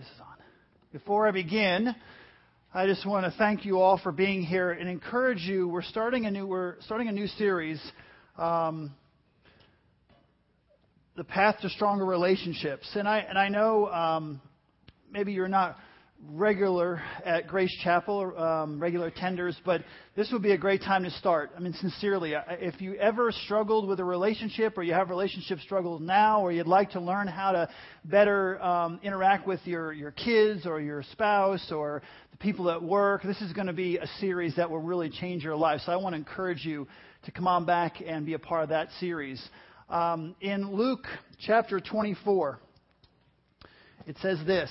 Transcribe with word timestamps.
this 0.00 0.08
is 0.14 0.20
on. 0.22 0.36
Before 0.92 1.28
I 1.28 1.30
begin, 1.30 1.94
I 2.72 2.86
just 2.86 3.04
want 3.04 3.26
to 3.26 3.36
thank 3.36 3.66
you 3.66 3.80
all 3.80 3.98
for 3.98 4.12
being 4.12 4.42
here 4.42 4.70
and 4.70 4.88
encourage 4.88 5.40
you. 5.40 5.68
We're 5.68 5.82
starting 5.82 6.24
a 6.24 6.30
new 6.30 6.46
we're 6.46 6.76
starting 6.80 7.08
a 7.08 7.12
new 7.12 7.26
series, 7.26 7.78
um, 8.38 8.94
the 11.18 11.24
path 11.24 11.56
to 11.60 11.68
stronger 11.68 12.06
relationships. 12.06 12.88
And 12.94 13.06
I 13.06 13.18
and 13.18 13.38
I 13.38 13.50
know 13.50 13.88
um, 13.88 14.40
maybe 15.12 15.34
you're 15.34 15.48
not 15.48 15.76
regular 16.28 17.02
at 17.24 17.46
Grace 17.46 17.74
Chapel, 17.82 18.36
um, 18.36 18.78
regular 18.78 19.10
tenders, 19.10 19.56
but 19.64 19.82
this 20.16 20.30
would 20.32 20.42
be 20.42 20.52
a 20.52 20.58
great 20.58 20.82
time 20.82 21.02
to 21.04 21.10
start. 21.12 21.50
I 21.56 21.60
mean, 21.60 21.72
sincerely, 21.74 22.34
if 22.48 22.80
you 22.80 22.94
ever 22.96 23.32
struggled 23.32 23.88
with 23.88 24.00
a 24.00 24.04
relationship 24.04 24.76
or 24.76 24.82
you 24.82 24.92
have 24.92 25.08
relationship 25.08 25.60
struggles 25.60 26.00
now 26.00 26.42
or 26.42 26.52
you'd 26.52 26.66
like 26.66 26.90
to 26.90 27.00
learn 27.00 27.26
how 27.26 27.52
to 27.52 27.68
better 28.04 28.62
um, 28.62 29.00
interact 29.02 29.46
with 29.46 29.60
your, 29.64 29.92
your 29.92 30.10
kids 30.10 30.66
or 30.66 30.80
your 30.80 31.02
spouse 31.12 31.72
or 31.72 32.02
the 32.32 32.36
people 32.36 32.70
at 32.70 32.82
work, 32.82 33.22
this 33.22 33.40
is 33.40 33.52
going 33.52 33.66
to 33.66 33.72
be 33.72 33.96
a 33.96 34.06
series 34.18 34.54
that 34.56 34.70
will 34.70 34.78
really 34.78 35.10
change 35.10 35.42
your 35.42 35.56
life. 35.56 35.80
So 35.86 35.92
I 35.92 35.96
want 35.96 36.12
to 36.12 36.18
encourage 36.18 36.64
you 36.64 36.86
to 37.24 37.30
come 37.30 37.46
on 37.46 37.64
back 37.64 38.02
and 38.06 38.26
be 38.26 38.34
a 38.34 38.38
part 38.38 38.62
of 38.62 38.68
that 38.70 38.88
series. 38.98 39.42
Um, 39.88 40.36
in 40.40 40.70
Luke 40.72 41.06
chapter 41.40 41.80
24, 41.80 42.60
it 44.06 44.16
says 44.20 44.38
this. 44.46 44.70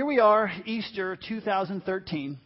Here 0.00 0.06
we 0.06 0.18
are, 0.18 0.50
Easter 0.64 1.18
2013. 1.28 2.38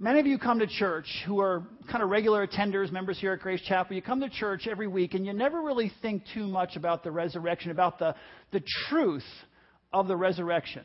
Many 0.00 0.18
of 0.18 0.26
you 0.26 0.36
come 0.36 0.58
to 0.58 0.66
church 0.66 1.06
who 1.24 1.38
are 1.38 1.62
kind 1.88 2.02
of 2.02 2.10
regular 2.10 2.44
attenders, 2.44 2.90
members 2.90 3.20
here 3.20 3.34
at 3.34 3.38
Grace 3.38 3.60
Chapel. 3.60 3.94
You 3.94 4.02
come 4.02 4.20
to 4.20 4.28
church 4.28 4.66
every 4.68 4.88
week 4.88 5.14
and 5.14 5.24
you 5.24 5.32
never 5.32 5.62
really 5.62 5.92
think 6.02 6.24
too 6.34 6.48
much 6.48 6.74
about 6.74 7.04
the 7.04 7.12
resurrection, 7.12 7.70
about 7.70 8.00
the, 8.00 8.16
the 8.50 8.64
truth 8.88 9.22
of 9.92 10.08
the 10.08 10.16
resurrection, 10.16 10.82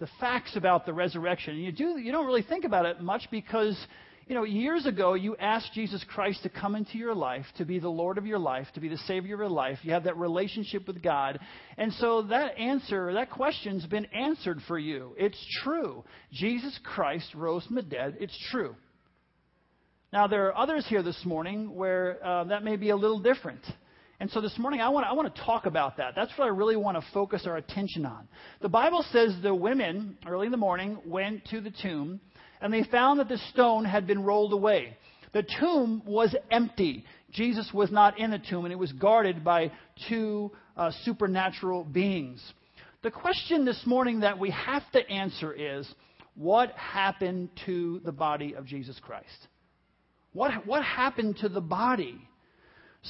the 0.00 0.08
facts 0.20 0.54
about 0.54 0.84
the 0.84 0.92
resurrection. 0.92 1.56
You, 1.56 1.72
do, 1.72 1.96
you 1.96 2.12
don't 2.12 2.26
really 2.26 2.42
think 2.42 2.66
about 2.66 2.84
it 2.84 3.00
much 3.00 3.22
because 3.30 3.74
you 4.26 4.34
know, 4.34 4.42
years 4.42 4.86
ago, 4.86 5.14
you 5.14 5.36
asked 5.36 5.72
Jesus 5.72 6.04
Christ 6.08 6.42
to 6.42 6.48
come 6.48 6.74
into 6.74 6.98
your 6.98 7.14
life, 7.14 7.46
to 7.58 7.64
be 7.64 7.78
the 7.78 7.88
Lord 7.88 8.18
of 8.18 8.26
your 8.26 8.40
life, 8.40 8.66
to 8.74 8.80
be 8.80 8.88
the 8.88 8.96
Savior 8.98 9.34
of 9.34 9.40
your 9.40 9.48
life. 9.48 9.78
You 9.82 9.92
have 9.92 10.04
that 10.04 10.16
relationship 10.16 10.88
with 10.88 11.00
God. 11.00 11.38
And 11.78 11.92
so 11.94 12.22
that 12.22 12.58
answer, 12.58 13.12
that 13.14 13.30
question's 13.30 13.86
been 13.86 14.06
answered 14.06 14.58
for 14.66 14.80
you. 14.80 15.14
It's 15.16 15.38
true. 15.62 16.02
Jesus 16.32 16.76
Christ 16.82 17.32
rose 17.36 17.64
from 17.66 17.76
the 17.76 17.82
dead. 17.82 18.16
It's 18.18 18.36
true. 18.50 18.74
Now, 20.12 20.26
there 20.26 20.46
are 20.46 20.56
others 20.56 20.84
here 20.88 21.04
this 21.04 21.20
morning 21.24 21.72
where 21.76 22.18
uh, 22.24 22.44
that 22.44 22.64
may 22.64 22.74
be 22.74 22.90
a 22.90 22.96
little 22.96 23.20
different. 23.20 23.60
And 24.18 24.28
so 24.30 24.40
this 24.40 24.58
morning, 24.58 24.80
I 24.80 24.88
want, 24.88 25.06
I 25.06 25.12
want 25.12 25.32
to 25.32 25.42
talk 25.42 25.66
about 25.66 25.98
that. 25.98 26.14
That's 26.16 26.32
what 26.36 26.46
I 26.46 26.48
really 26.48 26.76
want 26.76 26.98
to 26.98 27.06
focus 27.12 27.42
our 27.46 27.58
attention 27.58 28.04
on. 28.04 28.26
The 28.60 28.68
Bible 28.68 29.04
says 29.12 29.36
the 29.40 29.54
women, 29.54 30.18
early 30.26 30.46
in 30.46 30.52
the 30.52 30.58
morning, 30.58 30.98
went 31.06 31.44
to 31.50 31.60
the 31.60 31.72
tomb 31.82 32.20
and 32.60 32.72
they 32.72 32.84
found 32.84 33.20
that 33.20 33.28
the 33.28 33.38
stone 33.52 33.84
had 33.84 34.06
been 34.06 34.22
rolled 34.22 34.52
away. 34.52 34.96
The 35.32 35.46
tomb 35.60 36.02
was 36.06 36.34
empty. 36.50 37.04
Jesus 37.30 37.70
was 37.74 37.90
not 37.90 38.18
in 38.18 38.30
the 38.30 38.38
tomb, 38.38 38.64
and 38.64 38.72
it 38.72 38.78
was 38.78 38.92
guarded 38.92 39.44
by 39.44 39.70
two 40.08 40.50
uh, 40.76 40.90
supernatural 41.04 41.84
beings. 41.84 42.42
The 43.02 43.10
question 43.10 43.64
this 43.64 43.82
morning 43.84 44.20
that 44.20 44.38
we 44.38 44.50
have 44.50 44.82
to 44.92 45.10
answer 45.10 45.52
is 45.52 45.86
what 46.34 46.70
happened 46.72 47.50
to 47.66 48.00
the 48.04 48.12
body 48.12 48.54
of 48.54 48.66
Jesus 48.66 48.98
Christ? 49.00 49.48
What, 50.32 50.66
what 50.66 50.82
happened 50.84 51.38
to 51.38 51.48
the 51.48 51.60
body? 51.60 52.20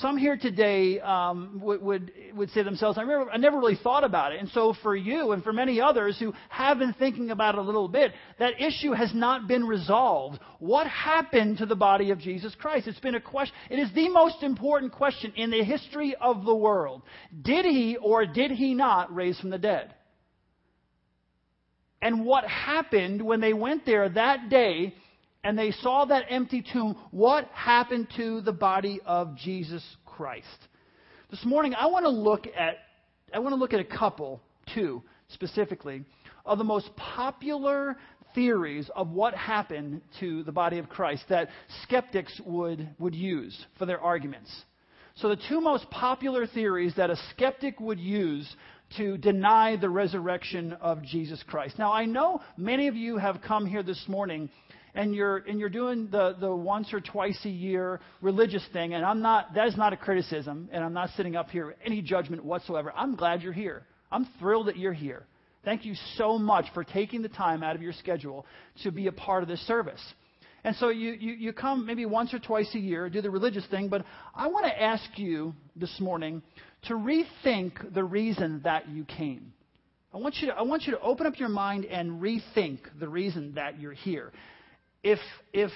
Some 0.00 0.18
here 0.18 0.36
today 0.36 1.00
um, 1.00 1.58
would, 1.62 1.80
would, 1.80 2.12
would 2.34 2.50
say 2.50 2.60
to 2.60 2.64
themselves, 2.64 2.98
I, 2.98 3.02
remember, 3.02 3.30
I 3.30 3.38
never 3.38 3.58
really 3.58 3.78
thought 3.82 4.04
about 4.04 4.32
it. 4.32 4.40
And 4.40 4.48
so 4.50 4.74
for 4.82 4.94
you 4.94 5.32
and 5.32 5.42
for 5.42 5.54
many 5.54 5.80
others 5.80 6.18
who 6.18 6.34
have 6.50 6.78
been 6.78 6.92
thinking 6.92 7.30
about 7.30 7.54
it 7.54 7.58
a 7.58 7.62
little 7.62 7.88
bit, 7.88 8.12
that 8.38 8.60
issue 8.60 8.92
has 8.92 9.14
not 9.14 9.48
been 9.48 9.64
resolved. 9.64 10.38
What 10.58 10.86
happened 10.86 11.58
to 11.58 11.66
the 11.66 11.76
body 11.76 12.10
of 12.10 12.18
Jesus 12.18 12.54
Christ? 12.58 12.86
It's 12.88 13.00
been 13.00 13.14
a 13.14 13.20
question. 13.20 13.54
It 13.70 13.78
is 13.78 13.92
the 13.94 14.10
most 14.10 14.42
important 14.42 14.92
question 14.92 15.32
in 15.34 15.50
the 15.50 15.64
history 15.64 16.14
of 16.20 16.44
the 16.44 16.54
world. 16.54 17.00
Did 17.42 17.64
he 17.64 17.96
or 17.96 18.26
did 18.26 18.50
he 18.50 18.74
not 18.74 19.14
raise 19.14 19.40
from 19.40 19.50
the 19.50 19.58
dead? 19.58 19.94
And 22.02 22.26
what 22.26 22.44
happened 22.44 23.22
when 23.22 23.40
they 23.40 23.54
went 23.54 23.86
there 23.86 24.08
that 24.10 24.50
day 24.50 24.94
and 25.46 25.56
they 25.56 25.70
saw 25.70 26.04
that 26.06 26.24
empty 26.28 26.64
tomb, 26.72 26.96
what 27.12 27.44
happened 27.52 28.08
to 28.16 28.40
the 28.40 28.52
body 28.52 29.00
of 29.06 29.36
Jesus 29.36 29.84
Christ? 30.04 30.44
This 31.30 31.44
morning, 31.44 31.72
I 31.78 31.86
want 31.86 32.04
to 32.04 32.10
look 32.10 32.48
at 32.48 32.78
I 33.32 33.38
want 33.38 33.52
to 33.52 33.56
look 33.56 33.72
at 33.72 33.78
a 33.78 33.84
couple, 33.84 34.40
two 34.74 35.04
specifically, 35.28 36.04
of 36.44 36.58
the 36.58 36.64
most 36.64 36.90
popular 36.96 37.96
theories 38.34 38.90
of 38.96 39.10
what 39.10 39.34
happened 39.34 40.00
to 40.18 40.42
the 40.42 40.50
body 40.50 40.78
of 40.78 40.88
Christ 40.88 41.22
that 41.28 41.48
skeptics 41.84 42.40
would, 42.44 42.88
would 42.98 43.14
use 43.14 43.66
for 43.78 43.86
their 43.86 44.00
arguments. 44.00 44.50
So, 45.14 45.28
the 45.28 45.40
two 45.48 45.60
most 45.60 45.88
popular 45.90 46.48
theories 46.48 46.94
that 46.96 47.10
a 47.10 47.16
skeptic 47.30 47.78
would 47.78 48.00
use 48.00 48.52
to 48.96 49.16
deny 49.18 49.76
the 49.76 49.88
resurrection 49.88 50.72
of 50.74 51.02
Jesus 51.02 51.42
Christ. 51.46 51.78
Now, 51.78 51.92
I 51.92 52.04
know 52.04 52.40
many 52.56 52.88
of 52.88 52.96
you 52.96 53.16
have 53.16 53.40
come 53.42 53.66
here 53.66 53.82
this 53.82 54.04
morning 54.08 54.48
and 54.96 55.14
you're 55.14 55.36
and 55.36 55.60
you're 55.60 55.68
doing 55.68 56.08
the 56.10 56.36
the 56.40 56.52
once 56.52 56.92
or 56.92 57.00
twice 57.00 57.38
a 57.44 57.50
year 57.50 58.00
religious 58.22 58.64
thing, 58.72 58.94
and 58.94 59.04
I'm 59.04 59.20
not 59.20 59.54
that 59.54 59.68
is 59.68 59.76
not 59.76 59.92
a 59.92 59.96
criticism, 59.96 60.68
and 60.72 60.82
I'm 60.82 60.94
not 60.94 61.10
sitting 61.16 61.36
up 61.36 61.50
here 61.50 61.66
with 61.66 61.76
any 61.84 62.02
judgment 62.02 62.44
whatsoever. 62.44 62.92
I'm 62.96 63.14
glad 63.14 63.42
you're 63.42 63.52
here. 63.52 63.84
I'm 64.10 64.26
thrilled 64.38 64.68
that 64.68 64.78
you're 64.78 64.92
here. 64.92 65.24
Thank 65.64 65.84
you 65.84 65.94
so 66.16 66.38
much 66.38 66.66
for 66.72 66.82
taking 66.82 67.22
the 67.22 67.28
time 67.28 67.62
out 67.62 67.76
of 67.76 67.82
your 67.82 67.92
schedule 67.92 68.46
to 68.84 68.90
be 68.90 69.08
a 69.08 69.12
part 69.12 69.42
of 69.42 69.48
this 69.48 69.64
service. 69.66 70.00
And 70.64 70.74
so 70.76 70.88
you, 70.88 71.12
you, 71.12 71.32
you 71.34 71.52
come 71.52 71.86
maybe 71.86 72.06
once 72.06 72.32
or 72.34 72.38
twice 72.38 72.72
a 72.74 72.78
year, 72.78 73.08
do 73.08 73.20
the 73.20 73.30
religious 73.30 73.64
thing, 73.66 73.88
but 73.88 74.04
I 74.34 74.48
want 74.48 74.66
to 74.66 74.82
ask 74.82 75.04
you 75.16 75.54
this 75.76 76.00
morning 76.00 76.42
to 76.84 76.94
rethink 76.94 77.94
the 77.94 78.02
reason 78.02 78.60
that 78.64 78.88
you 78.88 79.04
came. 79.04 79.52
I 80.14 80.18
want 80.18 80.36
you 80.36 80.48
to, 80.48 80.54
I 80.54 80.62
want 80.62 80.84
you 80.84 80.92
to 80.92 81.00
open 81.00 81.26
up 81.26 81.38
your 81.38 81.48
mind 81.48 81.84
and 81.84 82.22
rethink 82.22 82.78
the 82.98 83.08
reason 83.08 83.54
that 83.54 83.80
you're 83.80 83.92
here 83.92 84.32
if 85.06 85.20
if 85.52 85.70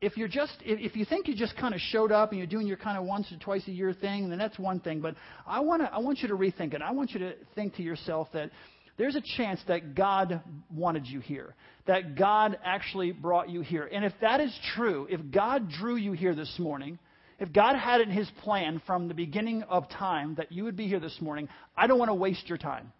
if 0.00 0.16
you're 0.16 0.26
just 0.26 0.54
if 0.64 0.96
you 0.96 1.04
think 1.04 1.28
you 1.28 1.36
just 1.36 1.56
kind 1.56 1.72
of 1.72 1.80
showed 1.80 2.10
up 2.10 2.30
and 2.30 2.38
you're 2.38 2.48
doing 2.48 2.66
your 2.66 2.76
kind 2.76 2.98
of 2.98 3.04
once 3.04 3.30
or 3.30 3.36
twice 3.38 3.62
a 3.68 3.70
year 3.70 3.92
thing, 3.94 4.28
then 4.28 4.38
that's 4.38 4.58
one 4.58 4.80
thing. 4.80 5.00
But 5.00 5.14
I 5.46 5.60
want 5.60 5.82
to 5.82 5.92
I 5.92 5.98
want 5.98 6.18
you 6.18 6.28
to 6.28 6.34
rethink 6.34 6.74
it. 6.74 6.82
I 6.82 6.90
want 6.90 7.12
you 7.12 7.20
to 7.20 7.34
think 7.54 7.76
to 7.76 7.82
yourself 7.82 8.26
that 8.32 8.50
there's 8.98 9.14
a 9.14 9.22
chance 9.36 9.60
that 9.68 9.94
God 9.94 10.42
wanted 10.74 11.06
you 11.06 11.20
here, 11.20 11.54
that 11.86 12.16
God 12.16 12.58
actually 12.64 13.12
brought 13.12 13.48
you 13.48 13.60
here. 13.60 13.88
And 13.90 14.04
if 14.04 14.12
that 14.20 14.40
is 14.40 14.52
true, 14.74 15.06
if 15.08 15.20
God 15.30 15.70
drew 15.70 15.94
you 15.94 16.12
here 16.12 16.34
this 16.34 16.52
morning, 16.58 16.98
if 17.38 17.52
God 17.52 17.76
had 17.76 18.00
in 18.00 18.10
His 18.10 18.28
plan 18.42 18.82
from 18.84 19.06
the 19.06 19.14
beginning 19.14 19.62
of 19.62 19.88
time 19.88 20.34
that 20.34 20.50
you 20.50 20.64
would 20.64 20.76
be 20.76 20.88
here 20.88 21.00
this 21.00 21.20
morning, 21.20 21.48
I 21.76 21.86
don't 21.86 22.00
want 22.00 22.08
to 22.10 22.14
waste 22.14 22.48
your 22.48 22.58
time. 22.58 22.92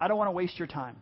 I 0.00 0.08
don't 0.08 0.18
want 0.18 0.28
to 0.28 0.32
waste 0.32 0.58
your 0.58 0.68
time. 0.68 0.96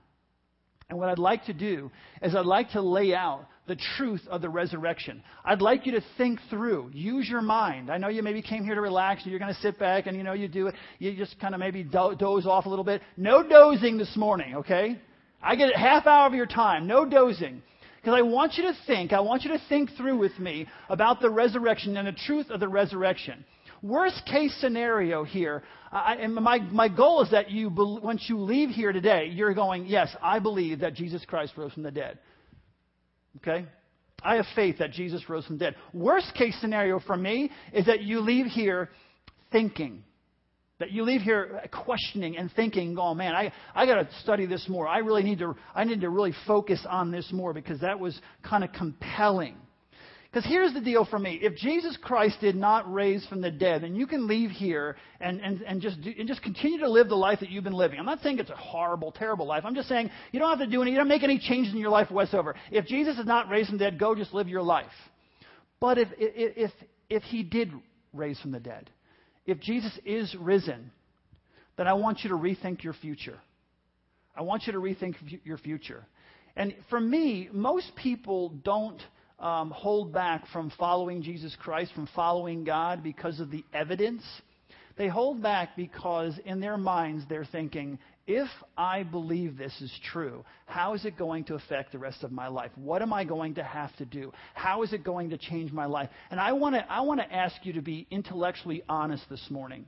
And 0.90 0.98
what 0.98 1.08
I'd 1.08 1.20
like 1.20 1.44
to 1.46 1.52
do 1.52 1.90
is 2.20 2.34
I'd 2.34 2.44
like 2.44 2.72
to 2.72 2.82
lay 2.82 3.14
out 3.14 3.46
the 3.68 3.76
truth 3.96 4.22
of 4.28 4.42
the 4.42 4.48
resurrection. 4.48 5.22
I'd 5.44 5.62
like 5.62 5.86
you 5.86 5.92
to 5.92 6.02
think 6.18 6.40
through, 6.50 6.90
use 6.92 7.28
your 7.28 7.42
mind. 7.42 7.90
I 7.90 7.96
know 7.96 8.08
you 8.08 8.24
maybe 8.24 8.42
came 8.42 8.64
here 8.64 8.74
to 8.74 8.80
relax 8.80 9.24
you're 9.24 9.38
going 9.38 9.54
to 9.54 9.60
sit 9.60 9.78
back 9.78 10.08
and 10.08 10.16
you 10.16 10.24
know 10.24 10.32
you 10.32 10.48
do 10.48 10.66
it. 10.66 10.74
You 10.98 11.16
just 11.16 11.38
kind 11.38 11.54
of 11.54 11.60
maybe 11.60 11.84
do- 11.84 12.16
doze 12.18 12.44
off 12.44 12.66
a 12.66 12.68
little 12.68 12.84
bit. 12.84 13.02
No 13.16 13.46
dozing 13.48 13.98
this 13.98 14.16
morning, 14.16 14.56
okay? 14.56 14.98
I 15.40 15.54
get 15.54 15.72
a 15.72 15.78
half 15.78 16.08
hour 16.08 16.26
of 16.26 16.34
your 16.34 16.46
time. 16.46 16.88
No 16.88 17.04
dozing. 17.08 17.62
Because 18.02 18.18
I 18.18 18.22
want 18.22 18.54
you 18.54 18.64
to 18.64 18.72
think, 18.88 19.12
I 19.12 19.20
want 19.20 19.44
you 19.44 19.50
to 19.52 19.60
think 19.68 19.90
through 19.96 20.18
with 20.18 20.36
me 20.40 20.66
about 20.88 21.20
the 21.20 21.30
resurrection 21.30 21.96
and 21.96 22.08
the 22.08 22.12
truth 22.12 22.50
of 22.50 22.58
the 22.58 22.68
resurrection. 22.68 23.44
Worst 23.82 24.22
case 24.26 24.54
scenario 24.60 25.24
here, 25.24 25.62
I, 25.90 26.16
and 26.16 26.34
my, 26.34 26.58
my 26.58 26.88
goal 26.88 27.22
is 27.22 27.30
that 27.30 27.50
you, 27.50 27.70
once 27.74 28.26
you 28.28 28.38
leave 28.38 28.68
here 28.68 28.92
today, 28.92 29.30
you're 29.32 29.54
going, 29.54 29.86
yes, 29.86 30.14
I 30.22 30.38
believe 30.38 30.80
that 30.80 30.94
Jesus 30.94 31.24
Christ 31.26 31.54
rose 31.56 31.72
from 31.72 31.82
the 31.82 31.90
dead. 31.90 32.18
Okay? 33.38 33.66
I 34.22 34.36
have 34.36 34.44
faith 34.54 34.78
that 34.78 34.92
Jesus 34.92 35.28
rose 35.28 35.46
from 35.46 35.58
the 35.58 35.64
dead. 35.66 35.76
Worst 35.94 36.34
case 36.34 36.54
scenario 36.60 37.00
for 37.00 37.16
me 37.16 37.50
is 37.72 37.86
that 37.86 38.02
you 38.02 38.20
leave 38.20 38.46
here 38.46 38.90
thinking. 39.50 40.04
That 40.78 40.90
you 40.92 41.02
leave 41.02 41.22
here 41.22 41.62
questioning 41.84 42.36
and 42.36 42.50
thinking, 42.52 42.96
oh 42.98 43.14
man, 43.14 43.34
I, 43.34 43.52
I 43.74 43.86
got 43.86 43.96
to 43.96 44.08
study 44.22 44.46
this 44.46 44.66
more. 44.68 44.88
I 44.88 44.98
really 44.98 45.22
need 45.22 45.38
to, 45.38 45.54
I 45.74 45.84
need 45.84 46.02
to 46.02 46.10
really 46.10 46.34
focus 46.46 46.84
on 46.88 47.10
this 47.10 47.30
more 47.32 47.52
because 47.52 47.80
that 47.80 47.98
was 47.98 48.18
kind 48.42 48.64
of 48.64 48.72
compelling. 48.72 49.56
Because 50.30 50.48
here's 50.48 50.72
the 50.72 50.80
deal 50.80 51.04
for 51.04 51.18
me. 51.18 51.40
If 51.42 51.56
Jesus 51.56 51.96
Christ 52.00 52.36
did 52.40 52.54
not 52.54 52.92
raise 52.92 53.26
from 53.26 53.40
the 53.40 53.50
dead, 53.50 53.82
then 53.82 53.96
you 53.96 54.06
can 54.06 54.28
leave 54.28 54.50
here 54.50 54.96
and, 55.18 55.40
and, 55.40 55.60
and, 55.62 55.82
just 55.82 56.00
do, 56.00 56.12
and 56.16 56.28
just 56.28 56.40
continue 56.40 56.78
to 56.78 56.88
live 56.88 57.08
the 57.08 57.16
life 57.16 57.40
that 57.40 57.50
you've 57.50 57.64
been 57.64 57.72
living. 57.72 57.98
I'm 57.98 58.06
not 58.06 58.22
saying 58.22 58.38
it's 58.38 58.50
a 58.50 58.54
horrible, 58.54 59.10
terrible 59.10 59.44
life. 59.44 59.64
I'm 59.66 59.74
just 59.74 59.88
saying 59.88 60.08
you 60.30 60.38
don't 60.38 60.50
have 60.56 60.60
to 60.60 60.70
do 60.70 60.82
any, 60.82 60.92
you 60.92 60.98
don't 60.98 61.08
make 61.08 61.24
any 61.24 61.40
changes 61.40 61.72
in 61.72 61.80
your 61.80 61.90
life 61.90 62.12
whatsoever. 62.12 62.54
If 62.70 62.86
Jesus 62.86 63.18
is 63.18 63.26
not 63.26 63.48
raised 63.48 63.70
from 63.70 63.78
the 63.78 63.84
dead, 63.84 63.98
go 63.98 64.14
just 64.14 64.32
live 64.32 64.48
your 64.48 64.62
life. 64.62 64.86
But 65.80 65.98
if, 65.98 66.08
if, 66.16 66.56
if, 66.56 66.70
if 67.08 67.22
he 67.24 67.42
did 67.42 67.72
raise 68.12 68.38
from 68.38 68.52
the 68.52 68.60
dead, 68.60 68.88
if 69.46 69.58
Jesus 69.58 69.98
is 70.04 70.32
risen, 70.38 70.92
then 71.76 71.88
I 71.88 71.94
want 71.94 72.20
you 72.22 72.30
to 72.30 72.36
rethink 72.36 72.84
your 72.84 72.92
future. 72.92 73.40
I 74.36 74.42
want 74.42 74.68
you 74.68 74.74
to 74.74 74.78
rethink 74.78 75.16
your 75.42 75.58
future. 75.58 76.06
And 76.54 76.72
for 76.88 77.00
me, 77.00 77.48
most 77.52 77.90
people 77.96 78.50
don't 78.62 79.02
um, 79.40 79.70
hold 79.70 80.12
back 80.12 80.46
from 80.52 80.70
following 80.78 81.22
Jesus 81.22 81.56
Christ, 81.60 81.92
from 81.94 82.08
following 82.14 82.64
God 82.64 83.02
because 83.02 83.40
of 83.40 83.50
the 83.50 83.64
evidence. 83.72 84.22
They 84.96 85.08
hold 85.08 85.42
back 85.42 85.76
because 85.76 86.38
in 86.44 86.60
their 86.60 86.76
minds 86.76 87.24
they're 87.28 87.46
thinking, 87.46 87.98
if 88.26 88.48
I 88.76 89.02
believe 89.02 89.56
this 89.56 89.80
is 89.80 89.92
true, 90.12 90.44
how 90.66 90.94
is 90.94 91.04
it 91.04 91.16
going 91.16 91.44
to 91.44 91.54
affect 91.54 91.92
the 91.92 91.98
rest 91.98 92.22
of 92.22 92.30
my 92.30 92.48
life? 92.48 92.70
What 92.76 93.02
am 93.02 93.12
I 93.12 93.24
going 93.24 93.54
to 93.54 93.64
have 93.64 93.96
to 93.96 94.04
do? 94.04 94.32
How 94.54 94.82
is 94.82 94.92
it 94.92 95.02
going 95.02 95.30
to 95.30 95.38
change 95.38 95.72
my 95.72 95.86
life? 95.86 96.10
And 96.30 96.38
I 96.38 96.52
want 96.52 96.76
to 96.76 96.92
I 96.92 97.00
want 97.00 97.20
to 97.20 97.32
ask 97.32 97.56
you 97.64 97.72
to 97.72 97.82
be 97.82 98.06
intellectually 98.10 98.82
honest 98.88 99.24
this 99.30 99.44
morning 99.50 99.86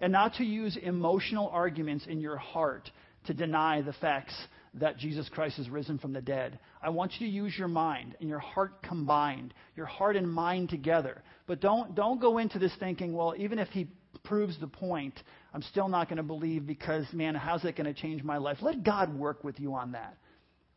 and 0.00 0.12
not 0.12 0.34
to 0.34 0.44
use 0.44 0.76
emotional 0.76 1.48
arguments 1.48 2.06
in 2.06 2.20
your 2.20 2.36
heart 2.36 2.90
to 3.26 3.34
deny 3.34 3.80
the 3.80 3.92
facts 3.94 4.34
that 4.74 4.98
Jesus 4.98 5.28
Christ 5.28 5.56
has 5.56 5.68
risen 5.68 5.98
from 5.98 6.12
the 6.12 6.20
dead. 6.20 6.58
I 6.82 6.90
want 6.90 7.12
you 7.18 7.26
to 7.26 7.32
use 7.32 7.54
your 7.56 7.68
mind 7.68 8.16
and 8.20 8.28
your 8.28 8.38
heart 8.38 8.82
combined, 8.82 9.54
your 9.76 9.86
heart 9.86 10.16
and 10.16 10.30
mind 10.30 10.68
together. 10.68 11.22
But 11.46 11.60
don't, 11.60 11.94
don't 11.94 12.20
go 12.20 12.38
into 12.38 12.58
this 12.58 12.72
thinking, 12.78 13.12
well, 13.14 13.34
even 13.36 13.58
if 13.58 13.68
he 13.68 13.88
proves 14.24 14.58
the 14.60 14.66
point, 14.66 15.18
I'm 15.54 15.62
still 15.62 15.88
not 15.88 16.08
going 16.08 16.18
to 16.18 16.22
believe 16.22 16.66
because, 16.66 17.06
man, 17.12 17.34
how's 17.34 17.62
that 17.62 17.76
going 17.76 17.92
to 17.92 18.00
change 18.00 18.22
my 18.22 18.36
life? 18.36 18.58
Let 18.60 18.84
God 18.84 19.16
work 19.16 19.44
with 19.44 19.58
you 19.58 19.74
on 19.74 19.92
that. 19.92 20.16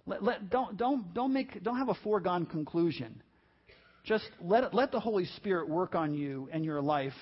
Let, 0.05 0.23
let, 0.23 0.49
don't, 0.49 0.77
don't, 0.77 1.13
don't, 1.13 1.33
make, 1.33 1.63
don't 1.63 1.77
have 1.77 1.89
a 1.89 1.95
foregone 2.03 2.45
conclusion. 2.45 3.21
Just 4.03 4.27
let, 4.41 4.73
let 4.73 4.91
the 4.91 4.99
Holy 4.99 5.25
Spirit 5.37 5.69
work 5.69 5.93
on 5.93 6.13
you 6.13 6.49
and 6.51 6.65
your 6.65 6.81
life 6.81 7.13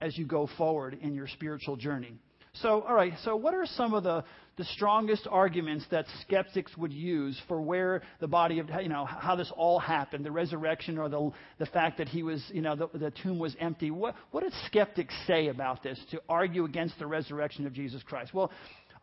as 0.00 0.16
you 0.16 0.26
go 0.26 0.48
forward 0.56 0.98
in 1.00 1.14
your 1.14 1.28
spiritual 1.28 1.76
journey. 1.76 2.14
So, 2.54 2.82
all 2.82 2.94
right, 2.94 3.14
so 3.24 3.36
what 3.36 3.54
are 3.54 3.64
some 3.64 3.94
of 3.94 4.02
the, 4.02 4.24
the 4.56 4.64
strongest 4.64 5.26
arguments 5.30 5.84
that 5.90 6.04
skeptics 6.20 6.76
would 6.76 6.92
use 6.92 7.40
for 7.48 7.60
where 7.60 8.02
the 8.20 8.28
body 8.28 8.58
of, 8.58 8.68
you 8.82 8.88
know, 8.88 9.04
how 9.04 9.34
this 9.34 9.50
all 9.56 9.78
happened, 9.78 10.24
the 10.24 10.30
resurrection 10.30 10.98
or 10.98 11.08
the, 11.08 11.30
the 11.58 11.66
fact 11.66 11.98
that 11.98 12.08
he 12.08 12.22
was, 12.22 12.42
you 12.52 12.60
know, 12.60 12.76
the, 12.76 12.88
the 12.98 13.10
tomb 13.22 13.38
was 13.38 13.56
empty? 13.60 13.90
What, 13.90 14.14
what 14.30 14.42
did 14.42 14.52
skeptics 14.66 15.14
say 15.26 15.48
about 15.48 15.82
this 15.82 15.98
to 16.10 16.20
argue 16.28 16.64
against 16.64 16.98
the 16.98 17.06
resurrection 17.06 17.66
of 17.66 17.72
Jesus 17.72 18.02
Christ? 18.02 18.34
Well, 18.34 18.50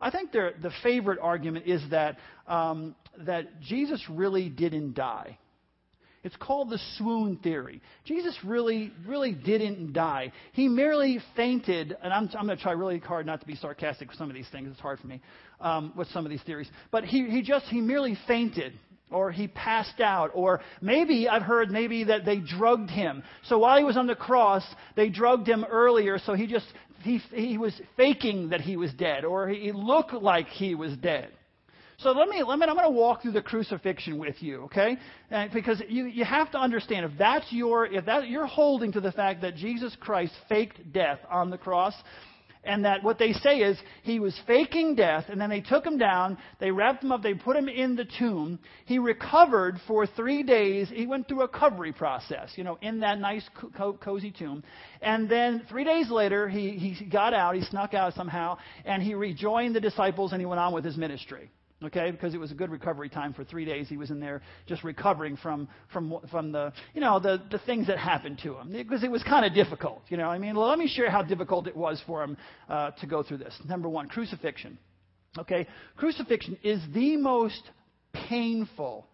I 0.00 0.10
think 0.10 0.32
the 0.32 0.70
favorite 0.82 1.18
argument 1.20 1.66
is 1.66 1.82
that, 1.90 2.16
um, 2.46 2.94
that 3.26 3.60
Jesus 3.60 4.02
really 4.08 4.48
didn't 4.48 4.94
die. 4.94 5.36
It's 6.22 6.36
called 6.36 6.68
the 6.68 6.78
swoon 6.96 7.36
theory. 7.36 7.80
Jesus 8.04 8.36
really, 8.44 8.92
really 9.06 9.32
didn't 9.32 9.94
die. 9.94 10.32
He 10.52 10.68
merely 10.68 11.18
fainted, 11.34 11.96
and 12.02 12.12
I'm, 12.12 12.28
I'm 12.38 12.46
going 12.46 12.58
to 12.58 12.62
try 12.62 12.72
really 12.72 12.98
hard 12.98 13.24
not 13.24 13.40
to 13.40 13.46
be 13.46 13.56
sarcastic 13.56 14.08
with 14.08 14.18
some 14.18 14.28
of 14.28 14.34
these 14.34 14.48
things. 14.52 14.68
It's 14.70 14.80
hard 14.80 14.98
for 14.98 15.06
me 15.06 15.22
um, 15.60 15.94
with 15.96 16.08
some 16.08 16.26
of 16.26 16.30
these 16.30 16.42
theories. 16.42 16.68
But 16.90 17.04
he, 17.04 17.30
he 17.30 17.40
just, 17.40 17.64
he 17.66 17.80
merely 17.80 18.18
fainted, 18.26 18.74
or 19.10 19.32
he 19.32 19.48
passed 19.48 20.00
out, 20.00 20.30
or 20.34 20.60
maybe, 20.82 21.26
I've 21.26 21.42
heard 21.42 21.70
maybe 21.70 22.04
that 22.04 22.26
they 22.26 22.36
drugged 22.36 22.90
him. 22.90 23.22
So 23.44 23.58
while 23.58 23.78
he 23.78 23.84
was 23.84 23.96
on 23.96 24.06
the 24.06 24.14
cross, 24.14 24.64
they 24.96 25.08
drugged 25.08 25.48
him 25.48 25.64
earlier, 25.64 26.18
so 26.18 26.34
he 26.34 26.46
just, 26.46 26.66
he, 27.02 27.16
he 27.32 27.56
was 27.56 27.80
faking 27.96 28.50
that 28.50 28.60
he 28.60 28.76
was 28.76 28.92
dead, 28.92 29.24
or 29.24 29.48
he 29.48 29.72
looked 29.72 30.12
like 30.12 30.48
he 30.48 30.74
was 30.74 30.94
dead. 30.98 31.30
So 32.02 32.12
let 32.12 32.28
me, 32.28 32.42
let 32.42 32.58
me 32.58 32.66
I'm 32.66 32.76
going 32.76 32.84
to 32.84 32.90
walk 32.90 33.20
through 33.20 33.32
the 33.32 33.42
crucifixion 33.42 34.18
with 34.18 34.42
you, 34.42 34.62
okay? 34.62 34.96
And 35.30 35.52
because 35.52 35.82
you, 35.86 36.06
you 36.06 36.24
have 36.24 36.50
to 36.52 36.58
understand 36.58 37.04
if 37.04 37.12
that's 37.18 37.46
your, 37.52 37.84
if 37.86 38.06
that, 38.06 38.26
you're 38.26 38.46
holding 38.46 38.92
to 38.92 39.00
the 39.00 39.12
fact 39.12 39.42
that 39.42 39.54
Jesus 39.56 39.94
Christ 40.00 40.32
faked 40.48 40.92
death 40.92 41.18
on 41.30 41.50
the 41.50 41.58
cross, 41.58 41.94
and 42.64 42.84
that 42.84 43.02
what 43.02 43.18
they 43.18 43.32
say 43.32 43.58
is 43.58 43.78
he 44.02 44.18
was 44.18 44.38
faking 44.46 44.94
death, 44.94 45.26
and 45.28 45.38
then 45.38 45.50
they 45.50 45.60
took 45.60 45.84
him 45.84 45.98
down, 45.98 46.38
they 46.58 46.70
wrapped 46.70 47.04
him 47.04 47.12
up, 47.12 47.22
they 47.22 47.34
put 47.34 47.56
him 47.56 47.68
in 47.68 47.96
the 47.96 48.06
tomb. 48.18 48.58
He 48.86 48.98
recovered 48.98 49.78
for 49.86 50.06
three 50.06 50.42
days. 50.42 50.88
He 50.90 51.06
went 51.06 51.28
through 51.28 51.40
a 51.40 51.46
recovery 51.46 51.92
process, 51.92 52.50
you 52.56 52.64
know, 52.64 52.78
in 52.80 53.00
that 53.00 53.18
nice, 53.18 53.48
co- 53.76 53.94
cozy 53.94 54.30
tomb. 54.30 54.62
And 55.02 55.28
then 55.28 55.62
three 55.68 55.84
days 55.84 56.10
later, 56.10 56.48
he, 56.48 56.70
he 56.72 57.04
got 57.06 57.34
out, 57.34 57.56
he 57.56 57.62
snuck 57.62 57.92
out 57.92 58.14
somehow, 58.14 58.58
and 58.86 59.02
he 59.02 59.14
rejoined 59.14 59.74
the 59.74 59.80
disciples 59.80 60.32
and 60.32 60.40
he 60.40 60.46
went 60.46 60.60
on 60.60 60.72
with 60.72 60.84
his 60.84 60.96
ministry 60.96 61.50
okay 61.82 62.10
because 62.10 62.34
it 62.34 62.38
was 62.38 62.50
a 62.50 62.54
good 62.54 62.70
recovery 62.70 63.08
time 63.08 63.32
for 63.32 63.44
three 63.44 63.64
days 63.64 63.88
he 63.88 63.96
was 63.96 64.10
in 64.10 64.20
there 64.20 64.42
just 64.66 64.84
recovering 64.84 65.36
from 65.36 65.68
from 65.92 66.14
from 66.30 66.52
the 66.52 66.72
you 66.94 67.00
know 67.00 67.18
the 67.18 67.42
the 67.50 67.58
things 67.60 67.86
that 67.86 67.98
happened 67.98 68.38
to 68.42 68.56
him. 68.56 68.72
Because 68.72 69.02
it 69.02 69.10
was 69.10 69.22
kind 69.22 69.44
of 69.44 69.54
difficult 69.54 70.02
you 70.08 70.16
know 70.16 70.28
i 70.28 70.38
mean 70.38 70.54
let 70.56 70.78
me 70.78 70.88
share 70.88 71.10
how 71.10 71.22
difficult 71.22 71.66
it 71.66 71.76
was 71.76 72.02
for 72.06 72.22
him 72.22 72.36
uh, 72.68 72.90
to 72.92 73.06
go 73.06 73.22
through 73.22 73.38
this. 73.38 73.56
Number 73.66 73.88
one 73.88 74.08
crucifixion 74.08 74.78
okay? 75.38 75.66
Crucifixion 75.96 76.58
is 76.62 76.80
the 76.92 77.16
most 77.16 77.62
painful 78.28 79.06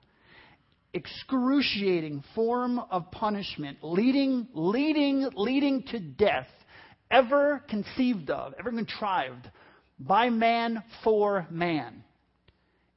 excruciating 0.95 2.25
form 2.35 2.79
of 2.79 3.11
punishment 3.11 3.79
leading 3.83 4.49
leading 4.55 5.29
leading 5.35 5.83
to 5.83 5.99
death 5.99 6.47
ever 7.11 7.63
conceived 7.69 8.31
of 8.31 8.55
ever 8.59 8.71
contrived 8.71 9.51
by 9.99 10.31
man 10.31 10.83
for 11.05 11.47
man 11.51 12.03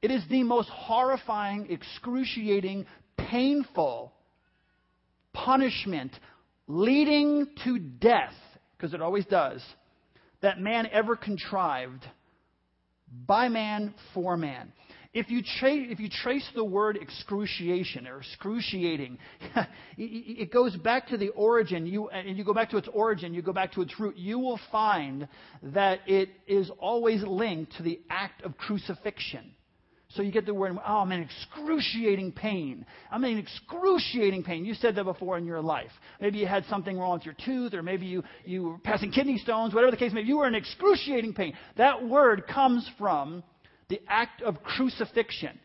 it 0.02 0.12
is 0.12 0.24
the 0.30 0.44
most 0.44 0.70
horrifying, 0.70 1.68
excruciating, 1.70 2.86
painful 3.18 4.14
punishment 5.34 6.12
leading 6.68 7.48
to 7.64 7.80
death, 7.80 8.34
because 8.78 8.94
it 8.94 9.02
always 9.02 9.26
does, 9.26 9.62
that 10.42 10.60
man 10.60 10.88
ever 10.92 11.16
contrived 11.16 12.06
by 13.26 13.50
man 13.50 13.94
for 14.14 14.38
man. 14.38 14.72
If 15.12 15.32
you, 15.32 15.42
tra- 15.42 15.74
if 15.74 16.00
you 16.00 16.08
trace 16.08 16.48
the 16.54 16.64
word 16.64 16.98
excruciation 17.02 18.06
or 18.06 18.20
excruciating, 18.20 19.18
it 19.98 20.54
goes 20.54 20.76
back 20.78 21.08
to 21.08 21.18
the 21.18 21.30
origin. 21.30 21.88
You, 21.88 22.10
and 22.10 22.38
you 22.38 22.44
go 22.44 22.54
back 22.54 22.70
to 22.70 22.78
its 22.78 22.88
origin, 22.94 23.34
you 23.34 23.42
go 23.42 23.52
back 23.52 23.74
to 23.74 23.82
its 23.82 24.00
root, 24.00 24.16
you 24.18 24.38
will 24.38 24.60
find 24.72 25.28
that 25.64 26.02
it 26.06 26.30
is 26.46 26.70
always 26.78 27.24
linked 27.24 27.76
to 27.78 27.84
the 27.84 28.00
act 28.10 28.44
of 28.44 28.56
crucifixion. 28.58 29.52
So 30.16 30.24
you 30.24 30.32
get 30.32 30.48
the 30.48 30.54
word, 30.56 30.76
oh, 30.76 30.98
I'm 30.98 31.12
in 31.12 31.22
excruciating 31.22 32.32
pain. 32.32 32.84
I'm 33.12 33.24
in 33.26 33.38
excruciating 33.38 34.44
pain. 34.44 34.66
You 34.66 34.74
said 34.74 34.96
that 34.96 35.04
before 35.04 35.38
in 35.38 35.46
your 35.46 35.62
life. 35.62 35.92
Maybe 36.20 36.40
you 36.40 36.48
had 36.48 36.66
something 36.66 36.98
wrong 36.98 37.14
with 37.14 37.26
your 37.26 37.36
tooth, 37.46 37.76
or 37.76 37.84
maybe 37.84 38.08
you, 38.08 38.24
you 38.44 38.64
were 38.64 38.78
passing 38.80 39.12
kidney 39.12 39.38
stones, 39.38 39.74
whatever 39.74 39.92
the 39.92 39.98
case 39.98 40.12
may 40.12 40.24
be. 40.24 40.30
You 40.30 40.38
were 40.38 40.48
in 40.48 40.56
excruciating 40.56 41.36
pain. 41.36 41.54
That 41.78 42.04
word 42.08 42.48
comes 42.48 42.90
from 42.98 43.44
the 43.88 44.02
act 44.08 44.42
of 44.42 44.64
crucifixion 44.64 45.60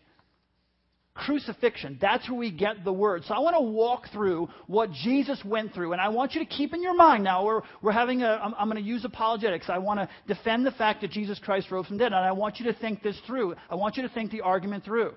crucifixion. 1.14 1.98
That's 2.00 2.28
where 2.28 2.38
we 2.38 2.50
get 2.50 2.84
the 2.84 2.92
word. 2.92 3.24
So 3.24 3.34
I 3.34 3.38
want 3.38 3.56
to 3.56 3.62
walk 3.62 4.04
through 4.12 4.48
what 4.66 4.90
Jesus 4.92 5.40
went 5.44 5.72
through. 5.72 5.92
And 5.92 6.00
I 6.00 6.08
want 6.08 6.34
you 6.34 6.40
to 6.40 6.46
keep 6.46 6.74
in 6.74 6.82
your 6.82 6.94
mind 6.94 7.22
now, 7.24 7.44
we're, 7.44 7.62
we're 7.82 7.92
having 7.92 8.22
a, 8.22 8.28
I'm, 8.28 8.54
I'm 8.58 8.68
going 8.68 8.82
to 8.82 8.88
use 8.88 9.04
apologetics. 9.04 9.66
I 9.68 9.78
want 9.78 10.00
to 10.00 10.08
defend 10.26 10.66
the 10.66 10.72
fact 10.72 11.02
that 11.02 11.10
Jesus 11.10 11.38
Christ 11.38 11.70
rose 11.70 11.86
from 11.86 11.98
dead. 11.98 12.06
And 12.06 12.16
I 12.16 12.32
want 12.32 12.58
you 12.58 12.66
to 12.66 12.78
think 12.78 13.02
this 13.02 13.18
through. 13.26 13.54
I 13.70 13.76
want 13.76 13.96
you 13.96 14.02
to 14.02 14.08
think 14.08 14.30
the 14.32 14.40
argument 14.40 14.84
through. 14.84 15.14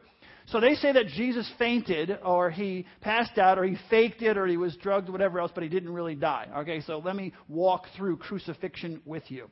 So 0.47 0.61
they 0.61 0.75
say 0.75 0.93
that 0.93 1.07
Jesus 1.07 1.51
fainted, 1.59 2.19
or 2.23 2.49
he 2.49 2.85
passed 3.01 3.37
out, 3.37 3.59
or 3.59 3.65
he 3.65 3.75
faked 3.89 4.21
it, 4.21 4.37
or 4.37 4.47
he 4.47 4.55
was 4.55 4.77
drugged, 4.77 5.09
whatever 5.09 5.41
else, 5.41 5.51
but 5.53 5.61
he 5.61 5.67
didn't 5.67 5.91
really 5.91 6.15
die. 6.15 6.47
Okay, 6.59 6.79
so 6.79 6.99
let 6.99 7.17
me 7.17 7.33
walk 7.49 7.83
through 7.97 8.15
crucifixion 8.17 9.01
with 9.05 9.29
you. 9.29 9.49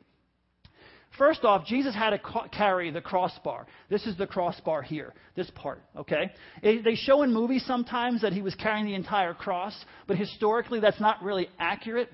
First 1.17 1.43
off, 1.43 1.65
Jesus 1.65 1.95
had 1.95 2.09
to 2.09 2.19
carry 2.51 2.91
the 2.91 3.01
crossbar. 3.01 3.67
This 3.89 4.05
is 4.05 4.17
the 4.17 4.27
crossbar 4.27 4.81
here, 4.81 5.13
this 5.35 5.49
part, 5.55 5.81
okay? 5.95 6.31
They 6.61 6.95
show 6.95 7.23
in 7.23 7.33
movies 7.33 7.63
sometimes 7.65 8.21
that 8.21 8.33
he 8.33 8.41
was 8.41 8.53
carrying 8.55 8.85
the 8.85 8.95
entire 8.95 9.33
cross, 9.33 9.73
but 10.07 10.17
historically 10.17 10.79
that's 10.79 10.99
not 10.99 11.23
really 11.23 11.47
accurate. 11.57 12.11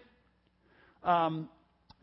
Um, 1.04 1.50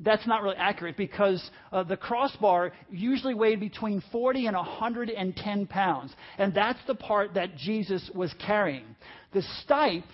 that's 0.01 0.27
not 0.27 0.43
really 0.43 0.57
accurate 0.57 0.97
because 0.97 1.51
uh, 1.73 1.83
the 1.83 1.97
crossbar 1.97 2.73
usually 2.91 3.35
weighed 3.35 3.61
between 3.61 4.03
40 4.13 4.47
and 4.47 4.57
110 4.57 5.67
pounds. 5.67 6.13
And 6.39 6.55
that's 6.55 6.79
the 6.87 6.95
part 6.95 7.35
that 7.35 7.57
Jesus 7.57 8.09
was 8.15 8.33
carrying. 8.45 8.85
The 9.33 9.43
stipe 9.65 10.05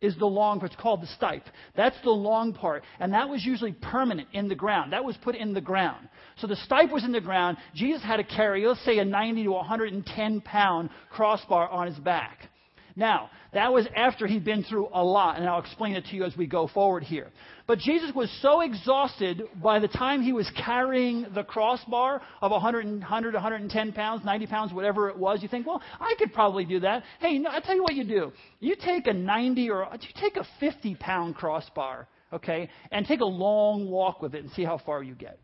is 0.00 0.16
the 0.18 0.26
long 0.26 0.58
part. 0.58 0.72
It's 0.72 0.80
called 0.80 1.02
the 1.02 1.08
stipe. 1.18 1.44
That's 1.74 1.96
the 2.02 2.10
long 2.10 2.52
part. 2.52 2.82
And 3.00 3.12
that 3.12 3.28
was 3.28 3.44
usually 3.44 3.72
permanent 3.72 4.28
in 4.32 4.48
the 4.48 4.54
ground. 4.54 4.92
That 4.92 5.04
was 5.04 5.16
put 5.16 5.34
in 5.34 5.54
the 5.54 5.60
ground. 5.60 6.08
So 6.36 6.46
the 6.46 6.56
stipe 6.68 6.92
was 6.92 7.04
in 7.04 7.12
the 7.12 7.20
ground. 7.20 7.56
Jesus 7.74 8.02
had 8.02 8.18
to 8.18 8.24
carry, 8.24 8.66
let's 8.66 8.84
say, 8.84 8.98
a 8.98 9.04
90 9.04 9.44
to 9.44 9.52
110 9.52 10.40
pound 10.42 10.90
crossbar 11.10 11.68
on 11.68 11.86
his 11.86 11.98
back. 11.98 12.50
Now, 12.98 13.28
that 13.52 13.74
was 13.74 13.86
after 13.94 14.26
he'd 14.26 14.44
been 14.44 14.64
through 14.64 14.88
a 14.90 15.04
lot, 15.04 15.36
and 15.36 15.46
I'll 15.46 15.60
explain 15.60 15.96
it 15.96 16.06
to 16.06 16.16
you 16.16 16.24
as 16.24 16.34
we 16.34 16.46
go 16.46 16.66
forward 16.66 17.02
here. 17.02 17.30
But 17.66 17.78
Jesus 17.78 18.10
was 18.14 18.34
so 18.40 18.62
exhausted 18.62 19.42
by 19.62 19.80
the 19.80 19.88
time 19.88 20.22
he 20.22 20.32
was 20.32 20.50
carrying 20.64 21.26
the 21.34 21.44
crossbar 21.44 22.22
of 22.40 22.50
100, 22.50 22.86
100 22.86 23.34
110 23.34 23.92
pounds, 23.92 24.24
90 24.24 24.46
pounds, 24.46 24.72
whatever 24.72 25.10
it 25.10 25.18
was. 25.18 25.42
You 25.42 25.48
think, 25.48 25.66
well, 25.66 25.82
I 26.00 26.14
could 26.18 26.32
probably 26.32 26.64
do 26.64 26.80
that. 26.80 27.02
Hey, 27.20 27.38
no, 27.38 27.50
I'll 27.50 27.60
tell 27.60 27.74
you 27.76 27.82
what 27.82 27.94
you 27.94 28.04
do. 28.04 28.32
You 28.60 28.76
take 28.82 29.06
a 29.06 29.12
90 29.12 29.68
or 29.70 29.86
you 29.92 30.08
take 30.18 30.36
a 30.36 30.46
50 30.58 30.94
pound 30.94 31.34
crossbar, 31.34 32.08
okay, 32.32 32.70
and 32.90 33.06
take 33.06 33.20
a 33.20 33.26
long 33.26 33.90
walk 33.90 34.22
with 34.22 34.34
it 34.34 34.42
and 34.42 34.50
see 34.52 34.64
how 34.64 34.78
far 34.78 35.02
you 35.02 35.14
get. 35.14 35.38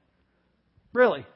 Really. 0.94 1.26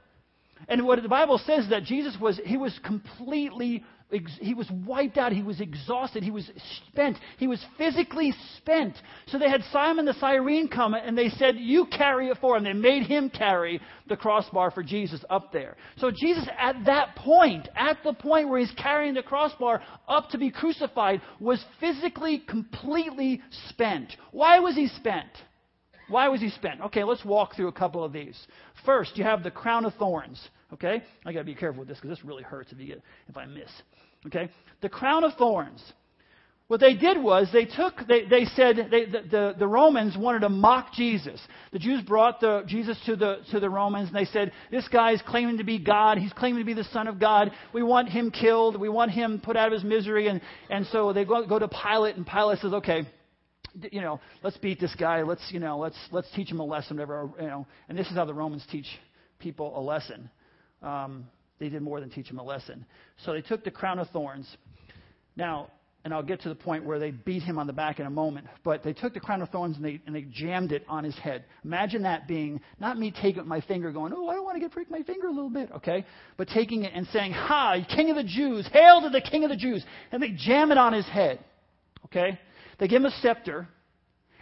And 0.69 0.87
what 0.87 1.03
the 1.03 1.09
Bible 1.09 1.39
says 1.45 1.65
is 1.65 1.71
that 1.71 1.85
Jesus 1.85 2.17
was, 2.19 2.41
he 2.45 2.57
was 2.57 2.79
completely 2.85 3.85
he 4.11 4.55
was 4.55 4.71
wiped 4.71 5.19
out. 5.19 5.33
He 5.33 5.43
was 5.43 5.61
exhausted. 5.61 6.23
He 6.23 6.31
was 6.31 6.49
spent. 6.87 7.19
He 7.39 7.49
was 7.49 7.65
physically 7.77 8.33
spent. 8.57 8.97
So 9.27 9.39
they 9.39 9.51
had 9.51 9.63
Simon 9.73 10.05
the 10.05 10.15
Cyrene 10.15 10.69
come 10.69 10.95
and 10.95 11.19
they 11.19 11.29
said, 11.31 11.57
You 11.57 11.87
carry 11.87 12.29
it 12.29 12.39
for 12.41 12.57
him. 12.57 12.63
They 12.63 12.73
made 12.73 13.03
him 13.03 13.31
carry 13.31 13.81
the 14.09 14.17
crossbar 14.17 14.71
for 14.71 14.85
Jesus 14.85 15.25
up 15.29 15.53
there. 15.53 15.77
So 15.97 16.13
Jesus, 16.13 16.47
at 16.57 16.85
that 16.87 17.17
point, 17.17 17.69
at 17.75 17.99
the 18.05 18.13
point 18.13 18.49
where 18.49 18.61
he's 18.61 18.73
carrying 18.81 19.15
the 19.15 19.25
crossbar 19.25 19.83
up 20.07 20.31
to 20.31 20.39
be 20.39 20.51
crucified, 20.51 21.21
was 21.41 21.65
physically 21.81 22.39
completely 22.39 23.43
spent. 23.69 24.17
Why 24.31 24.61
was 24.61 24.77
he 24.77 24.87
spent? 24.87 25.31
Why 26.09 26.29
was 26.29 26.41
he 26.41 26.51
spent? 26.51 26.81
Okay, 26.81 27.03
let's 27.03 27.25
walk 27.25 27.57
through 27.57 27.69
a 27.69 27.73
couple 27.73 28.05
of 28.05 28.13
these. 28.13 28.39
First, 28.85 29.19
you 29.19 29.25
have 29.25 29.43
the 29.43 29.51
crown 29.51 29.85
of 29.85 29.95
thorns. 29.95 30.41
Okay, 30.73 31.03
I 31.25 31.33
got 31.33 31.41
to 31.41 31.45
be 31.45 31.55
careful 31.55 31.81
with 31.81 31.89
this 31.89 31.99
because 31.99 32.17
this 32.17 32.25
really 32.25 32.43
hurts 32.43 32.73
if 32.73 32.79
you 32.79 32.87
get 32.87 33.03
if 33.29 33.37
I 33.37 33.47
miss. 33.47 33.71
Okay? 34.27 34.51
The 34.81 34.89
crown 34.89 35.25
of 35.25 35.35
thorns. 35.35 35.83
What 36.69 36.81
they 36.81 36.95
did 36.95 37.23
was 37.23 37.49
they 37.53 37.65
took, 37.65 37.95
they, 38.09 38.25
they 38.25 38.45
said, 38.45 38.89
they, 38.91 39.05
the, 39.05 39.23
the, 39.31 39.55
the, 39.57 39.67
Romans 39.69 40.17
wanted 40.17 40.41
to 40.41 40.49
mock 40.49 40.93
Jesus. 40.93 41.41
The 41.73 41.79
Jews 41.79 42.03
brought 42.03 42.41
the, 42.41 42.65
Jesus 42.67 42.99
to 43.07 43.15
the, 43.15 43.39
to 43.53 43.61
the 43.61 43.71
Romans 43.71 44.09
and 44.09 44.17
they 44.17 44.25
said, 44.25 44.51
this 44.69 44.89
guy 44.89 45.13
is 45.13 45.23
claiming 45.29 45.59
to 45.59 45.65
be 45.65 45.79
God. 45.79 46.19
He's 46.19 46.33
claiming 46.33 46.59
to 46.59 46.65
be 46.65 46.75
the 46.75 46.83
Son 46.85 47.07
of 47.07 47.21
God. 47.21 47.53
We 47.73 47.85
want 47.85 48.09
him 48.09 48.33
killed. 48.33 48.81
We 48.81 48.89
want 48.89 49.13
him 49.13 49.41
put 49.41 49.57
out 49.57 49.69
of 49.69 49.75
his 49.75 49.85
misery. 49.85 50.27
And, 50.27 50.41
and 50.69 50.87
so 50.87 51.13
they 51.13 51.25
go, 51.25 51.47
go 51.47 51.61
to 51.61 51.69
Pilate 51.69 52.17
and 52.17 52.27
Pilate 52.27 52.59
says, 52.59 52.73
okay, 52.73 53.07
you 53.93 54.01
know, 54.01 54.21
let's 54.43 54.57
beat 54.57 54.81
this 54.81 54.95
guy. 54.97 55.23
Let's, 55.23 55.43
you 55.51 55.61
know, 55.61 55.79
let's, 55.79 55.99
let's 56.11 56.29
teach 56.35 56.51
him 56.51 56.59
a 56.59 56.65
lesson, 56.65 56.97
whatever, 56.97 57.31
you 57.41 57.47
know. 57.47 57.67
And 57.89 57.97
this 57.97 58.09
is 58.09 58.15
how 58.15 58.25
the 58.25 58.35
Romans 58.35 58.67
teach 58.73 58.87
people 59.39 59.79
a 59.79 59.81
lesson. 59.81 60.31
Um, 60.83 61.27
they 61.59 61.69
did 61.69 61.83
more 61.83 62.01
than 62.01 62.11
teach 62.11 62.29
him 62.29 62.39
a 62.39 62.43
lesson. 62.43 62.85
So 63.25 63.33
they 63.33 63.43
took 63.43 63.65
the 63.65 63.71
crown 63.71 63.99
of 63.99 64.09
thorns. 64.11 64.49
Now, 65.37 65.71
and 66.07 66.15
I'll 66.15 66.23
get 66.23 66.43
to 66.43 66.49
the 66.49 66.55
point 66.55 66.85
where 66.85 67.01
they 67.01 67.11
beat 67.11 67.43
him 67.43 67.59
on 67.59 67.67
the 67.67 67.73
back 67.73 67.99
in 67.99 68.07
a 68.07 68.11
moment, 68.11 68.47
but 68.63 68.85
they 68.85 68.93
took 68.93 69.13
the 69.13 69.19
crown 69.19 69.43
of 69.43 69.49
thorns 69.49 69.75
and 69.75 69.85
they, 69.85 70.01
and 70.07 70.15
they 70.15 70.23
jammed 70.23 70.71
it 70.71 70.85
on 70.89 71.03
his 71.03 71.17
head. 71.19 71.45
Imagine 71.65 72.03
that 72.03 72.29
being 72.29 72.61
not 72.79 72.97
me 72.97 73.11
taking 73.11 73.47
my 73.49 73.61
finger 73.63 73.91
going, 73.91 74.13
oh, 74.15 74.29
I 74.29 74.35
don't 74.35 74.45
want 74.45 74.55
to 74.55 74.61
get 74.61 74.71
prick 74.71 74.89
my 74.89 75.03
finger 75.03 75.27
a 75.27 75.33
little 75.33 75.51
bit, 75.51 75.69
okay? 75.73 76.07
But 76.37 76.47
taking 76.47 76.85
it 76.85 76.93
and 76.95 77.09
saying, 77.09 77.33
Ha, 77.33 77.85
King 77.93 78.11
of 78.11 78.17
the 78.17 78.23
Jews, 78.23 78.69
hail 78.73 79.01
to 79.03 79.11
the 79.11 79.21
King 79.21 79.43
of 79.43 79.51
the 79.51 79.57
Jews. 79.57 79.85
And 80.13 80.23
they 80.23 80.31
jam 80.31 80.71
it 80.71 80.79
on 80.79 80.93
his 80.93 81.07
head, 81.07 81.41
okay? 82.05 82.39
They 82.79 82.87
give 82.87 83.03
him 83.03 83.07
a 83.07 83.21
scepter, 83.21 83.67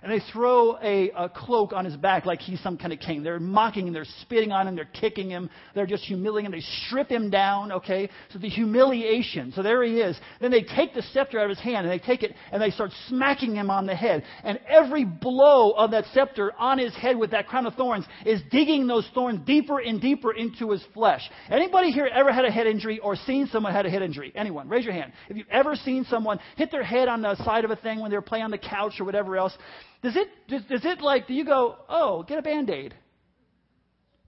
and 0.04 0.12
they 0.12 0.23
throw 0.32 0.76
a, 0.82 1.11
a, 1.16 1.28
cloak 1.30 1.73
on 1.73 1.87
his 1.87 1.96
back 1.96 2.26
like 2.26 2.40
he's 2.40 2.61
some 2.61 2.76
kind 2.76 2.92
of 2.92 3.00
king. 3.00 3.23
They're 3.23 3.40
mocking 3.40 3.87
him, 3.87 3.94
they're 3.94 4.04
spitting 4.20 4.52
on 4.52 4.68
him, 4.68 4.76
they're 4.76 4.84
kicking 4.84 5.30
him, 5.30 5.49
they're 5.75 5.87
just 5.87 6.04
humiliating 6.04 6.52
him. 6.52 6.52
They 6.52 6.66
strip 6.87 7.08
him 7.08 7.30
down, 7.30 7.73
okay? 7.73 8.11
So 8.30 8.38
the 8.38 8.50
humiliation. 8.50 9.50
So 9.52 9.62
there 9.62 9.82
he 9.82 10.00
is. 10.00 10.20
Then 10.42 10.50
they 10.50 10.62
take 10.62 10.92
the 10.92 11.00
scepter 11.00 11.38
out 11.38 11.44
of 11.44 11.56
his 11.56 11.58
hand 11.58 11.87
and 11.87 11.90
they 11.90 12.04
take 12.04 12.23
it 12.23 12.34
and 12.52 12.61
they 12.61 12.70
start 12.70 12.90
smacking 13.08 13.56
him 13.56 13.70
on 13.70 13.87
the 13.87 13.96
head. 13.96 14.25
And 14.42 14.61
every 14.68 15.06
blow 15.06 15.70
of 15.70 15.92
that 15.92 16.04
scepter 16.12 16.52
on 16.58 16.78
his 16.78 16.94
head 16.94 17.16
with 17.16 17.30
that 17.30 17.49
crown 17.49 17.64
of 17.64 17.75
thorns 17.75 18.04
is 18.26 18.42
digging 18.50 18.87
those 18.87 19.08
thorns 19.14 19.40
deeper 19.46 19.78
and 19.80 20.02
deeper 20.02 20.34
into 20.34 20.70
his 20.70 20.84
flesh. 20.92 21.23
Anybody 21.49 21.90
here 21.90 22.11
ever 22.12 22.30
had 22.30 22.44
a 22.44 22.50
head 22.50 22.66
injury 22.66 22.99
or 22.99 23.16
seen 23.16 23.46
someone 23.46 23.73
had 23.73 23.87
a 23.87 23.90
head 23.90 24.02
injury? 24.02 24.32
Anyone? 24.37 24.68
Raise 24.68 24.84
your 24.84 24.92
hand. 24.92 25.14
If 25.30 25.38
you've 25.38 25.49
ever 25.50 25.75
seen 25.76 26.04
someone 26.11 26.40
hit 26.56 26.70
their 26.70 26.84
head 26.84 27.08
on 27.08 27.23
the 27.23 27.37
side 27.37 27.64
of 27.64 27.70
a 27.70 27.76
thing 27.76 28.00
when 28.00 28.11
they 28.11 28.18
were 28.18 28.23
playing 28.23 28.44
on 28.44 28.50
the 28.50 28.58
couch 28.58 29.00
or 29.00 29.04
whatever 29.04 29.38
else, 29.38 29.56
does 30.04 30.16
it, 30.16 30.28
does, 30.49 30.62
does 30.68 30.84
it 30.84 31.00
like, 31.00 31.26
do 31.26 31.32
you 31.32 31.44
go, 31.46 31.76
oh, 31.88 32.23
get 32.23 32.38
a 32.38 32.42
band 32.42 32.68
aid? 32.68 32.94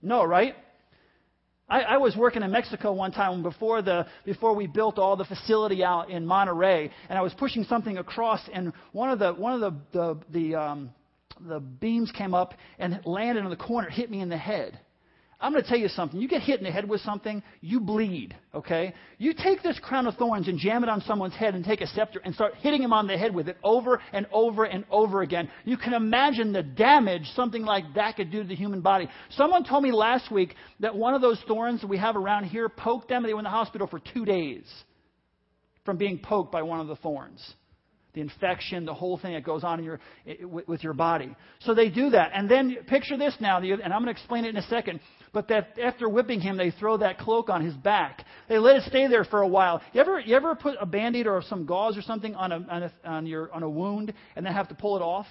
No, 0.01 0.25
right? 0.25 0.55
I, 1.69 1.81
I 1.81 1.97
was 1.97 2.15
working 2.15 2.41
in 2.41 2.51
Mexico 2.51 2.93
one 2.93 3.11
time 3.11 3.43
before, 3.43 3.83
the, 3.83 4.07
before 4.25 4.55
we 4.55 4.65
built 4.65 4.97
all 4.97 5.15
the 5.15 5.25
facility 5.25 5.83
out 5.83 6.09
in 6.09 6.25
Monterrey, 6.25 6.89
and 7.09 7.17
I 7.17 7.21
was 7.21 7.33
pushing 7.35 7.63
something 7.65 7.97
across, 7.99 8.41
and 8.51 8.73
one 8.91 9.11
of 9.11 9.19
the, 9.19 9.33
one 9.33 9.61
of 9.61 9.61
the, 9.61 9.79
the, 9.93 10.19
the, 10.31 10.55
um, 10.55 10.89
the 11.47 11.59
beams 11.59 12.11
came 12.11 12.33
up 12.33 12.55
and 12.79 12.99
landed 13.05 13.43
in 13.43 13.49
the 13.51 13.55
corner, 13.55 13.89
hit 13.89 14.09
me 14.09 14.21
in 14.21 14.29
the 14.29 14.37
head. 14.37 14.79
I'm 15.39 15.51
going 15.51 15.63
to 15.63 15.69
tell 15.69 15.77
you 15.77 15.87
something. 15.87 16.19
You 16.19 16.27
get 16.27 16.41
hit 16.41 16.59
in 16.59 16.63
the 16.63 16.71
head 16.71 16.89
with 16.89 17.01
something, 17.01 17.43
you 17.61 17.79
bleed, 17.79 18.35
okay? 18.55 18.95
You 19.19 19.35
take 19.35 19.61
this 19.61 19.77
crown 19.79 20.07
of 20.07 20.15
thorns 20.15 20.47
and 20.47 20.57
jam 20.57 20.83
it 20.83 20.89
on 20.89 21.01
someone's 21.01 21.35
head 21.35 21.53
and 21.53 21.63
take 21.63 21.81
a 21.81 21.87
scepter 21.87 22.19
and 22.25 22.33
start 22.33 22.55
hitting 22.55 22.81
him 22.81 22.91
on 22.91 23.05
the 23.05 23.15
head 23.15 23.35
with 23.35 23.47
it 23.47 23.57
over 23.63 24.01
and 24.13 24.25
over 24.31 24.63
and 24.63 24.83
over 24.89 25.21
again. 25.21 25.47
You 25.63 25.77
can 25.77 25.93
imagine 25.93 26.53
the 26.53 26.63
damage 26.63 27.21
something 27.35 27.63
like 27.63 27.83
that 27.93 28.15
could 28.15 28.31
do 28.31 28.41
to 28.41 28.47
the 28.47 28.55
human 28.55 28.81
body. 28.81 29.07
Someone 29.29 29.63
told 29.63 29.83
me 29.83 29.91
last 29.91 30.31
week 30.31 30.55
that 30.79 30.95
one 30.95 31.13
of 31.13 31.21
those 31.21 31.39
thorns 31.47 31.83
we 31.83 31.99
have 31.99 32.15
around 32.15 32.45
here 32.45 32.67
poked 32.67 33.09
them 33.09 33.17
and 33.17 33.29
they 33.29 33.33
were 33.33 33.39
in 33.39 33.45
the 33.45 33.51
hospital 33.51 33.85
for 33.85 33.99
two 33.99 34.25
days 34.25 34.65
from 35.85 35.97
being 35.97 36.17
poked 36.17 36.51
by 36.51 36.63
one 36.63 36.79
of 36.79 36.87
the 36.87 36.95
thorns 36.95 37.53
the 38.17 38.21
infection, 38.21 38.83
the 38.83 38.93
whole 38.93 39.19
thing 39.19 39.33
that 39.33 39.43
goes 39.43 39.63
on 39.63 39.77
in 39.77 39.85
your, 39.85 39.99
with 40.65 40.83
your 40.83 40.93
body. 40.93 41.35
So 41.59 41.75
they 41.75 41.89
do 41.89 42.09
that. 42.09 42.31
And 42.33 42.49
then 42.49 42.75
picture 42.87 43.15
this 43.15 43.35
now, 43.39 43.59
and 43.59 43.93
I'm 43.93 44.03
going 44.03 44.05
to 44.05 44.11
explain 44.11 44.43
it 44.45 44.49
in 44.49 44.57
a 44.57 44.63
second. 44.63 44.99
But 45.33 45.49
that 45.49 45.77
after 45.81 46.07
whipping 46.07 46.39
him, 46.39 46.57
they 46.57 46.71
throw 46.71 46.97
that 46.97 47.19
cloak 47.19 47.49
on 47.49 47.63
his 47.63 47.73
back. 47.73 48.23
They 48.47 48.57
let 48.57 48.77
it 48.77 48.83
stay 48.83 49.07
there 49.07 49.23
for 49.23 49.41
a 49.41 49.47
while. 49.47 49.81
You 49.93 50.01
ever, 50.01 50.19
you 50.19 50.35
ever 50.35 50.55
put 50.55 50.75
a 50.79 50.85
band-aid 50.85 51.27
or 51.27 51.41
some 51.47 51.65
gauze 51.65 51.97
or 51.97 52.01
something 52.01 52.35
on 52.35 52.51
a, 52.51 52.55
on 52.69 52.83
a, 52.83 52.91
on 53.03 53.25
your, 53.25 53.51
on 53.53 53.63
a 53.63 53.69
wound 53.69 54.13
and 54.35 54.45
then 54.45 54.53
have 54.53 54.69
to 54.69 54.75
pull 54.75 54.95
it 54.95 55.01
off? 55.01 55.27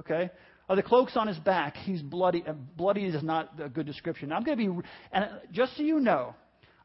Okay? 0.00 0.30
Uh, 0.68 0.74
the 0.74 0.82
cloak's 0.82 1.16
on 1.16 1.28
his 1.28 1.38
back. 1.38 1.76
He's 1.76 2.02
bloody. 2.02 2.44
Uh, 2.46 2.54
bloody 2.76 3.04
is 3.04 3.22
not 3.22 3.52
a 3.62 3.68
good 3.68 3.86
description. 3.86 4.32
I'm 4.32 4.42
going 4.42 4.58
to 4.58 4.72
be, 4.72 4.88
and 5.12 5.30
just 5.52 5.76
so 5.76 5.82
you 5.82 6.00
know, 6.00 6.34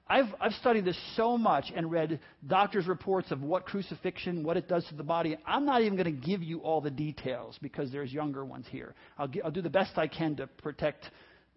I've, 0.08 0.28
I've 0.42 0.51
studied 0.54 0.84
this 0.84 1.00
so 1.16 1.38
much 1.38 1.72
and 1.74 1.90
read 1.90 2.20
doctors' 2.46 2.86
reports 2.86 3.32
of 3.32 3.42
what 3.42 3.66
crucifixion, 3.66 4.44
what 4.44 4.58
it 4.58 4.68
does 4.68 4.86
to 4.90 4.96
the 4.96 5.04
body. 5.04 5.38
I'm 5.46 5.66
not 5.66 5.82
even 5.82 5.96
going 5.96 6.13
to 6.13 6.28
give 6.28 6.44
you 6.44 6.60
all 6.60 6.82
the 6.82 6.92
details 6.92 7.58
because 7.62 7.92
there's 7.92 8.12
younger 8.12 8.44
ones 8.44 8.66
here. 8.70 8.94
I'll, 9.18 9.30
I'll 9.44 9.51
do 9.51 9.62
the 9.62 9.70
best 9.70 9.98
I 9.98 10.08
can 10.08 10.36
to 10.36 10.48
protect 10.48 11.10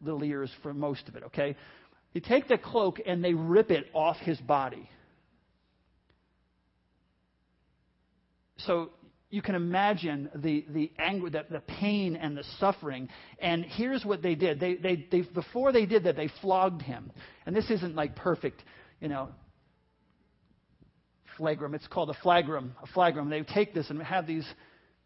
little 0.05 0.23
ears 0.23 0.51
for 0.63 0.75
most 0.75 1.09
of 1.09 1.17
it, 1.17 1.25
okay? 1.25 1.57
They 2.13 2.21
take 2.21 2.49
the 2.49 2.59
cloak 2.59 3.01
and 3.05 3.25
they 3.25 3.35
rip 3.35 3.71
it 3.71 3.87
off 3.93 4.17
his 4.19 4.39
body. 4.39 4.89
So 8.59 8.91
you 9.31 9.43
can 9.43 9.57
imagine 9.57 10.31
the, 10.35 10.65
the 10.69 10.93
anger, 10.97 11.29
the, 11.29 11.45
the 11.51 11.61
pain 11.61 12.15
and 12.15 12.37
the 12.37 12.45
suffering. 12.61 13.09
And 13.41 13.65
here's 13.65 14.05
what 14.05 14.23
they 14.23 14.37
did. 14.37 14.61
They, 14.61 14.77
they, 14.77 15.07
they, 15.11 15.23
before 15.23 15.73
they 15.73 15.87
did 15.87 16.05
that, 16.05 16.15
they 16.15 16.31
flogged 16.41 16.83
him. 16.83 17.11
And 17.45 17.55
this 17.55 17.69
isn't 17.69 17.97
like 17.97 18.15
perfect, 18.15 18.63
you 19.01 19.09
know, 19.09 19.31
flagrum. 21.37 21.75
It's 21.75 21.89
called 21.89 22.11
a 22.11 22.15
flagrum. 22.25 22.71
A 22.83 22.87
flagrum. 22.97 23.29
They 23.29 23.43
take 23.43 23.75
this 23.75 23.91
and 23.91 24.01
have 24.03 24.27
these 24.27 24.47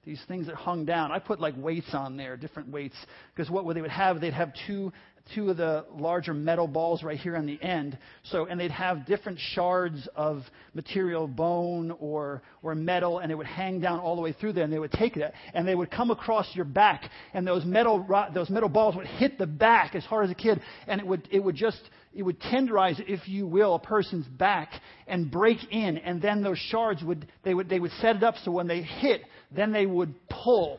these 0.04 0.22
things 0.28 0.46
that 0.46 0.54
hung 0.54 0.84
down. 0.84 1.12
I 1.12 1.18
put 1.18 1.40
like 1.40 1.54
weights 1.56 1.92
on 1.92 2.16
there, 2.16 2.36
different 2.36 2.70
weights, 2.70 2.96
because 3.34 3.50
what 3.50 3.72
they 3.74 3.80
would 3.80 3.90
have, 3.90 4.20
they'd 4.20 4.32
have 4.32 4.52
two 4.66 4.92
two 5.34 5.50
of 5.50 5.56
the 5.56 5.84
larger 5.94 6.32
metal 6.32 6.66
balls 6.66 7.02
right 7.02 7.18
here 7.18 7.36
on 7.36 7.46
the 7.46 7.60
end. 7.62 7.98
So, 8.24 8.46
and 8.46 8.58
they'd 8.58 8.70
have 8.70 9.06
different 9.06 9.38
shards 9.38 10.08
of 10.14 10.42
material, 10.74 11.28
bone 11.28 11.94
or 12.00 12.42
or 12.62 12.74
metal, 12.74 13.18
and 13.18 13.30
it 13.30 13.34
would 13.34 13.46
hang 13.46 13.80
down 13.80 14.00
all 14.00 14.16
the 14.16 14.22
way 14.22 14.32
through 14.32 14.54
there. 14.54 14.64
And 14.64 14.72
they 14.72 14.78
would 14.78 14.92
take 14.92 15.14
that, 15.16 15.34
and 15.54 15.66
they 15.66 15.74
would 15.74 15.90
come 15.90 16.10
across 16.10 16.54
your 16.54 16.64
back, 16.64 17.10
and 17.34 17.46
those 17.46 17.64
metal 17.64 18.06
those 18.34 18.50
metal 18.50 18.68
balls 18.68 18.96
would 18.96 19.06
hit 19.06 19.38
the 19.38 19.46
back 19.46 19.94
as 19.94 20.04
hard 20.04 20.24
as 20.24 20.30
a 20.30 20.34
kid, 20.34 20.60
and 20.86 21.00
it 21.00 21.06
would 21.06 21.28
it 21.30 21.42
would 21.42 21.56
just 21.56 21.80
it 22.14 22.22
would 22.22 22.40
tenderize, 22.40 23.00
if 23.06 23.28
you 23.28 23.46
will, 23.46 23.74
a 23.74 23.78
person's 23.78 24.26
back 24.26 24.72
and 25.06 25.30
break 25.30 25.58
in, 25.70 25.98
and 25.98 26.22
then 26.22 26.42
those 26.42 26.58
shards 26.58 27.02
would 27.02 27.26
they 27.44 27.54
would 27.54 27.68
they 27.68 27.80
would 27.80 27.92
set 28.00 28.16
it 28.16 28.22
up 28.22 28.34
so 28.44 28.50
when 28.50 28.66
they 28.66 28.82
hit, 28.82 29.22
then 29.50 29.72
they 29.72 29.86
would 29.86 30.14
pull. 30.28 30.78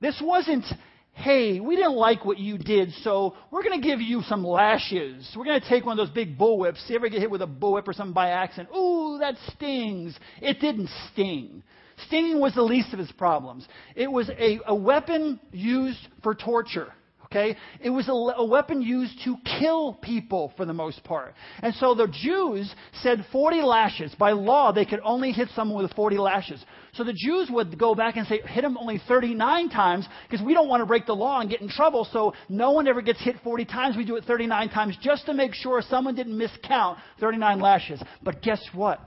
This 0.00 0.20
wasn't, 0.22 0.64
hey, 1.12 1.60
we 1.60 1.76
didn't 1.76 1.96
like 1.96 2.24
what 2.24 2.38
you 2.38 2.56
did, 2.56 2.92
so 3.02 3.34
we're 3.50 3.62
going 3.62 3.80
to 3.80 3.86
give 3.86 4.00
you 4.00 4.22
some 4.22 4.44
lashes. 4.44 5.30
We're 5.36 5.44
going 5.44 5.60
to 5.60 5.68
take 5.68 5.84
one 5.84 5.98
of 5.98 6.06
those 6.06 6.14
big 6.14 6.38
bullwhips. 6.38 6.88
You 6.88 6.96
ever 6.96 7.08
get 7.08 7.20
hit 7.20 7.30
with 7.30 7.42
a 7.42 7.46
bullwhip 7.46 7.86
or 7.86 7.92
something 7.92 8.14
by 8.14 8.30
accident? 8.30 8.70
Ooh, 8.74 9.18
that 9.20 9.34
stings. 9.54 10.18
It 10.40 10.60
didn't 10.60 10.88
sting. 11.12 11.62
Stinging 12.06 12.40
was 12.40 12.54
the 12.54 12.62
least 12.62 12.92
of 12.94 12.98
his 12.98 13.12
problems. 13.12 13.68
It 13.94 14.10
was 14.10 14.30
a, 14.30 14.60
a 14.66 14.74
weapon 14.74 15.38
used 15.52 16.08
for 16.22 16.34
torture. 16.34 16.92
Okay? 17.26 17.56
It 17.80 17.90
was 17.90 18.08
a, 18.08 18.12
a, 18.12 18.44
weapon 18.44 18.82
used 18.82 19.20
to 19.24 19.36
kill 19.60 19.94
people 19.94 20.52
for 20.56 20.64
the 20.64 20.72
most 20.72 21.04
part. 21.04 21.34
And 21.62 21.72
so 21.74 21.94
the 21.94 22.08
Jews 22.08 22.74
said 23.02 23.24
40 23.30 23.62
lashes. 23.62 24.12
By 24.18 24.32
law, 24.32 24.72
they 24.72 24.84
could 24.84 25.00
only 25.04 25.30
hit 25.30 25.48
someone 25.54 25.80
with 25.82 25.92
40 25.92 26.18
lashes. 26.18 26.64
So 26.94 27.04
the 27.04 27.12
Jews 27.12 27.48
would 27.50 27.78
go 27.78 27.94
back 27.94 28.16
and 28.16 28.26
say, 28.26 28.40
hit 28.40 28.64
him 28.64 28.76
only 28.76 29.00
39 29.06 29.70
times 29.70 30.08
because 30.28 30.44
we 30.44 30.54
don't 30.54 30.68
want 30.68 30.80
to 30.80 30.86
break 30.86 31.06
the 31.06 31.14
law 31.14 31.40
and 31.40 31.48
get 31.48 31.60
in 31.60 31.68
trouble. 31.68 32.06
So 32.12 32.34
no 32.48 32.72
one 32.72 32.88
ever 32.88 33.02
gets 33.02 33.22
hit 33.22 33.36
40 33.42 33.64
times. 33.64 33.96
We 33.96 34.04
do 34.04 34.16
it 34.16 34.24
39 34.24 34.70
times 34.70 34.96
just 35.00 35.26
to 35.26 35.34
make 35.34 35.54
sure 35.54 35.82
someone 35.82 36.14
didn't 36.14 36.38
miscount 36.38 36.98
39 37.20 37.60
lashes. 37.60 38.02
But 38.22 38.42
guess 38.42 38.62
what? 38.72 39.00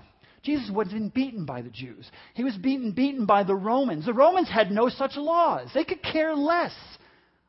Jesus 0.44 0.70
wasn't 0.70 1.14
beaten 1.14 1.46
by 1.46 1.62
the 1.62 1.70
Jews. 1.70 2.10
He 2.34 2.44
was 2.44 2.56
beaten, 2.56 2.92
beaten 2.92 3.26
by 3.26 3.44
the 3.44 3.56
Romans. 3.56 4.06
The 4.06 4.14
Romans 4.14 4.50
had 4.50 4.72
no 4.72 4.90
such 4.90 5.16
laws. 5.16 5.70
They 5.74 5.86
could 5.86 6.04
care 6.04 6.36
less 6.36 6.74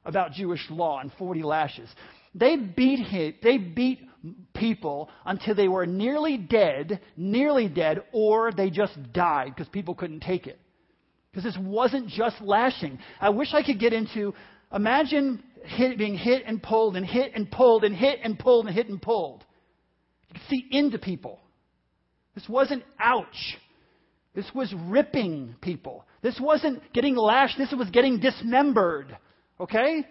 about 0.05 0.33
Jewish 0.33 0.65
law 0.71 1.01
and 1.01 1.11
40 1.19 1.43
lashes. 1.43 1.89
They 2.35 2.57
beat 2.57 3.05
him, 3.07 3.35
they 3.43 3.59
beat 3.59 4.01
people 4.55 5.11
until 5.25 5.55
they 5.55 5.69
were 5.69 5.87
nearly 5.87 6.37
dead, 6.37 7.01
nearly 7.17 7.69
dead, 7.69 8.03
or 8.13 8.53
they 8.53 8.71
just 8.71 8.97
died 9.13 9.55
because 9.55 9.69
people 9.69 9.95
couldn't 9.95 10.21
take 10.21 10.47
it. 10.47 10.59
Because 11.31 11.45
this 11.45 11.59
wasn't 11.61 12.09
just 12.09 12.41
lashing. 12.41 12.99
I 13.21 13.31
wish 13.31 13.53
I 13.53 13.63
could 13.63 13.81
get 13.81 13.93
into 13.93 14.35
imagine 14.73 15.43
hit, 15.65 15.99
being 15.99 16.17
hit 16.17 16.45
and 16.47 16.63
pulled 16.63 16.97
and 16.97 17.05
hit 17.05 17.33
and 17.35 17.51
pulled 17.51 17.85
and 17.85 17.95
hit 17.95 18.21
and 18.23 18.39
pulled 18.39 18.67
and 18.67 18.75
hit 18.75 18.89
and 18.89 19.01
pulled. 19.01 19.45
You 20.29 20.35
could 20.35 20.49
see 20.49 20.67
into 20.71 20.99
people. 20.99 21.41
This 22.35 22.49
wasn't 22.49 22.85
ouch. 22.99 23.59
This 24.35 24.47
was 24.55 24.75
ripping 24.87 25.55
people. 25.61 26.05
This 26.23 26.39
wasn't 26.41 26.93
getting 26.93 27.17
lashed. 27.17 27.57
This 27.57 27.73
was 27.73 27.91
getting 27.91 28.19
dismembered. 28.19 29.17
Okay? 29.61 30.05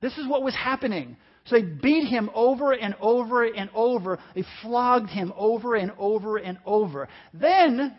This 0.00 0.16
is 0.16 0.26
what 0.26 0.42
was 0.42 0.54
happening. 0.54 1.16
So 1.44 1.56
they 1.56 1.62
beat 1.62 2.08
him 2.08 2.30
over 2.34 2.72
and 2.72 2.94
over 3.00 3.44
and 3.44 3.70
over. 3.74 4.18
They 4.34 4.44
flogged 4.62 5.10
him 5.10 5.32
over 5.36 5.74
and 5.74 5.92
over 5.98 6.36
and 6.36 6.58
over. 6.64 7.08
Then, 7.34 7.96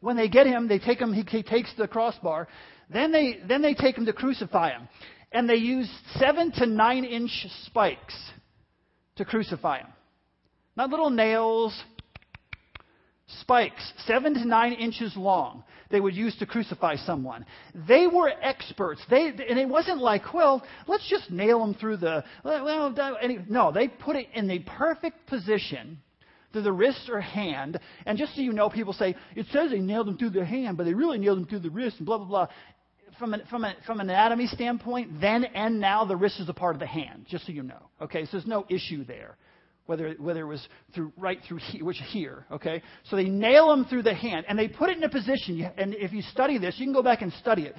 when 0.00 0.16
they 0.16 0.28
get 0.28 0.46
him, 0.46 0.68
they 0.68 0.78
take 0.78 1.00
him, 1.00 1.12
he, 1.12 1.22
he 1.22 1.42
takes 1.42 1.72
the 1.76 1.88
crossbar. 1.88 2.48
Then 2.92 3.12
they, 3.12 3.38
then 3.46 3.62
they 3.62 3.74
take 3.74 3.96
him 3.96 4.06
to 4.06 4.12
crucify 4.12 4.72
him. 4.72 4.88
And 5.32 5.48
they 5.48 5.56
use 5.56 5.90
seven 6.18 6.52
to 6.52 6.66
nine 6.66 7.04
inch 7.04 7.46
spikes 7.64 8.14
to 9.16 9.24
crucify 9.24 9.78
him. 9.78 9.86
Not 10.76 10.90
little 10.90 11.10
nails, 11.10 11.78
spikes, 13.40 13.92
seven 14.06 14.34
to 14.34 14.44
nine 14.44 14.72
inches 14.72 15.16
long, 15.16 15.64
they 15.90 16.00
would 16.00 16.14
use 16.14 16.36
to 16.38 16.46
crucify 16.46 16.96
someone. 16.96 17.44
They 17.88 18.06
were 18.06 18.30
experts. 18.42 19.02
They, 19.10 19.26
and 19.26 19.58
it 19.58 19.68
wasn't 19.68 20.00
like, 20.00 20.32
well, 20.32 20.62
let's 20.86 21.08
just 21.08 21.30
nail 21.30 21.60
them 21.60 21.74
through 21.74 21.98
the. 21.98 22.24
Well, 22.44 22.94
no, 23.48 23.72
they 23.72 23.88
put 23.88 24.16
it 24.16 24.28
in 24.34 24.46
the 24.46 24.60
perfect 24.60 25.26
position 25.26 25.98
to 26.52 26.62
the 26.62 26.72
wrist 26.72 27.08
or 27.10 27.20
hand. 27.20 27.78
And 28.06 28.18
just 28.18 28.34
so 28.34 28.40
you 28.40 28.52
know, 28.52 28.70
people 28.70 28.92
say, 28.92 29.16
it 29.34 29.46
says 29.52 29.70
they 29.70 29.78
nailed 29.78 30.06
them 30.06 30.18
through 30.18 30.30
the 30.30 30.44
hand, 30.44 30.76
but 30.76 30.84
they 30.84 30.94
really 30.94 31.18
nailed 31.18 31.38
them 31.38 31.46
through 31.46 31.60
the 31.60 31.70
wrist, 31.70 31.96
and 31.98 32.06
blah, 32.06 32.18
blah, 32.18 32.26
blah. 32.26 32.46
From, 33.18 33.34
an, 33.34 33.42
from, 33.50 33.64
a, 33.64 33.74
from 33.86 34.00
an 34.00 34.08
anatomy 34.08 34.46
standpoint, 34.46 35.20
then 35.20 35.44
and 35.44 35.78
now, 35.78 36.04
the 36.04 36.16
wrist 36.16 36.40
is 36.40 36.48
a 36.48 36.54
part 36.54 36.74
of 36.74 36.80
the 36.80 36.86
hand, 36.86 37.26
just 37.28 37.46
so 37.46 37.52
you 37.52 37.62
know. 37.62 37.90
Okay, 38.00 38.24
so 38.24 38.30
there's 38.32 38.46
no 38.46 38.64
issue 38.70 39.04
there 39.04 39.36
whether, 39.86 40.14
whether 40.18 40.40
it 40.42 40.46
was 40.46 40.66
through, 40.94 41.12
right 41.16 41.38
through 41.46 41.58
here, 41.58 41.84
which 41.84 42.00
here, 42.10 42.46
okay? 42.50 42.82
So 43.04 43.16
they 43.16 43.28
nail 43.28 43.72
him 43.72 43.84
through 43.84 44.04
the 44.04 44.14
hand, 44.14 44.46
and 44.48 44.58
they 44.58 44.68
put 44.68 44.90
it 44.90 44.96
in 44.96 45.04
a 45.04 45.08
position, 45.08 45.68
and 45.76 45.94
if 45.94 46.12
you 46.12 46.22
study 46.22 46.58
this, 46.58 46.76
you 46.78 46.86
can 46.86 46.92
go 46.92 47.02
back 47.02 47.22
and 47.22 47.32
study 47.34 47.62
it 47.62 47.74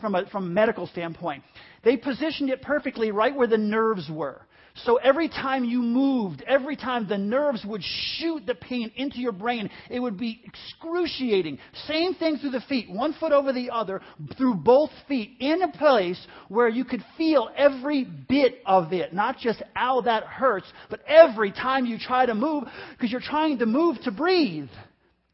from 0.00 0.14
a, 0.14 0.26
from 0.26 0.44
a 0.44 0.48
medical 0.48 0.86
standpoint. 0.86 1.42
They 1.82 1.96
positioned 1.96 2.50
it 2.50 2.62
perfectly 2.62 3.10
right 3.10 3.34
where 3.34 3.46
the 3.46 3.58
nerves 3.58 4.08
were. 4.10 4.45
So 4.84 4.96
every 4.96 5.28
time 5.28 5.64
you 5.64 5.80
moved, 5.80 6.42
every 6.46 6.76
time 6.76 7.08
the 7.08 7.16
nerves 7.16 7.64
would 7.64 7.82
shoot 7.82 8.44
the 8.46 8.54
pain 8.54 8.92
into 8.96 9.18
your 9.18 9.32
brain, 9.32 9.70
it 9.90 10.00
would 10.00 10.18
be 10.18 10.42
excruciating. 10.44 11.58
Same 11.86 12.14
thing 12.14 12.36
through 12.36 12.50
the 12.50 12.60
feet, 12.68 12.90
one 12.90 13.14
foot 13.14 13.32
over 13.32 13.52
the 13.52 13.70
other, 13.70 14.02
through 14.36 14.54
both 14.54 14.90
feet, 15.08 15.36
in 15.40 15.62
a 15.62 15.72
place 15.72 16.24
where 16.48 16.68
you 16.68 16.84
could 16.84 17.02
feel 17.16 17.48
every 17.56 18.04
bit 18.04 18.60
of 18.66 18.92
it. 18.92 19.14
Not 19.14 19.38
just, 19.38 19.62
ow, 19.76 20.02
that 20.02 20.24
hurts, 20.24 20.70
but 20.90 21.00
every 21.06 21.52
time 21.52 21.86
you 21.86 21.98
try 21.98 22.26
to 22.26 22.34
move, 22.34 22.64
because 22.92 23.10
you're 23.10 23.20
trying 23.20 23.58
to 23.58 23.66
move 23.66 23.96
to 24.02 24.10
breathe. 24.10 24.68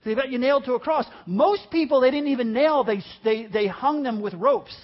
They 0.04 0.14
got 0.14 0.30
you 0.30 0.38
nailed 0.38 0.64
to 0.64 0.74
a 0.74 0.80
cross. 0.80 1.06
Most 1.26 1.68
people, 1.70 2.00
they 2.00 2.10
didn't 2.10 2.28
even 2.28 2.52
nail, 2.52 2.84
they, 2.84 3.02
they, 3.24 3.46
they 3.46 3.66
hung 3.66 4.02
them 4.02 4.20
with 4.20 4.34
ropes. 4.34 4.74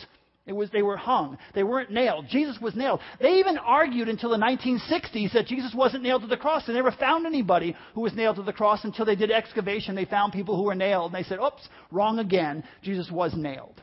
It 0.49 0.57
was 0.57 0.71
they 0.71 0.83
were 0.83 0.97
hung. 0.97 1.37
They 1.55 1.63
weren't 1.63 1.91
nailed. 1.91 2.27
Jesus 2.29 2.59
was 2.61 2.75
nailed. 2.75 3.01
They 3.21 3.35
even 3.35 3.59
argued 3.59 4.09
until 4.09 4.31
the 4.31 4.39
1960s 4.39 5.35
that 5.35 5.47
Jesus 5.47 5.75
wasn't 5.75 6.03
nailed 6.03 6.23
to 6.23 6.29
the 6.29 6.39
cross. 6.39 6.67
They 6.67 6.73
never 6.73 6.91
found 6.91 7.27
anybody 7.27 7.77
who 7.95 8.01
was 8.01 8.15
nailed 8.15 8.37
to 8.37 8.43
the 8.43 8.53
cross 8.53 8.83
until 8.85 9.05
they 9.05 9.15
did 9.15 9.31
excavation. 9.31 9.95
They 9.95 10.07
found 10.07 10.33
people 10.33 10.57
who 10.57 10.63
were 10.63 10.75
nailed. 10.75 11.13
And 11.13 11.23
they 11.23 11.29
said, 11.29 11.39
oops, 11.39 11.69
wrong 11.93 12.19
again. 12.19 12.65
Jesus 12.83 13.11
was 13.11 13.35
nailed. 13.37 13.83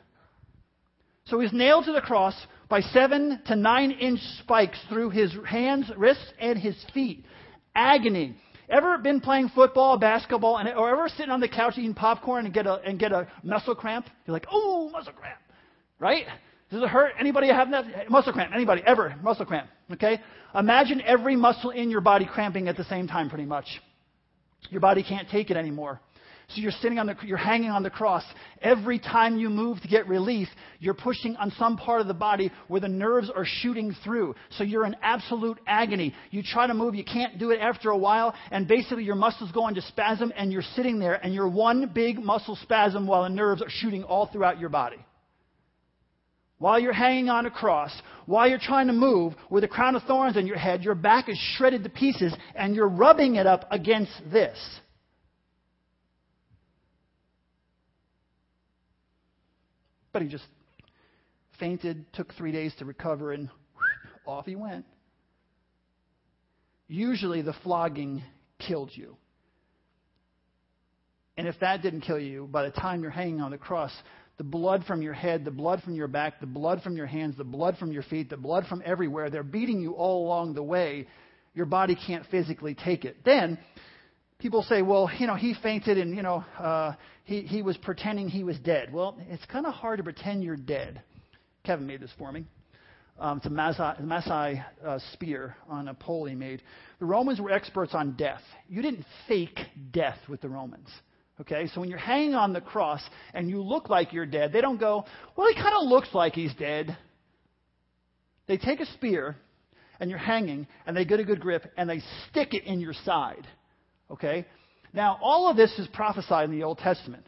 So 1.26 1.40
he's 1.40 1.54
nailed 1.54 1.86
to 1.86 1.92
the 1.92 2.02
cross 2.02 2.36
by 2.68 2.82
seven 2.82 3.40
to 3.46 3.56
nine 3.56 3.92
inch 3.92 4.20
spikes 4.40 4.80
through 4.90 5.12
his 5.12 5.32
hands, 5.48 5.92
wrists, 5.96 6.34
and 6.40 6.58
his 6.58 6.76
feet. 6.94 7.26
Agony. 7.76 8.36
Ever 8.68 8.98
been 8.98 9.22
playing 9.22 9.50
football, 9.54 10.00
basketball, 10.00 10.58
and, 10.58 10.68
or 10.70 10.90
ever 10.90 11.08
sitting 11.10 11.30
on 11.30 11.40
the 11.40 11.48
couch 11.48 11.76
eating 11.78 11.94
popcorn 11.94 12.46
and 12.46 12.54
get 12.54 12.66
a, 12.66 12.82
and 12.84 12.98
get 12.98 13.12
a 13.12 13.28
muscle 13.44 13.76
cramp? 13.76 14.08
You're 14.26 14.34
like, 14.34 14.48
oh, 14.52 14.90
muscle 14.90 15.14
cramp. 15.14 15.40
Right? 16.00 16.26
Does 16.72 16.82
it 16.82 16.90
hurt? 16.90 17.14
Anybody 17.20 17.48
have 17.48 17.70
that? 17.72 18.10
Muscle 18.10 18.34
cramp. 18.34 18.52
Anybody? 18.54 18.82
Ever? 18.86 19.16
Muscle 19.22 19.46
cramp. 19.46 19.70
Okay? 19.92 20.20
Imagine 20.54 21.02
every 21.02 21.36
muscle 21.36 21.70
in 21.70 21.90
your 21.90 22.02
body 22.02 22.26
cramping 22.26 22.68
at 22.68 22.76
the 22.76 22.86
same 22.86 23.08
time, 23.08 23.30
pretty 23.30 23.46
much. 23.46 23.66
Your 24.72 24.82
body 24.82 25.04
can't 25.04 25.30
take 25.30 25.52
it 25.52 25.58
anymore. 25.58 26.00
So 26.50 26.62
you're 26.62 26.72
sitting 26.72 27.00
on 27.00 27.08
the, 27.08 27.16
you're 27.24 27.38
hanging 27.38 27.70
on 27.72 27.82
the 27.82 27.90
cross. 27.90 28.24
Every 28.62 29.00
time 29.00 29.38
you 29.38 29.50
move 29.50 29.82
to 29.82 29.88
get 29.88 30.08
relief, 30.08 30.48
you're 30.80 30.94
pushing 30.94 31.36
on 31.38 31.52
some 31.58 31.76
part 31.76 32.02
of 32.02 32.08
the 32.08 32.14
body 32.14 32.52
where 32.68 32.80
the 32.82 32.88
nerves 32.88 33.32
are 33.36 33.46
shooting 33.46 33.96
through. 34.04 34.36
So 34.52 34.64
you're 34.64 34.86
in 34.86 34.96
absolute 35.02 35.60
agony. 35.66 36.14
You 36.30 36.44
try 36.44 36.68
to 36.68 36.74
move, 36.74 36.94
you 36.94 37.04
can't 37.04 37.40
do 37.40 37.50
it 37.50 37.60
after 37.60 37.90
a 37.90 37.98
while, 37.98 38.36
and 38.52 38.68
basically 38.68 39.04
your 39.04 39.16
muscles 39.16 39.52
go 39.52 39.68
into 39.68 39.82
spasm, 39.82 40.32
and 40.36 40.52
you're 40.52 40.62
sitting 40.76 41.00
there, 41.00 41.16
and 41.16 41.34
you're 41.34 41.50
one 41.50 41.92
big 41.94 42.20
muscle 42.20 42.58
spasm 42.62 43.08
while 43.08 43.24
the 43.24 43.30
nerves 43.30 43.62
are 43.64 43.70
shooting 43.70 44.04
all 44.04 44.28
throughout 44.28 44.60
your 44.60 44.70
body 44.70 44.98
while 46.66 46.80
you're 46.80 46.94
hanging 46.94 47.30
on 47.30 47.46
a 47.46 47.52
cross, 47.52 47.92
while 48.26 48.50
you're 48.50 48.58
trying 48.58 48.88
to 48.88 48.94
move 48.94 49.36
with 49.52 49.64
a 49.64 49.68
crown 49.68 49.96
of 49.96 50.02
thorns 50.02 50.36
on 50.36 50.48
your 50.48 50.58
head, 50.58 50.84
your 50.84 50.96
back 50.96 51.30
is 51.30 51.38
shredded 51.38 51.84
to 51.84 51.90
pieces 51.92 52.36
and 52.56 52.76
you're 52.76 52.90
rubbing 52.90 53.36
it 53.36 53.46
up 53.46 53.68
against 53.70 54.12
this. 54.32 54.58
But 60.12 60.24
he 60.24 60.28
just 60.28 60.48
fainted, 61.60 62.04
took 62.14 62.34
three 62.34 62.52
days 62.52 62.74
to 62.80 62.86
recover, 62.86 63.32
and 63.32 63.48
off 64.26 64.48
he 64.48 64.56
went. 64.56 64.86
Usually 66.88 67.44
the 67.44 67.54
flogging 67.62 68.24
killed 68.58 68.90
you. 68.92 69.18
And 71.38 71.48
if 71.48 71.60
that 71.60 71.84
didn't 71.84 72.02
kill 72.02 72.20
you, 72.20 72.50
by 72.52 72.64
the 72.64 72.72
time 72.72 73.04
you're 73.04 73.12
hanging 73.12 73.40
on 73.40 73.52
the 73.52 73.60
cross, 73.60 73.92
the 74.38 74.44
blood 74.44 74.84
from 74.86 75.02
your 75.02 75.14
head, 75.14 75.46
the 75.46 75.52
blood 75.52 75.82
from 75.84 75.96
your 75.96 76.08
back, 76.08 76.40
the 76.40 76.46
blood 76.46 76.82
from 76.82 76.98
your 76.98 77.06
hands, 77.06 77.38
the 77.38 77.44
blood 77.44 77.78
from 77.78 77.92
your 77.92 78.04
feet, 78.04 78.30
the 78.30 78.38
blood 78.38 78.66
from 78.68 78.82
everywhere. 78.86 79.30
They're 79.30 79.44
beating 79.44 79.80
you 79.80 79.94
all 79.94 80.26
along 80.26 80.56
the 80.56 80.64
way. 80.64 81.08
Your 81.54 81.66
body 81.66 81.96
can't 81.96 82.26
physically 82.30 82.76
take 82.76 83.06
it. 83.06 83.18
Then 83.24 83.58
people 84.40 84.64
say, 84.64 84.82
well, 84.82 85.10
you 85.18 85.28
know, 85.28 85.36
he 85.36 85.56
fainted 85.64 85.98
and, 85.98 86.16
you 86.16 86.22
know, 86.22 86.44
uh, 86.60 86.94
he, 87.24 87.42
he 87.42 87.62
was 87.62 87.78
pretending 87.78 88.28
he 88.28 88.44
was 88.44 88.60
dead. 88.60 88.92
Well, 88.92 89.18
it's 89.30 89.46
kind 89.46 89.66
of 89.66 89.74
hard 89.74 89.98
to 90.00 90.04
pretend 90.04 90.44
you're 90.44 90.58
dead. 90.58 91.02
Kevin 91.64 91.88
made 91.88 92.02
this 92.02 92.12
for 92.18 92.32
me. 92.32 92.46
Um, 93.18 93.38
it's 93.38 93.46
a 93.46 93.50
Maasai, 93.50 94.66
uh, 94.86 95.00
spear 95.14 95.56
on 95.70 95.88
a 95.88 95.94
pole 95.94 96.26
he 96.26 96.36
made. 96.36 96.62
The 97.00 97.06
Romans 97.06 97.40
were 97.40 97.52
experts 97.52 97.94
on 97.94 98.18
death. 98.18 98.42
You 98.68 98.82
didn't 98.82 99.06
fake 99.30 99.58
death 99.92 100.18
with 100.28 100.42
the 100.42 100.50
Romans. 100.50 100.90
Okay, 101.42 101.68
so 101.74 101.82
when 101.82 101.90
you're 101.90 102.00
hanging 102.00 102.34
on 102.34 102.54
the 102.54 102.62
cross 102.62 103.02
and 103.34 103.50
you 103.50 103.62
look 103.62 103.90
like 103.90 104.14
you're 104.14 104.26
dead, 104.26 104.54
they 104.54 104.62
don't 104.62 104.80
go, 104.80 105.06
well, 105.36 105.48
he 105.50 105.56
kind 105.56 105.76
of 105.76 105.88
looks 105.88 106.08
like 106.14 106.34
he's 106.34 106.54
dead. 106.56 106.98
They 108.48 108.58
take 108.58 108.80
a 108.80 108.86
spear 108.94 109.36
and 110.00 110.10
you're 110.10 110.20
hanging 110.20 110.66
and 110.86 110.96
they 110.96 111.04
get 111.04 111.20
a 111.20 111.26
good 111.26 111.42
grip 111.42 111.70
and 111.78 111.90
they 111.90 112.02
stick 112.30 112.54
it 112.54 112.64
in 112.64 112.80
your 112.80 112.94
side. 113.04 113.46
Okay? 114.10 114.46
Now, 114.94 115.20
all 115.22 115.50
of 115.50 115.58
this 115.58 115.78
is 115.78 115.88
prophesied 115.88 116.50
in 116.50 116.58
the 116.58 116.64
Old 116.64 116.78
Testament. 116.78 117.26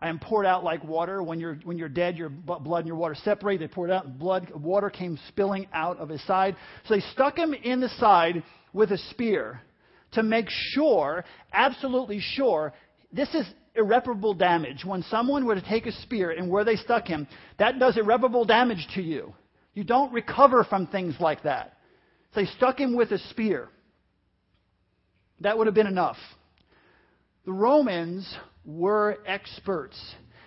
I 0.00 0.08
am 0.08 0.18
poured 0.18 0.46
out 0.46 0.64
like 0.64 0.82
water. 0.82 1.22
When 1.22 1.38
you're, 1.38 1.56
when 1.62 1.78
you're 1.78 1.88
dead, 1.90 2.16
your 2.16 2.30
blood 2.30 2.78
and 2.78 2.86
your 2.86 2.96
water 2.96 3.14
separate. 3.22 3.60
They 3.60 3.68
poured 3.68 3.90
out, 3.90 4.06
and 4.06 4.18
blood, 4.18 4.50
water 4.50 4.90
came 4.90 5.18
spilling 5.28 5.68
out 5.72 5.98
of 5.98 6.08
his 6.08 6.24
side. 6.26 6.56
So 6.86 6.94
they 6.94 7.02
stuck 7.12 7.36
him 7.36 7.54
in 7.54 7.80
the 7.80 7.90
side 8.00 8.42
with 8.72 8.90
a 8.90 8.98
spear 9.10 9.60
to 10.12 10.22
make 10.22 10.46
sure, 10.48 11.24
absolutely 11.52 12.20
sure, 12.20 12.72
this 13.12 13.28
is 13.34 13.46
irreparable 13.74 14.34
damage. 14.34 14.84
When 14.84 15.02
someone 15.04 15.44
were 15.44 15.54
to 15.54 15.68
take 15.68 15.86
a 15.86 15.92
spear 15.92 16.30
and 16.30 16.50
where 16.50 16.64
they 16.64 16.76
stuck 16.76 17.06
him, 17.06 17.26
that 17.58 17.78
does 17.78 17.96
irreparable 17.96 18.44
damage 18.44 18.86
to 18.94 19.02
you. 19.02 19.34
You 19.74 19.84
don't 19.84 20.12
recover 20.12 20.64
from 20.64 20.86
things 20.86 21.14
like 21.20 21.42
that. 21.44 21.76
So 22.34 22.40
they 22.40 22.46
stuck 22.46 22.78
him 22.78 22.96
with 22.96 23.10
a 23.12 23.18
spear. 23.18 23.68
That 25.40 25.58
would 25.58 25.66
have 25.66 25.74
been 25.74 25.86
enough. 25.86 26.16
The 27.44 27.52
Romans 27.52 28.32
were 28.64 29.18
experts. 29.26 29.98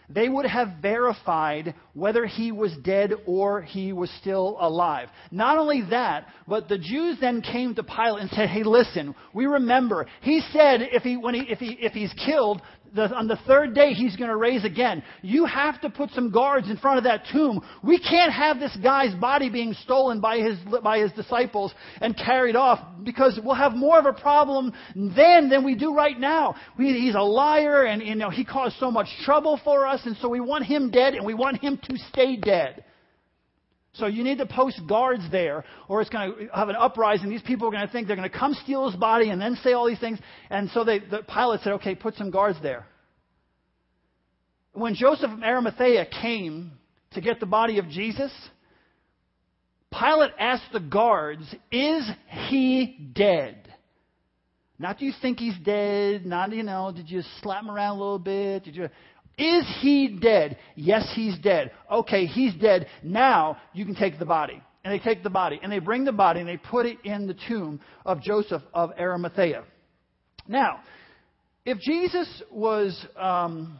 They 0.09 0.29
would 0.29 0.45
have 0.45 0.75
verified 0.81 1.73
whether 1.93 2.25
he 2.25 2.51
was 2.51 2.75
dead 2.77 3.13
or 3.25 3.61
he 3.61 3.93
was 3.93 4.09
still 4.21 4.57
alive. 4.59 5.09
Not 5.31 5.57
only 5.57 5.81
that, 5.89 6.27
but 6.47 6.69
the 6.69 6.77
Jews 6.77 7.17
then 7.19 7.41
came 7.41 7.73
to 7.75 7.83
Pilate 7.83 8.21
and 8.21 8.29
said, 8.31 8.49
"Hey, 8.49 8.63
listen, 8.63 9.15
we 9.33 9.45
remember 9.45 10.05
he 10.21 10.41
said 10.51 10.81
if 10.81 11.03
he 11.03 11.17
when 11.17 11.33
he 11.33 11.41
if 11.41 11.59
he 11.59 11.77
if 11.81 11.93
he's 11.93 12.13
killed, 12.13 12.61
the, 12.93 13.13
on 13.13 13.27
the 13.27 13.37
third 13.47 13.73
day 13.73 13.93
he's 13.93 14.15
going 14.15 14.29
to 14.29 14.35
raise 14.35 14.63
again. 14.63 15.03
You 15.21 15.45
have 15.45 15.81
to 15.81 15.89
put 15.89 16.11
some 16.11 16.31
guards 16.31 16.69
in 16.69 16.77
front 16.77 16.97
of 16.97 17.03
that 17.05 17.23
tomb. 17.31 17.61
We 17.83 17.99
can't 17.99 18.31
have 18.31 18.59
this 18.59 18.75
guy's 18.81 19.13
body 19.15 19.49
being 19.49 19.73
stolen 19.83 20.21
by 20.21 20.37
his, 20.37 20.57
by 20.83 20.99
his 20.99 21.11
disciples 21.13 21.73
and 22.01 22.17
carried 22.17 22.55
off 22.55 22.79
because 23.03 23.39
we'll 23.43 23.55
have 23.55 23.73
more 23.73 23.99
of 23.99 24.05
a 24.05 24.13
problem 24.13 24.73
then 24.95 25.49
than 25.49 25.63
we 25.63 25.75
do 25.75 25.93
right 25.93 26.19
now. 26.19 26.55
We, 26.77 26.93
he's 26.93 27.15
a 27.15 27.21
liar 27.21 27.83
and 27.83 28.01
you 28.01 28.15
know, 28.15 28.29
he 28.29 28.45
caused 28.45 28.77
so 28.79 28.91
much 28.91 29.07
trouble 29.23 29.59
for 29.63 29.85
us 29.87 30.01
and 30.05 30.15
so 30.17 30.29
we 30.29 30.39
want 30.39 30.65
him 30.65 30.91
dead 30.91 31.13
and 31.15 31.25
we 31.25 31.33
want 31.33 31.61
him 31.61 31.79
to 31.89 31.97
stay 32.11 32.35
dead. 32.37 32.83
So 33.97 34.07
you 34.07 34.23
need 34.23 34.39
to 34.39 34.45
post 34.45 34.81
guards 34.87 35.23
there, 35.31 35.63
or 35.87 36.01
it's 36.01 36.09
going 36.09 36.31
to 36.31 36.47
have 36.53 36.69
an 36.69 36.75
uprising. 36.75 37.29
These 37.29 37.41
people 37.43 37.67
are 37.67 37.71
going 37.71 37.85
to 37.85 37.91
think 37.91 38.07
they're 38.07 38.15
going 38.15 38.29
to 38.29 38.37
come 38.37 38.53
steal 38.63 38.89
his 38.89 38.99
body 38.99 39.29
and 39.29 39.39
then 39.39 39.57
say 39.63 39.73
all 39.73 39.87
these 39.87 39.99
things. 39.99 40.19
And 40.49 40.69
so 40.71 40.83
they, 40.83 40.99
the 40.99 41.23
Pilate 41.23 41.61
said, 41.61 41.73
okay, 41.73 41.95
put 41.95 42.15
some 42.15 42.29
guards 42.29 42.57
there. 42.61 42.85
When 44.73 44.95
Joseph 44.95 45.31
of 45.31 45.41
Arimathea 45.41 46.07
came 46.21 46.73
to 47.13 47.21
get 47.21 47.39
the 47.39 47.45
body 47.45 47.79
of 47.79 47.87
Jesus, 47.87 48.31
Pilate 49.91 50.31
asked 50.37 50.73
the 50.73 50.81
guards, 50.81 51.43
is 51.71 52.09
he 52.49 53.11
dead? 53.13 53.73
Not 54.77 54.99
do 54.99 55.05
you 55.05 55.13
think 55.21 55.39
he's 55.39 55.57
dead? 55.63 56.25
Not, 56.25 56.51
you 56.51 56.63
know, 56.63 56.91
did 56.93 57.09
you 57.09 57.21
slap 57.41 57.63
him 57.63 57.71
around 57.71 57.95
a 57.95 57.99
little 57.99 58.19
bit? 58.19 58.65
Did 58.65 58.75
you, 58.75 58.89
is 59.37 59.65
he 59.81 60.17
dead? 60.21 60.57
Yes, 60.75 61.11
he's 61.15 61.37
dead. 61.39 61.71
Okay, 61.91 62.25
he's 62.25 62.53
dead. 62.55 62.87
Now 63.03 63.57
you 63.73 63.85
can 63.85 63.95
take 63.95 64.19
the 64.19 64.25
body. 64.25 64.61
And 64.83 64.93
they 64.93 65.03
take 65.03 65.23
the 65.23 65.31
body 65.31 65.59
and 65.63 65.71
they 65.71 65.79
bring 65.79 66.05
the 66.05 66.11
body 66.11 66.39
and 66.39 66.47
they 66.47 66.57
put 66.57 66.85
it 66.85 66.99
in 67.03 67.25
the 67.25 67.35
tomb 67.47 67.79
of 68.05 68.21
Joseph 68.21 68.61
of 68.71 68.91
Arimathea. 68.99 69.63
Now, 70.47 70.81
if 71.65 71.79
Jesus 71.79 72.43
was 72.51 73.05
um, 73.17 73.79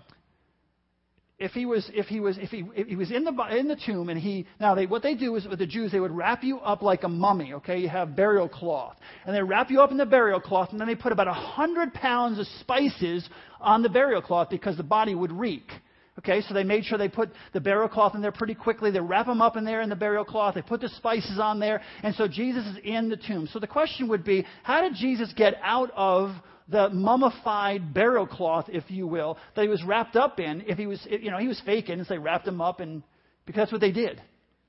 if 1.46 1.52
he 1.52 1.68
was 1.68 1.90
if 1.94 2.08
he 2.08 2.20
was 2.20 2.40
if 2.40 2.50
he 2.50 2.66
if 2.76 2.88
he 2.88 2.96
was 2.96 3.12
in 3.12 3.24
the 3.24 3.32
in 3.56 3.68
the 3.68 3.76
tomb 3.86 4.10
and 4.10 4.20
he 4.20 4.48
now 4.60 4.74
they 4.74 4.88
what 4.88 5.04
they 5.04 5.14
do 5.14 5.36
is 5.36 5.46
with 5.46 5.60
the 5.60 5.68
Jews 5.68 5.92
they 5.92 6.00
would 6.00 6.12
wrap 6.12 6.44
you 6.44 6.58
up 6.58 6.82
like 6.82 7.04
a 7.04 7.08
mummy 7.08 7.54
okay? 7.54 7.78
You 7.78 7.88
have 7.88 8.16
burial 8.16 8.50
cloth. 8.50 8.98
And 9.26 9.36
they 9.36 9.44
wrap 9.44 9.70
you 9.70 9.80
up 9.80 9.92
in 9.92 9.98
the 9.98 10.08
burial 10.08 10.42
cloth 10.42 10.70
and 10.72 10.82
then 10.82 10.88
they 10.88 10.96
put 10.96 11.12
about 11.12 11.28
a 11.28 11.34
hundred 11.34 11.94
pounds 11.94 12.40
of 12.40 12.48
spices 12.60 13.30
on 13.62 13.84
the 13.84 13.90
burial 13.90 14.24
cloth 14.24 14.50
because 14.50 14.76
the 14.76 14.84
body 14.84 15.14
would 15.14 15.32
reek 15.32 15.72
okay? 16.18 16.42
So 16.42 16.54
they 16.54 16.64
made 16.64 16.86
sure 16.86 16.98
they 16.98 17.10
put 17.10 17.30
the 17.54 17.60
burial 17.60 17.90
cloth 17.90 18.16
in 18.16 18.22
there 18.22 18.32
pretty 18.32 18.56
quickly. 18.56 18.90
They 18.90 19.00
wrap 19.00 19.28
him 19.28 19.42
up 19.42 19.58
in 19.58 19.66
there 19.66 19.82
in 19.82 19.90
the 19.90 19.96
burial 19.96 20.26
cloth. 20.26 20.56
They 20.56 20.62
put 20.62 20.82
the 20.82 20.90
spices 20.90 21.40
on 21.40 21.60
there. 21.60 21.82
And 22.04 22.16
so 22.16 22.28
Jesus 22.28 22.66
is 22.66 22.78
in 22.84 23.10
the 23.10 23.18
tomb. 23.18 23.48
So 23.52 23.60
the 23.60 23.68
question 23.68 24.08
would 24.08 24.24
be 24.24 24.46
how 24.64 24.82
did 24.82 24.96
Jesus 24.96 25.32
get 25.36 25.56
out 25.62 25.92
of 25.94 26.32
the 26.68 26.90
mummified 26.90 27.94
burial 27.94 28.26
cloth, 28.26 28.66
if 28.70 28.90
you 28.90 29.06
will, 29.08 29.38
that 29.56 29.62
he 29.62 29.68
was 29.68 29.84
wrapped 29.84 30.16
up 30.16 30.40
in. 30.40 30.64
If 30.68 30.78
he 30.78 30.88
was, 30.88 31.06
you 31.10 31.32
know, 31.32 31.38
he 31.38 31.48
was 31.48 31.62
faking, 31.66 32.04
so 32.04 32.14
they 32.14 32.18
wrapped 32.18 32.48
him 32.48 32.62
up, 32.62 32.80
and 32.80 33.04
because 33.46 33.62
that's 33.62 33.72
what 33.72 33.82
they 33.82 33.92
did. 33.92 34.22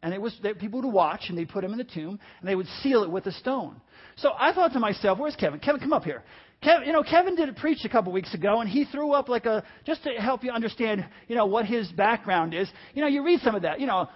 And 0.03 0.13
it 0.13 0.21
was 0.21 0.37
that 0.43 0.59
people 0.59 0.83
would 0.83 0.93
watch, 0.93 1.31
and 1.31 1.39
they 1.39 1.47
put 1.47 1.65
him 1.65 1.73
in 1.73 1.79
the 1.79 1.85
tomb, 1.85 2.21
and 2.41 2.49
they 2.49 2.55
would 2.55 2.69
seal 2.83 3.03
it 3.03 3.11
with 3.11 3.27
a 3.27 3.33
stone. 3.33 3.81
So 4.17 4.33
I 4.39 4.53
thought 4.53 4.73
to 4.75 4.81
myself, 4.81 5.19
"Where's 5.19 5.37
Kevin? 5.37 5.59
Kevin, 5.59 5.81
come 5.81 5.93
up 5.93 6.05
here." 6.05 6.23
Kevin, 6.63 6.87
you 6.87 6.93
know, 6.93 7.03
Kevin 7.03 7.35
did 7.35 7.51
a 7.51 7.53
preach 7.53 7.85
a 7.85 7.89
couple 7.89 8.13
weeks 8.13 8.33
ago, 8.33 8.61
and 8.61 8.69
he 8.69 8.85
threw 8.87 9.13
up 9.13 9.29
like 9.29 9.45
a 9.45 9.63
just 9.85 10.03
to 10.05 10.11
help 10.13 10.43
you 10.43 10.51
understand, 10.51 11.05
you 11.29 11.37
know, 11.37 11.45
what 11.47 11.67
his 11.67 11.91
background 11.93 12.55
is. 12.55 12.71
You 12.95 13.03
know, 13.03 13.09
you 13.09 13.23
read 13.25 13.41
some 13.41 13.55
of 13.55 13.63
that, 13.63 13.79
you 13.79 13.87
know, 13.87 14.09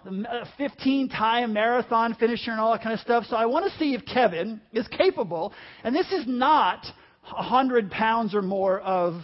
15-time 0.59 1.53
marathon 1.53 2.15
finisher 2.15 2.51
and 2.51 2.59
all 2.59 2.73
that 2.73 2.83
kind 2.83 2.95
of 2.95 3.01
stuff. 3.01 3.27
So 3.27 3.37
I 3.37 3.45
want 3.45 3.71
to 3.71 3.79
see 3.79 3.95
if 3.95 4.07
Kevin 4.07 4.61
is 4.73 4.89
capable, 4.89 5.53
and 5.85 5.95
this 5.95 6.11
is 6.13 6.25
not 6.27 6.87
100 7.23 7.91
pounds 7.91 8.35
or 8.35 8.43
more 8.43 8.81
of, 8.81 9.23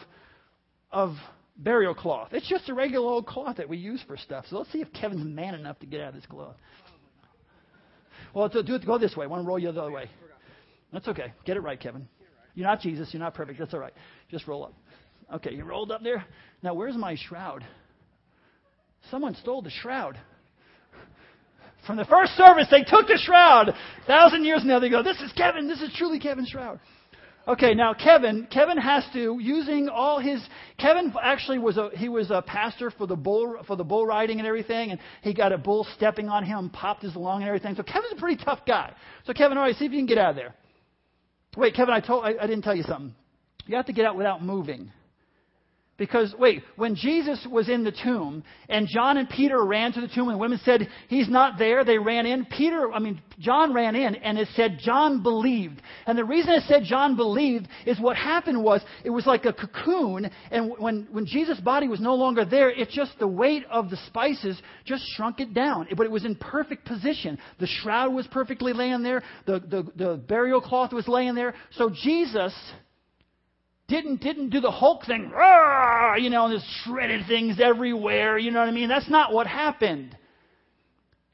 of 0.91 1.17
burial 1.57 1.95
cloth. 1.95 2.29
It's 2.33 2.49
just 2.49 2.69
a 2.69 2.75
regular 2.75 3.07
old 3.07 3.27
cloth 3.27 3.57
that 3.57 3.69
we 3.69 3.79
use 3.79 4.03
for 4.07 4.17
stuff. 4.17 4.45
So 4.49 4.59
let's 4.59 4.71
see 4.73 4.81
if 4.81 4.93
Kevin's 4.93 5.25
man 5.25 5.55
enough 5.55 5.79
to 5.81 5.87
get 5.87 6.01
out 6.01 6.09
of 6.09 6.15
this 6.15 6.27
cloth. 6.27 6.57
Well, 8.35 8.49
do 8.49 8.61
it. 8.61 8.87
Go 8.87 8.99
this 8.99 9.17
way. 9.17 9.27
Want 9.27 9.43
to 9.43 9.49
roll 9.49 9.59
you 9.59 9.73
the 9.73 9.81
other 9.81 9.91
way. 9.91 10.11
That's 10.93 11.09
okay. 11.09 11.33
Get 11.45 11.57
it 11.57 11.61
right, 11.61 11.81
Kevin. 11.81 12.07
You're 12.55 12.67
not 12.67 12.81
Jesus. 12.81 13.09
You're 13.13 13.23
not 13.23 13.35
perfect. 13.35 13.59
That's 13.59 13.73
all 13.73 13.81
right. 13.81 13.95
Just 14.31 14.47
roll 14.47 14.65
up. 14.65 14.75
Okay, 15.35 15.55
you 15.55 15.65
rolled 15.65 15.91
up 15.91 16.03
there. 16.03 16.25
Now, 16.63 16.75
where's 16.75 16.97
my 16.97 17.17
shroud? 17.29 17.65
Someone 19.11 19.35
stole 19.37 19.63
the 19.63 19.71
shroud. 19.71 20.19
From 21.87 21.97
the 21.97 22.05
first 22.05 22.33
service, 22.33 22.67
they 22.71 22.83
took 22.83 23.07
the 23.07 23.19
shroud. 23.23 23.69
A 23.69 23.75
thousand 24.07 24.45
years 24.45 24.63
now, 24.65 24.81
they 24.81 24.89
go, 24.89 25.03
This 25.03 25.21
is 25.21 25.33
Kevin. 25.33 25.69
This 25.69 25.81
is 25.81 25.95
truly 25.97 26.19
Kevin's 26.19 26.49
shroud. 26.49 26.81
Okay, 27.49 27.75
now 27.75 27.95
Kevin, 27.95 28.49
Kevin 28.51 28.77
has 28.77 29.05
to 29.13 29.39
using 29.41 29.89
all 29.89 30.19
his. 30.19 30.43
Kevin 30.79 31.15
actually 31.23 31.61
was 31.61 31.77
a 31.77 31.91
he 31.95 32.09
was 32.09 32.33
a 32.33 32.43
pastor 32.43 32.91
for 32.91 33.07
the 33.07 33.15
bull 33.15 33.59
for 33.69 33.77
the 33.77 33.85
bull 33.85 34.05
riding 34.05 34.41
and 34.41 34.49
everything, 34.49 34.91
and 34.91 34.99
he 35.23 35.33
got 35.33 35.53
a 35.53 35.59
bull 35.59 35.87
stepping 35.95 36.29
on 36.29 36.45
him, 36.45 36.71
popped 36.71 37.03
his 37.03 37.15
lung 37.15 37.43
and 37.43 37.49
everything. 37.49 37.77
So 37.77 37.85
Kevin's 37.85 38.15
a 38.17 38.21
pretty 38.21 38.43
tough 38.45 38.61
guy. 38.67 38.93
So 39.27 39.33
Kevin, 39.33 39.59
all 39.59 39.65
right, 39.65 39.77
see 39.77 39.85
if 39.85 39.93
you 39.93 39.99
can 39.99 40.07
get 40.07 40.19
out 40.19 40.31
of 40.31 40.37
there. 40.37 40.55
Wait, 41.57 41.75
Kevin, 41.75 41.95
I 41.95 42.01
told 42.01 42.25
I, 42.25 42.31
I 42.31 42.49
didn't 42.49 42.63
tell 42.63 42.75
you 42.75 42.83
something. 42.83 43.15
You 43.67 43.77
have 43.77 43.87
to 43.87 43.93
get 43.93 44.07
out 44.07 44.17
without 44.17 44.43
moving. 44.43 44.91
Because, 45.99 46.35
wait, 46.39 46.63
when 46.77 46.95
Jesus 46.95 47.47
was 47.51 47.71
in 47.71 47.83
the 47.83 47.93
tomb 47.93 48.45
and 48.69 48.87
John 48.87 49.17
and 49.17 49.29
Peter 49.29 49.65
ran 49.65 49.93
to 49.95 50.01
the 50.03 50.09
tomb 50.09 50.29
and 50.29 50.35
the 50.35 50.41
women 50.41 50.61
said, 50.63 50.89
He's 51.09 51.29
not 51.29 51.59
there, 51.59 51.85
they 51.85 51.97
ran 51.97 52.27
in. 52.27 52.45
Peter, 52.45 52.93
I 52.93 52.99
mean, 52.99 53.23
John 53.39 53.73
ran 53.73 53.97
in 53.97 54.15
and 54.17 54.39
it 54.39 54.49
said 54.55 54.79
John 54.79 55.23
believed. 55.23 55.81
And 56.07 56.19
the 56.19 56.25
reason 56.25 56.53
it 56.53 56.65
said 56.69 56.83
John 56.85 57.17
believed 57.17 57.69
is 57.87 57.99
what 57.99 58.17
happened 58.17 58.63
was 58.63 58.83
it 59.05 59.11
was 59.11 59.27
like 59.27 59.47
a 59.47 59.55
cocoon 59.55 60.31
and 60.51 60.73
when, 60.79 61.09
when 61.11 61.25
Jesus' 61.25 61.61
body 61.61 61.89
was 61.89 62.01
no 62.01 62.15
longer 62.15 62.45
there, 62.45 62.71
it 62.71 62.91
just, 62.91 63.19
the 63.19 63.27
weight 63.27 63.65
of 63.71 63.89
the 63.89 63.97
spices 64.07 64.61
just 64.85 65.03
shrunk 65.17 65.41
it 65.41 65.55
down. 65.55 65.89
But 65.97 66.05
it 66.05 66.13
was 66.13 66.27
in 66.27 66.35
perfect 66.37 66.85
position. 66.85 67.39
The 67.59 67.67
shroud 67.67 68.13
was 68.13 68.27
perfectly 68.27 68.75
laying 68.75 69.03
there, 69.03 69.23
the, 69.47 69.61
the, 69.61 69.93
the 69.97 70.17
burial 70.17 70.61
cloth 70.61 70.93
was 70.93 71.09
laying 71.09 71.35
there. 71.35 71.55
So 71.73 71.91
Jesus 71.91 72.53
didn't 73.89 74.21
didn't 74.21 74.51
do 74.51 74.61
the 74.61 74.71
Hulk 74.71 75.05
thing, 75.05 75.31
you 76.19 76.31
know, 76.31 76.47
and 76.47 76.55
just 76.55 76.67
shredded 76.85 77.27
things 77.27 77.61
everywhere. 77.61 78.37
You 78.39 78.51
know 78.51 78.61
what 78.61 78.69
I 78.69 78.73
mean? 78.73 78.89
That's 78.89 79.09
not 79.09 79.33
what 79.33 79.47
happened. 79.47 80.17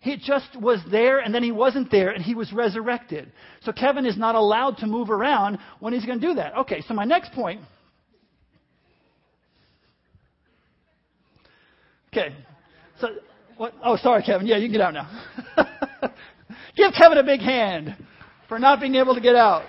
He 0.00 0.16
just 0.16 0.60
was 0.60 0.80
there, 0.90 1.20
and 1.20 1.32
then 1.32 1.44
he 1.44 1.52
wasn't 1.52 1.90
there, 1.90 2.10
and 2.10 2.24
he 2.24 2.34
was 2.34 2.52
resurrected. 2.52 3.30
So 3.62 3.72
Kevin 3.72 4.04
is 4.04 4.18
not 4.18 4.34
allowed 4.34 4.78
to 4.78 4.86
move 4.86 5.10
around 5.10 5.58
when 5.78 5.92
he's 5.92 6.04
going 6.04 6.20
to 6.20 6.26
do 6.26 6.34
that. 6.34 6.56
Okay, 6.58 6.82
so 6.88 6.92
my 6.92 7.04
next 7.04 7.32
point. 7.32 7.60
Okay, 12.08 12.34
so 13.00 13.08
what? 13.56 13.72
Oh, 13.82 13.96
sorry, 13.96 14.22
Kevin. 14.24 14.46
Yeah, 14.46 14.56
you 14.56 14.66
can 14.66 14.72
get 14.72 14.80
out 14.80 14.92
now. 14.92 15.08
Give 16.76 16.92
Kevin 16.98 17.18
a 17.18 17.22
big 17.22 17.40
hand 17.40 17.96
for 18.48 18.58
not 18.58 18.80
being 18.80 18.96
able 18.96 19.14
to 19.14 19.20
get 19.20 19.36
out. 19.36 19.62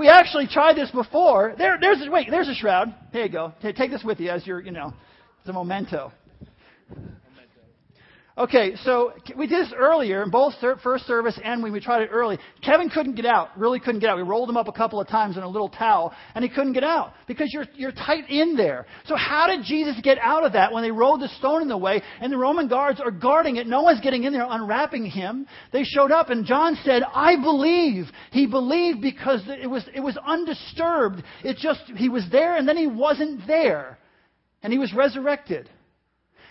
We 0.00 0.08
actually 0.08 0.46
tried 0.46 0.76
this 0.76 0.90
before. 0.90 1.54
There, 1.58 1.76
there's 1.78 2.00
a, 2.00 2.10
wait, 2.10 2.28
there's 2.30 2.48
a 2.48 2.54
shroud. 2.54 2.94
Here 3.12 3.26
you 3.26 3.28
go. 3.28 3.52
Take 3.60 3.90
this 3.90 4.02
with 4.02 4.18
you 4.18 4.30
as 4.30 4.46
your, 4.46 4.62
you 4.62 4.70
know, 4.70 4.94
it's 5.40 5.48
a 5.50 5.52
memento. 5.52 6.10
Okay, 8.40 8.74
so 8.84 9.12
we 9.36 9.46
did 9.46 9.66
this 9.66 9.74
earlier 9.76 10.22
in 10.22 10.30
both 10.30 10.54
first 10.82 11.06
service 11.06 11.38
and 11.44 11.62
when 11.62 11.74
we 11.74 11.78
tried 11.80 12.00
it 12.00 12.08
early. 12.10 12.38
Kevin 12.64 12.88
couldn't 12.88 13.14
get 13.14 13.26
out, 13.26 13.50
really 13.54 13.78
couldn't 13.78 14.00
get 14.00 14.08
out. 14.08 14.16
We 14.16 14.22
rolled 14.22 14.48
him 14.48 14.56
up 14.56 14.66
a 14.66 14.72
couple 14.72 14.98
of 14.98 15.08
times 15.08 15.36
in 15.36 15.42
a 15.42 15.48
little 15.48 15.68
towel, 15.68 16.14
and 16.34 16.42
he 16.42 16.48
couldn't 16.48 16.72
get 16.72 16.82
out 16.82 17.12
because 17.26 17.50
you're, 17.52 17.66
you're 17.74 17.92
tight 17.92 18.30
in 18.30 18.56
there. 18.56 18.86
So 19.04 19.14
how 19.14 19.46
did 19.46 19.66
Jesus 19.66 20.00
get 20.02 20.16
out 20.16 20.46
of 20.46 20.54
that 20.54 20.72
when 20.72 20.82
they 20.82 20.90
rolled 20.90 21.20
the 21.20 21.28
stone 21.36 21.60
in 21.60 21.68
the 21.68 21.76
way 21.76 22.00
and 22.22 22.32
the 22.32 22.38
Roman 22.38 22.66
guards 22.66 22.98
are 22.98 23.10
guarding 23.10 23.56
it? 23.56 23.66
No 23.66 23.82
one's 23.82 24.00
getting 24.00 24.24
in 24.24 24.32
there 24.32 24.46
unwrapping 24.48 25.04
him. 25.04 25.46
They 25.70 25.84
showed 25.84 26.10
up, 26.10 26.30
and 26.30 26.46
John 26.46 26.78
said, 26.82 27.02
I 27.02 27.36
believe. 27.36 28.06
He 28.30 28.46
believed 28.46 29.02
because 29.02 29.42
it 29.48 29.68
was, 29.68 29.84
it 29.94 30.00
was 30.00 30.16
undisturbed. 30.26 31.22
It 31.44 31.58
just, 31.58 31.82
he 31.94 32.08
was 32.08 32.24
there 32.32 32.56
and 32.56 32.66
then 32.66 32.78
he 32.78 32.86
wasn't 32.86 33.46
there. 33.46 33.98
And 34.62 34.72
he 34.72 34.78
was 34.78 34.94
resurrected. 34.94 35.68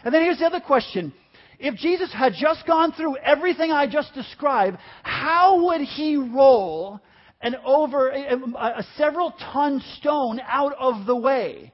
And 0.03 0.13
then 0.13 0.21
here's 0.21 0.37
the 0.37 0.45
other 0.45 0.61
question. 0.61 1.13
If 1.59 1.75
Jesus 1.75 2.11
had 2.13 2.33
just 2.39 2.65
gone 2.65 2.93
through 2.93 3.17
everything 3.17 3.71
I 3.71 3.85
just 3.85 4.13
described, 4.13 4.77
how 5.03 5.65
would 5.65 5.81
he 5.81 6.15
roll 6.15 7.01
an 7.41 7.55
over 7.65 8.09
a, 8.09 8.35
a 8.35 8.85
several 8.97 9.33
ton 9.53 9.81
stone 9.97 10.39
out 10.45 10.73
of 10.77 11.05
the 11.05 11.15
way. 11.15 11.71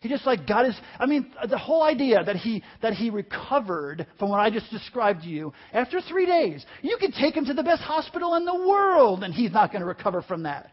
He 0.00 0.08
just 0.08 0.24
like 0.24 0.46
got 0.46 0.64
his, 0.64 0.76
I 1.00 1.06
mean, 1.06 1.32
the 1.48 1.58
whole 1.58 1.82
idea 1.82 2.22
that 2.22 2.36
he, 2.36 2.62
that 2.82 2.92
he 2.92 3.10
recovered 3.10 4.06
from 4.18 4.28
what 4.28 4.38
I 4.38 4.48
just 4.48 4.70
described 4.70 5.22
to 5.22 5.28
you 5.28 5.52
after 5.72 6.00
three 6.00 6.24
days. 6.24 6.64
You 6.82 6.96
could 7.00 7.14
take 7.14 7.36
him 7.36 7.44
to 7.46 7.54
the 7.54 7.64
best 7.64 7.82
hospital 7.82 8.36
in 8.36 8.44
the 8.44 8.54
world 8.54 9.24
and 9.24 9.34
he's 9.34 9.50
not 9.50 9.72
going 9.72 9.80
to 9.80 9.86
recover 9.86 10.22
from 10.22 10.44
that. 10.44 10.70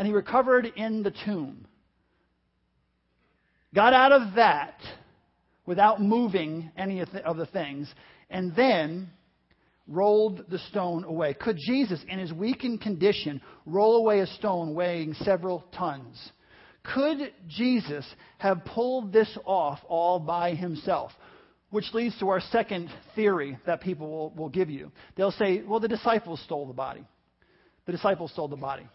And 0.00 0.08
he 0.08 0.12
recovered 0.12 0.66
in 0.74 1.04
the 1.04 1.14
tomb. 1.24 1.66
Got 3.72 3.92
out 3.92 4.10
of 4.10 4.34
that 4.34 4.80
without 5.66 6.00
moving 6.00 6.70
any 6.76 7.00
of 7.00 7.36
the 7.36 7.46
things. 7.46 7.92
And 8.30 8.54
then 8.56 9.10
rolled 9.88 10.44
the 10.48 10.58
stone 10.58 11.04
away. 11.04 11.34
Could 11.34 11.58
Jesus, 11.58 12.00
in 12.08 12.18
his 12.18 12.32
weakened 12.32 12.80
condition, 12.80 13.40
roll 13.66 13.98
away 13.98 14.20
a 14.20 14.26
stone 14.26 14.74
weighing 14.74 15.14
several 15.14 15.64
tons? 15.76 16.32
Could 16.94 17.32
Jesus 17.48 18.06
have 18.38 18.64
pulled 18.64 19.12
this 19.12 19.36
off 19.44 19.80
all 19.88 20.18
by 20.18 20.54
himself? 20.54 21.12
Which 21.70 21.92
leads 21.92 22.18
to 22.20 22.28
our 22.28 22.40
second 22.40 22.90
theory 23.14 23.58
that 23.66 23.80
people 23.80 24.08
will, 24.08 24.30
will 24.30 24.48
give 24.48 24.70
you. 24.70 24.92
They'll 25.16 25.32
say, 25.32 25.62
well, 25.62 25.80
the 25.80 25.88
disciples 25.88 26.40
stole 26.44 26.66
the 26.66 26.72
body. 26.72 27.04
The 27.86 27.92
disciples 27.92 28.32
stole 28.32 28.48
the 28.48 28.56
body. 28.56 28.86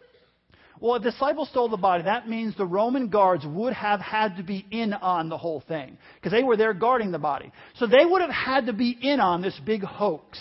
Well, 0.81 0.95
if 0.95 1.03
disciples 1.03 1.47
stole 1.49 1.69
the 1.69 1.77
body, 1.77 2.03
that 2.05 2.27
means 2.27 2.57
the 2.57 2.65
Roman 2.65 3.09
guards 3.09 3.45
would 3.45 3.73
have 3.73 3.99
had 4.01 4.37
to 4.37 4.43
be 4.43 4.65
in 4.71 4.93
on 4.93 5.29
the 5.29 5.37
whole 5.37 5.63
thing 5.67 5.95
because 6.15 6.31
they 6.31 6.41
were 6.41 6.57
there 6.57 6.73
guarding 6.73 7.11
the 7.11 7.19
body. 7.19 7.51
So 7.75 7.85
they 7.85 8.03
would 8.03 8.21
have 8.21 8.31
had 8.31 8.65
to 8.65 8.73
be 8.73 8.97
in 8.99 9.19
on 9.19 9.43
this 9.43 9.57
big 9.63 9.83
hoax. 9.83 10.39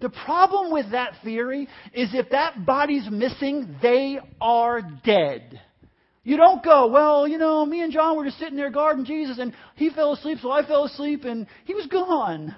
The 0.00 0.10
problem 0.10 0.72
with 0.72 0.92
that 0.92 1.14
theory 1.24 1.68
is 1.92 2.10
if 2.12 2.30
that 2.30 2.64
body's 2.64 3.08
missing, 3.10 3.74
they 3.82 4.20
are 4.40 4.82
dead. 5.04 5.60
You 6.22 6.36
don't 6.36 6.62
go, 6.62 6.86
well, 6.86 7.26
you 7.26 7.38
know, 7.38 7.66
me 7.66 7.82
and 7.82 7.92
John 7.92 8.16
were 8.16 8.24
just 8.24 8.38
sitting 8.38 8.56
there 8.56 8.70
guarding 8.70 9.04
Jesus 9.04 9.38
and 9.38 9.52
he 9.74 9.90
fell 9.90 10.12
asleep, 10.12 10.38
so 10.40 10.52
I 10.52 10.64
fell 10.64 10.84
asleep 10.84 11.24
and 11.24 11.48
he 11.64 11.74
was 11.74 11.86
gone. 11.86 12.54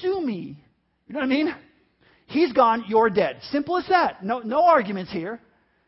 Sue 0.00 0.20
me. 0.20 0.62
You 1.08 1.14
know 1.14 1.18
what 1.18 1.26
I 1.26 1.28
mean? 1.28 1.54
He's 2.26 2.52
gone, 2.52 2.84
you're 2.88 3.10
dead. 3.10 3.38
Simple 3.50 3.76
as 3.76 3.88
that. 3.88 4.24
No, 4.24 4.38
no 4.38 4.62
arguments 4.62 5.10
here. 5.10 5.40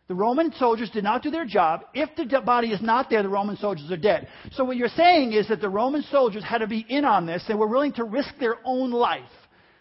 The 0.09 0.15
Roman 0.15 0.53
soldiers 0.53 0.91
did 0.91 1.03
not 1.03 1.23
do 1.23 1.31
their 1.31 1.45
job. 1.45 1.83
If 1.93 2.11
the 2.17 2.41
body 2.41 2.69
is 2.69 2.81
not 2.81 3.11
there, 3.11 3.25
the 3.25 3.29
Roman 3.29 3.57
soldiers 3.57 3.91
are 3.91 3.97
dead. 3.97 4.29
So 4.53 4.63
what 4.65 4.77
you're 4.77 4.89
saying 4.89 5.33
is 5.33 5.49
that 5.49 5.61
the 5.61 5.69
Roman 5.69 6.03
soldiers 6.03 6.45
had 6.45 6.59
to 6.59 6.69
be 6.69 6.87
in 6.89 7.05
on 7.05 7.27
this. 7.27 7.45
They 7.49 7.55
were 7.55 7.67
willing 7.67 7.93
to 7.95 8.05
risk 8.05 8.31
their 8.39 8.59
own 8.65 8.93
life 8.93 9.23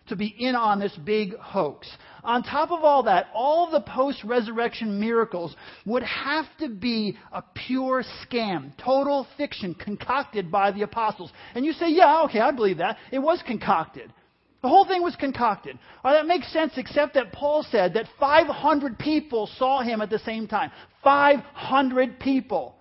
to 0.08 0.16
be 0.16 0.28
in 0.28 0.56
on 0.56 0.80
this 0.80 0.96
big 1.04 1.36
hoax. 1.38 1.88
On 2.24 2.42
top 2.42 2.72
of 2.72 2.84
all 2.84 3.04
that, 3.04 3.28
all 3.34 3.70
the 3.70 3.82
post 3.82 4.24
resurrection 4.24 5.00
miracles 5.00 5.56
would 5.86 6.04
have 6.04 6.46
to 6.60 6.70
be 6.70 7.18
a 7.32 7.44
pure 7.68 8.04
scam, 8.24 8.72
total 8.84 9.28
fiction 9.38 9.76
concocted 9.76 10.52
by 10.52 10.72
the 10.72 10.82
apostles. 10.82 11.32
And 11.54 11.66
you 11.66 11.74
say, 11.74 11.90
yeah, 11.90 12.24
okay, 12.24 12.40
I 12.40 12.52
believe 12.52 12.78
that. 12.78 12.98
It 13.12 13.20
was 13.20 13.44
concocted. 13.46 14.12
The 14.66 14.70
whole 14.70 14.86
thing 14.86 15.04
was 15.04 15.16
concocted. 15.16 15.78
Well, 16.04 16.16
that 16.16 16.26
makes 16.26 16.52
sense, 16.52 16.74
except 16.76 17.14
that 17.14 17.32
Paul 17.32 17.62
said 17.70 17.94
that 17.94 18.08
500 18.20 18.98
people 18.98 19.46
saw 19.60 19.84
him 19.84 20.02
at 20.02 20.10
the 20.10 20.18
same 20.18 20.48
time. 20.48 20.72
500 21.04 22.20
people. 22.20 22.76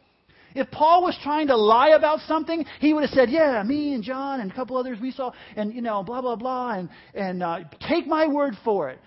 If 0.55 0.70
Paul 0.70 1.03
was 1.03 1.14
trying 1.23 1.49
to 1.49 1.57
lie 1.59 1.90
about 1.90 2.20
something, 2.20 2.64
he 2.81 2.94
would 2.94 3.03
have 3.03 3.11
said, 3.11 3.29
"Yeah, 3.29 3.62
me 3.64 3.92
and 3.92 4.03
John 4.03 4.40
and 4.40 4.51
a 4.51 4.55
couple 4.55 4.79
others 4.79 4.99
we 4.99 5.11
saw, 5.11 5.33
and 5.57 5.75
you 5.75 5.83
know, 5.83 6.03
blah 6.03 6.23
blah 6.23 6.37
blah, 6.37 6.73
and 6.73 6.88
and 7.14 7.42
uh, 7.42 7.59
take 7.87 8.07
my 8.07 8.29
word 8.29 8.57
for 8.64 8.88
it." 8.88 8.99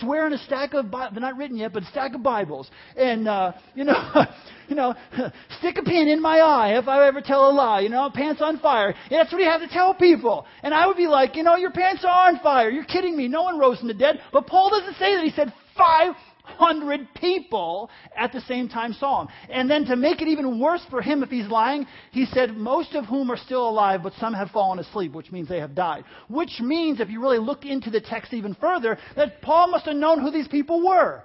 Swear 0.00 0.26
in 0.26 0.32
a 0.32 0.38
stack 0.38 0.72
of 0.74 0.90
Bibles, 0.90 1.12
they're 1.12 1.20
not 1.20 1.36
written 1.36 1.56
yet, 1.56 1.72
but 1.72 1.82
a 1.82 1.86
stack 1.86 2.14
of 2.14 2.22
Bibles, 2.22 2.70
and 2.96 3.28
uh, 3.28 3.52
you 3.74 3.84
know, 3.84 3.94
you 4.68 4.74
know, 4.74 4.94
stick 5.58 5.76
a 5.78 5.82
pin 5.82 6.08
in 6.08 6.20
my 6.20 6.38
eye 6.38 6.78
if 6.78 6.88
I 6.88 7.06
ever 7.06 7.20
tell 7.20 7.50
a 7.50 7.52
lie. 7.52 7.80
You 7.80 7.90
know, 7.90 8.10
pants 8.12 8.40
on 8.42 8.58
fire. 8.58 8.88
And 8.88 9.12
that's 9.12 9.30
what 9.30 9.40
you 9.40 9.48
have 9.48 9.60
to 9.60 9.68
tell 9.68 9.94
people. 9.94 10.46
And 10.62 10.72
I 10.72 10.86
would 10.86 10.96
be 10.96 11.06
like, 11.06 11.36
you 11.36 11.42
know, 11.42 11.56
your 11.56 11.70
pants 11.70 12.04
are 12.04 12.28
on 12.28 12.40
fire. 12.40 12.70
You're 12.70 12.84
kidding 12.84 13.16
me. 13.16 13.28
No 13.28 13.42
one 13.42 13.58
rose 13.58 13.78
from 13.78 13.88
the 13.88 13.94
dead. 13.94 14.20
But 14.32 14.46
Paul 14.46 14.70
doesn't 14.70 14.94
say 14.94 15.16
that. 15.16 15.24
He 15.24 15.30
said 15.30 15.52
five 15.76 16.14
hundred 16.58 17.08
people 17.14 17.90
at 18.16 18.32
the 18.32 18.40
same 18.42 18.68
time 18.68 18.92
saw 18.94 19.22
him. 19.22 19.28
And 19.50 19.70
then 19.70 19.84
to 19.86 19.96
make 19.96 20.20
it 20.20 20.28
even 20.28 20.60
worse 20.60 20.84
for 20.90 21.02
him 21.02 21.22
if 21.22 21.30
he's 21.30 21.48
lying, 21.48 21.86
he 22.12 22.26
said, 22.26 22.56
most 22.56 22.94
of 22.94 23.04
whom 23.06 23.30
are 23.30 23.36
still 23.36 23.68
alive, 23.68 24.00
but 24.02 24.12
some 24.20 24.34
have 24.34 24.50
fallen 24.50 24.78
asleep, 24.78 25.12
which 25.12 25.32
means 25.32 25.48
they 25.48 25.60
have 25.60 25.74
died. 25.74 26.04
Which 26.28 26.60
means, 26.60 27.00
if 27.00 27.10
you 27.10 27.20
really 27.20 27.38
look 27.38 27.64
into 27.64 27.90
the 27.90 28.00
text 28.00 28.32
even 28.32 28.54
further, 28.54 28.98
that 29.16 29.42
Paul 29.42 29.68
must 29.68 29.86
have 29.86 29.96
known 29.96 30.20
who 30.20 30.30
these 30.30 30.48
people 30.48 30.86
were. 30.86 31.22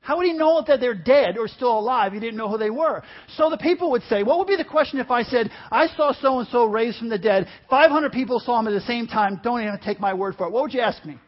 How 0.00 0.16
would 0.16 0.26
he 0.26 0.32
know 0.32 0.64
that 0.66 0.80
they're 0.80 0.94
dead 0.94 1.36
or 1.36 1.48
still 1.48 1.78
alive? 1.78 2.12
He 2.12 2.20
didn't 2.20 2.36
know 2.36 2.48
who 2.48 2.56
they 2.56 2.70
were. 2.70 3.02
So 3.36 3.50
the 3.50 3.58
people 3.58 3.90
would 3.90 4.02
say, 4.04 4.22
what 4.22 4.38
would 4.38 4.46
be 4.46 4.56
the 4.56 4.64
question 4.64 5.00
if 5.00 5.10
I 5.10 5.22
said, 5.22 5.50
I 5.70 5.86
saw 5.88 6.12
so 6.12 6.38
and 6.38 6.48
so 6.48 6.64
raised 6.64 6.98
from 6.98 7.08
the 7.08 7.18
dead, 7.18 7.46
500 7.68 8.10
people 8.12 8.40
saw 8.40 8.58
him 8.58 8.68
at 8.68 8.70
the 8.70 8.80
same 8.86 9.06
time, 9.06 9.40
don't 9.42 9.60
even 9.60 9.78
take 9.84 10.00
my 10.00 10.14
word 10.14 10.36
for 10.36 10.46
it. 10.46 10.52
What 10.52 10.62
would 10.62 10.72
you 10.72 10.80
ask 10.80 11.04
me? 11.04 11.18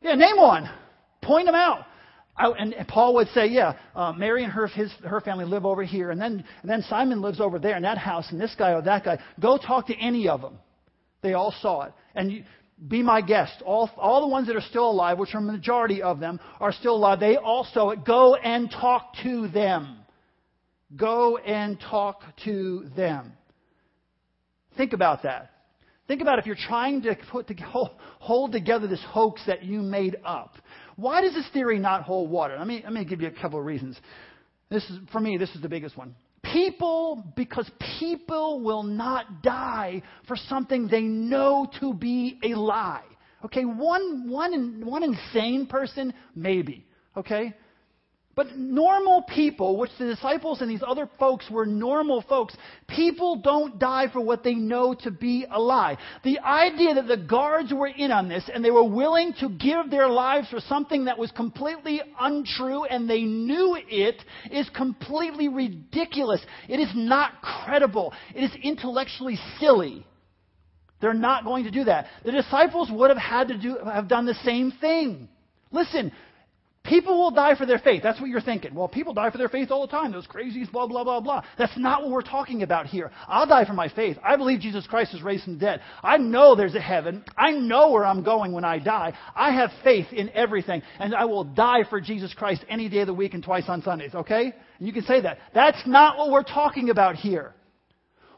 Yeah, 0.00 0.14
name 0.14 0.36
one. 0.36 0.70
Point 1.26 1.46
them 1.46 1.54
out. 1.54 1.84
I, 2.36 2.48
and 2.50 2.74
Paul 2.88 3.14
would 3.14 3.28
say, 3.28 3.46
yeah, 3.46 3.76
uh, 3.94 4.12
Mary 4.12 4.44
and 4.44 4.52
her, 4.52 4.66
his, 4.66 4.92
her 5.04 5.20
family 5.20 5.44
live 5.44 5.64
over 5.64 5.82
here, 5.82 6.10
and 6.10 6.20
then, 6.20 6.44
and 6.62 6.70
then 6.70 6.82
Simon 6.82 7.20
lives 7.20 7.40
over 7.40 7.58
there 7.58 7.76
in 7.76 7.82
that 7.82 7.98
house, 7.98 8.26
and 8.30 8.40
this 8.40 8.54
guy 8.56 8.72
or 8.72 8.82
that 8.82 9.04
guy. 9.04 9.18
Go 9.40 9.58
talk 9.58 9.86
to 9.88 9.96
any 9.96 10.28
of 10.28 10.42
them. 10.42 10.58
They 11.22 11.32
all 11.32 11.54
saw 11.60 11.84
it. 11.84 11.92
And 12.14 12.30
you, 12.30 12.44
be 12.88 13.02
my 13.02 13.22
guest. 13.22 13.62
All, 13.64 13.90
all 13.96 14.20
the 14.20 14.26
ones 14.28 14.46
that 14.48 14.56
are 14.56 14.60
still 14.60 14.90
alive, 14.90 15.18
which 15.18 15.34
are 15.34 15.38
a 15.38 15.42
majority 15.42 16.02
of 16.02 16.20
them, 16.20 16.38
are 16.60 16.72
still 16.72 16.94
alive. 16.94 17.20
They 17.20 17.36
all 17.36 17.66
saw 17.72 17.90
it. 17.90 18.04
Go 18.04 18.34
and 18.34 18.70
talk 18.70 19.14
to 19.22 19.48
them. 19.48 19.98
Go 20.94 21.38
and 21.38 21.80
talk 21.80 22.20
to 22.44 22.86
them. 22.94 23.32
Think 24.76 24.92
about 24.92 25.22
that. 25.22 25.50
Think 26.06 26.20
about 26.20 26.38
if 26.38 26.46
you're 26.46 26.54
trying 26.54 27.02
to 27.02 27.16
put 27.32 27.48
to 27.48 27.54
hold 28.20 28.52
together 28.52 28.86
this 28.86 29.02
hoax 29.08 29.40
that 29.46 29.64
you 29.64 29.80
made 29.80 30.16
up. 30.24 30.54
Why 30.96 31.20
does 31.20 31.34
this 31.34 31.46
theory 31.52 31.78
not 31.78 32.02
hold 32.02 32.30
water? 32.30 32.56
Let 32.58 32.66
me, 32.66 32.80
let 32.82 32.92
me 32.92 33.04
give 33.04 33.20
you 33.20 33.28
a 33.28 33.42
couple 33.42 33.58
of 33.58 33.64
reasons. 33.64 33.98
This 34.70 34.82
is, 34.90 34.98
for 35.12 35.20
me, 35.20 35.36
this 35.36 35.54
is 35.54 35.62
the 35.62 35.68
biggest 35.68 35.96
one. 35.96 36.14
People, 36.42 37.24
because 37.36 37.70
people 38.00 38.60
will 38.60 38.82
not 38.82 39.42
die 39.42 40.02
for 40.26 40.36
something 40.36 40.88
they 40.88 41.02
know 41.02 41.70
to 41.80 41.92
be 41.92 42.38
a 42.42 42.54
lie. 42.54 43.04
Okay, 43.44 43.64
one, 43.64 44.28
one, 44.28 44.84
one 44.84 45.02
insane 45.02 45.66
person, 45.66 46.14
maybe. 46.34 46.86
Okay? 47.16 47.54
But 48.36 48.54
normal 48.54 49.22
people, 49.22 49.78
which 49.78 49.92
the 49.98 50.04
disciples 50.04 50.60
and 50.60 50.70
these 50.70 50.82
other 50.86 51.08
folks 51.18 51.50
were 51.50 51.64
normal 51.64 52.20
folks, 52.20 52.54
people 52.86 53.36
don't 53.36 53.78
die 53.78 54.08
for 54.12 54.20
what 54.20 54.44
they 54.44 54.54
know 54.54 54.92
to 54.92 55.10
be 55.10 55.46
a 55.50 55.58
lie. 55.58 55.96
The 56.22 56.40
idea 56.40 56.92
that 56.96 57.08
the 57.08 57.16
guards 57.16 57.72
were 57.72 57.86
in 57.86 58.12
on 58.12 58.28
this 58.28 58.44
and 58.52 58.62
they 58.62 58.70
were 58.70 58.84
willing 58.84 59.32
to 59.40 59.48
give 59.48 59.90
their 59.90 60.08
lives 60.08 60.50
for 60.50 60.60
something 60.60 61.06
that 61.06 61.16
was 61.16 61.30
completely 61.30 62.02
untrue 62.20 62.84
and 62.84 63.08
they 63.08 63.22
knew 63.22 63.74
it 63.88 64.22
is 64.50 64.68
completely 64.76 65.48
ridiculous. 65.48 66.44
It 66.68 66.78
is 66.78 66.90
not 66.94 67.40
credible. 67.40 68.12
It 68.34 68.44
is 68.44 68.54
intellectually 68.62 69.38
silly. 69.58 70.06
They're 71.00 71.14
not 71.14 71.44
going 71.44 71.64
to 71.64 71.70
do 71.70 71.84
that. 71.84 72.08
The 72.22 72.32
disciples 72.32 72.90
would 72.92 73.08
have 73.08 73.18
had 73.18 73.48
to 73.48 73.56
do, 73.56 73.78
have 73.82 74.08
done 74.08 74.26
the 74.26 74.36
same 74.44 74.72
thing. 74.78 75.30
Listen, 75.72 76.12
People 76.88 77.18
will 77.18 77.30
die 77.30 77.56
for 77.56 77.66
their 77.66 77.78
faith. 77.78 78.02
That's 78.02 78.20
what 78.20 78.30
you're 78.30 78.40
thinking. 78.40 78.74
Well, 78.74 78.88
people 78.88 79.12
die 79.12 79.30
for 79.30 79.38
their 79.38 79.48
faith 79.48 79.70
all 79.70 79.86
the 79.86 79.90
time. 79.90 80.12
Those 80.12 80.26
crazies, 80.26 80.70
blah, 80.70 80.86
blah, 80.86 81.04
blah, 81.04 81.20
blah. 81.20 81.42
That's 81.58 81.76
not 81.76 82.02
what 82.02 82.10
we're 82.10 82.22
talking 82.22 82.62
about 82.62 82.86
here. 82.86 83.10
I'll 83.26 83.46
die 83.46 83.64
for 83.64 83.72
my 83.72 83.88
faith. 83.88 84.16
I 84.22 84.36
believe 84.36 84.60
Jesus 84.60 84.86
Christ 84.86 85.14
is 85.14 85.22
raised 85.22 85.44
from 85.44 85.54
the 85.54 85.60
dead. 85.60 85.80
I 86.02 86.16
know 86.16 86.54
there's 86.54 86.74
a 86.74 86.80
heaven. 86.80 87.24
I 87.36 87.50
know 87.52 87.90
where 87.90 88.04
I'm 88.04 88.22
going 88.22 88.52
when 88.52 88.64
I 88.64 88.78
die. 88.78 89.14
I 89.34 89.52
have 89.52 89.70
faith 89.82 90.12
in 90.12 90.30
everything. 90.30 90.82
And 90.98 91.14
I 91.14 91.24
will 91.24 91.44
die 91.44 91.84
for 91.90 92.00
Jesus 92.00 92.32
Christ 92.34 92.64
any 92.68 92.88
day 92.88 93.00
of 93.00 93.08
the 93.08 93.14
week 93.14 93.34
and 93.34 93.42
twice 93.42 93.64
on 93.68 93.82
Sundays, 93.82 94.14
okay? 94.14 94.54
And 94.78 94.86
you 94.86 94.92
can 94.92 95.04
say 95.04 95.20
that. 95.22 95.38
That's 95.54 95.82
not 95.86 96.18
what 96.18 96.30
we're 96.30 96.42
talking 96.42 96.90
about 96.90 97.16
here. 97.16 97.52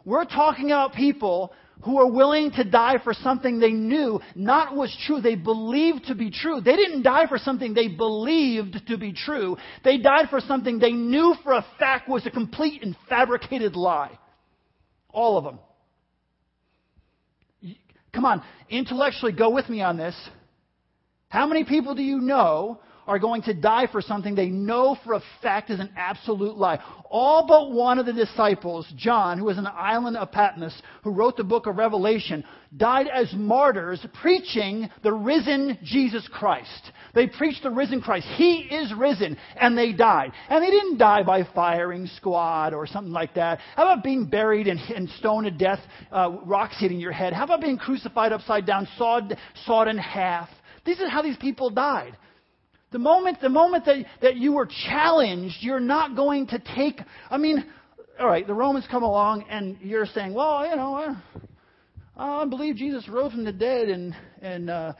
We're 0.04 0.24
talking 0.24 0.66
about 0.66 0.94
people 0.94 1.52
who 1.83 1.99
are 1.99 2.11
willing 2.11 2.51
to 2.53 2.64
die 2.64 2.97
for 3.03 3.14
something 3.14 3.59
they 3.59 3.71
knew 3.71 4.21
not 4.35 4.75
was 4.75 4.95
true, 5.07 5.21
they 5.21 5.37
believed 5.37 6.07
to 6.07 6.14
be 6.14 6.31
true. 6.31 6.61
They 6.61 6.77
didn't 6.77 7.03
die 7.03 7.27
for 7.29 7.38
something 7.38 7.75
they 7.75 7.88
believed 7.88 8.77
to 8.88 8.99
be 8.99 9.12
true. 9.12 9.57
They 9.85 9.99
died 9.99 10.29
for 10.31 10.41
something 10.41 10.79
they 10.79 10.93
knew 10.93 11.35
for 11.45 11.53
a 11.53 11.64
fact 11.79 12.09
was 12.09 12.27
a 12.27 12.31
complete 12.31 12.83
and 12.83 12.97
fabricated 13.09 13.77
lie. 13.77 14.19
All 15.11 15.38
of 15.38 15.45
them. 15.45 15.59
Come 18.12 18.25
on, 18.25 18.43
intellectually 18.69 19.33
go 19.33 19.51
with 19.51 19.69
me 19.69 19.83
on 19.83 19.97
this. 19.97 20.17
How 21.29 21.47
many 21.47 21.64
people 21.64 21.95
do 21.95 22.03
you 22.03 22.21
know 22.21 22.81
are 23.09 23.18
going 23.18 23.40
to 23.42 23.55
die 23.55 23.88
for 23.90 24.03
something 24.03 24.35
they 24.35 24.51
know 24.51 24.97
for 25.03 25.14
a 25.14 25.23
fact 25.42 25.71
is 25.71 25.81
an 25.81 25.90
absolute 25.97 26.57
lie. 26.57 26.79
All 27.11 27.47
but 27.47 27.73
one 27.73 27.99
of 27.99 28.05
the 28.05 28.12
disciples, 28.12 28.87
John, 28.97 29.38
who 29.38 29.47
was 29.47 29.57
the 29.57 29.73
island 29.73 30.18
of 30.18 30.31
Patmos, 30.31 30.83
who 31.03 31.11
wrote 31.11 31.38
the 31.38 31.42
book 31.42 31.66
of 31.66 31.77
Revelation, 31.77 32.44
died 32.77 33.09
as 33.09 33.33
martyrs 33.33 34.05
preaching 34.21 34.90
the 35.03 35.12
risen 35.12 35.79
Jesus 35.83 36.29
Christ. 36.31 36.92
They 37.14 37.27
preached 37.27 37.62
the 37.62 37.71
risen 37.71 38.03
Christ. 38.03 38.27
He 38.37 38.68
is 38.71 38.92
risen. 38.92 39.38
And 39.59 39.77
they 39.77 39.94
died. 39.94 40.33
And 40.51 40.62
they 40.62 40.71
didn't 40.71 40.99
die 40.99 41.23
by 41.23 41.44
firing 41.55 42.07
squad 42.18 42.75
or 42.75 42.87
something 42.87 43.12
like 43.12 43.35
that. 43.35 43.59
How 43.75 43.90
about 43.90 44.05
being 44.05 44.27
buried 44.27 44.68
and, 44.68 44.79
and 44.94 45.09
stoned 45.18 45.47
to 45.47 45.51
death, 45.51 45.81
uh, 46.12 46.37
rocks 46.44 46.77
hitting 46.79 47.01
your 47.01 47.12
head? 47.12 47.33
How 47.33 47.44
about 47.44 47.62
being 47.62 47.79
crucified 47.79 48.33
upside 48.33 48.66
down, 48.66 48.87
sawed, 48.99 49.35
sawed 49.64 49.88
in 49.88 49.97
half? 49.97 50.51
This 50.85 50.99
is 50.99 51.11
how 51.11 51.23
these 51.23 51.38
people 51.38 51.71
died. 51.71 52.16
The 52.90 52.98
moment, 52.98 53.40
the 53.40 53.51
moment 53.51 53.85
that, 53.85 54.05
that 54.22 54.37
you 54.37 54.53
were 54.53 54.66
challenged, 54.87 55.57
you're 55.61 55.81
not 55.81 56.16
going 56.16 56.46
to 56.48 56.62
take, 56.74 57.01
I 57.31 57.37
mean, 57.37 57.64
all 58.18 58.27
right, 58.27 58.46
the 58.46 58.55
Romans 58.55 58.87
come 58.90 59.03
along 59.03 59.44
and 59.51 59.77
you're 59.83 60.07
saying, 60.07 60.33
well, 60.33 60.66
you 60.66 60.74
know, 60.74 61.14
I, 62.16 62.42
I 62.42 62.44
believe 62.46 62.77
Jesus 62.77 63.07
rose 63.09 63.33
from 63.33 63.44
the 63.44 63.53
dead 63.53 63.88
and, 63.88 64.14
and 64.40 64.70
uh, 64.70 64.92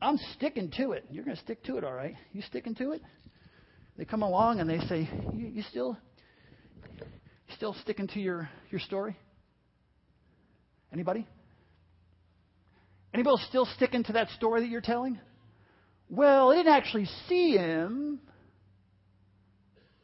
I'm 0.00 0.18
sticking 0.36 0.70
to 0.78 0.92
it. 0.92 1.04
You're 1.10 1.24
going 1.24 1.36
to 1.36 1.42
stick 1.42 1.62
to 1.64 1.76
it, 1.76 1.84
all 1.84 1.92
right? 1.92 2.14
You 2.32 2.40
sticking 2.42 2.74
to 2.76 2.92
it? 2.92 3.02
They 3.98 4.06
come 4.06 4.22
along 4.22 4.60
and 4.60 4.68
they 4.68 4.78
say, 4.86 5.08
you, 5.34 5.46
you 5.46 5.62
still, 5.70 5.98
still 7.54 7.76
sticking 7.82 8.08
to 8.08 8.20
your, 8.20 8.48
your 8.70 8.80
story? 8.80 9.16
Anybody? 10.92 11.26
Anybody 13.12 13.36
still 13.48 13.66
sticking 13.76 14.02
to 14.04 14.14
that 14.14 14.30
story 14.30 14.62
that 14.62 14.68
you're 14.68 14.80
telling? 14.80 15.20
Well, 16.10 16.52
I 16.52 16.56
didn't 16.56 16.72
actually 16.72 17.08
see 17.28 17.52
him. 17.52 18.20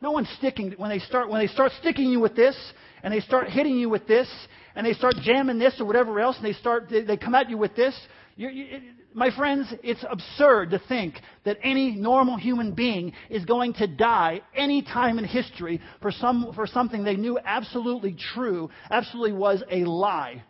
No 0.01 0.13
one's 0.13 0.31
sticking 0.39 0.73
when 0.79 0.91
they 0.91 0.99
start 0.99 1.29
when 1.29 1.41
they 1.41 1.53
start 1.53 1.73
sticking 1.81 2.11
you 2.11 2.21
with 2.21 2.35
this 2.35 2.57
and 3.03 3.13
they 3.13 3.21
start 3.21 3.49
hitting 3.49 3.79
you 3.79 3.89
with 3.89 4.07
this 4.07 4.29
and 4.75 4.87
they 4.87 4.95
start 4.95 5.15
jamming 5.23 5.59
this 5.59 5.79
or 5.79 5.85
whatever 5.85 6.19
else 6.21 6.37
and 6.37 6.45
they 6.45 6.55
start 6.55 6.89
they, 6.91 7.03
they 7.03 7.17
come 7.17 7.35
at 7.35 7.51
you 7.51 7.59
with 7.59 7.77
this. 7.77 7.95
You, 8.37 8.49
you, 8.49 8.81
my 9.13 9.35
friends, 9.37 9.73
it's 9.83 10.03
absurd 10.09 10.71
to 10.71 10.79
think 10.89 11.17
that 11.45 11.59
any 11.63 11.91
normal 11.97 12.39
human 12.39 12.73
being 12.73 13.13
is 13.29 13.45
going 13.45 13.75
to 13.75 13.87
die 13.87 14.41
any 14.57 14.83
time 14.83 15.19
in 15.19 15.25
history 15.27 15.81
for 16.01 16.11
some 16.11 16.53
for 16.55 16.67
something 16.67 17.05
they 17.05 17.17
knew 17.17 17.39
absolutely 17.45 18.17
true, 18.35 18.71
absolutely 18.91 19.33
was 19.33 19.63
a 19.71 19.85
lie. 19.85 20.43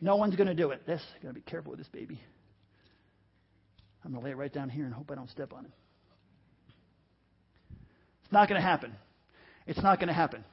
No 0.00 0.16
one's 0.16 0.36
going 0.36 0.48
to 0.48 0.54
do 0.54 0.70
it. 0.70 0.86
This, 0.86 1.02
got 1.22 1.28
to 1.28 1.34
be 1.34 1.40
careful 1.40 1.70
with 1.70 1.78
this 1.78 1.88
baby. 1.88 2.20
I'm 4.04 4.12
going 4.12 4.20
to 4.22 4.26
lay 4.26 4.32
it 4.32 4.36
right 4.36 4.52
down 4.52 4.68
here 4.68 4.84
and 4.84 4.92
hope 4.92 5.10
I 5.10 5.14
don't 5.14 5.30
step 5.30 5.52
on 5.52 5.64
it. 5.64 5.70
It's 8.24 8.32
not 8.32 8.48
going 8.48 8.60
to 8.60 8.66
happen. 8.66 8.92
It's 9.66 9.82
not 9.82 9.98
going 9.98 10.08
to 10.08 10.14
happen. 10.14 10.44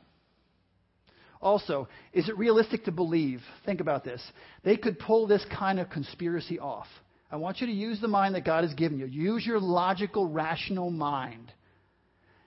Also, 1.41 1.87
is 2.13 2.27
it 2.27 2.37
realistic 2.37 2.83
to 2.85 2.91
believe? 2.91 3.41
Think 3.65 3.79
about 3.79 4.03
this. 4.03 4.21
They 4.63 4.75
could 4.75 4.99
pull 4.99 5.25
this 5.25 5.45
kind 5.57 5.79
of 5.79 5.89
conspiracy 5.89 6.59
off. 6.59 6.87
I 7.31 7.37
want 7.37 7.61
you 7.61 7.67
to 7.67 7.73
use 7.73 8.01
the 8.01 8.07
mind 8.07 8.35
that 8.35 8.43
God 8.43 8.63
has 8.63 8.73
given 8.73 8.99
you. 8.99 9.05
Use 9.05 9.45
your 9.45 9.59
logical, 9.59 10.27
rational 10.27 10.91
mind. 10.91 11.51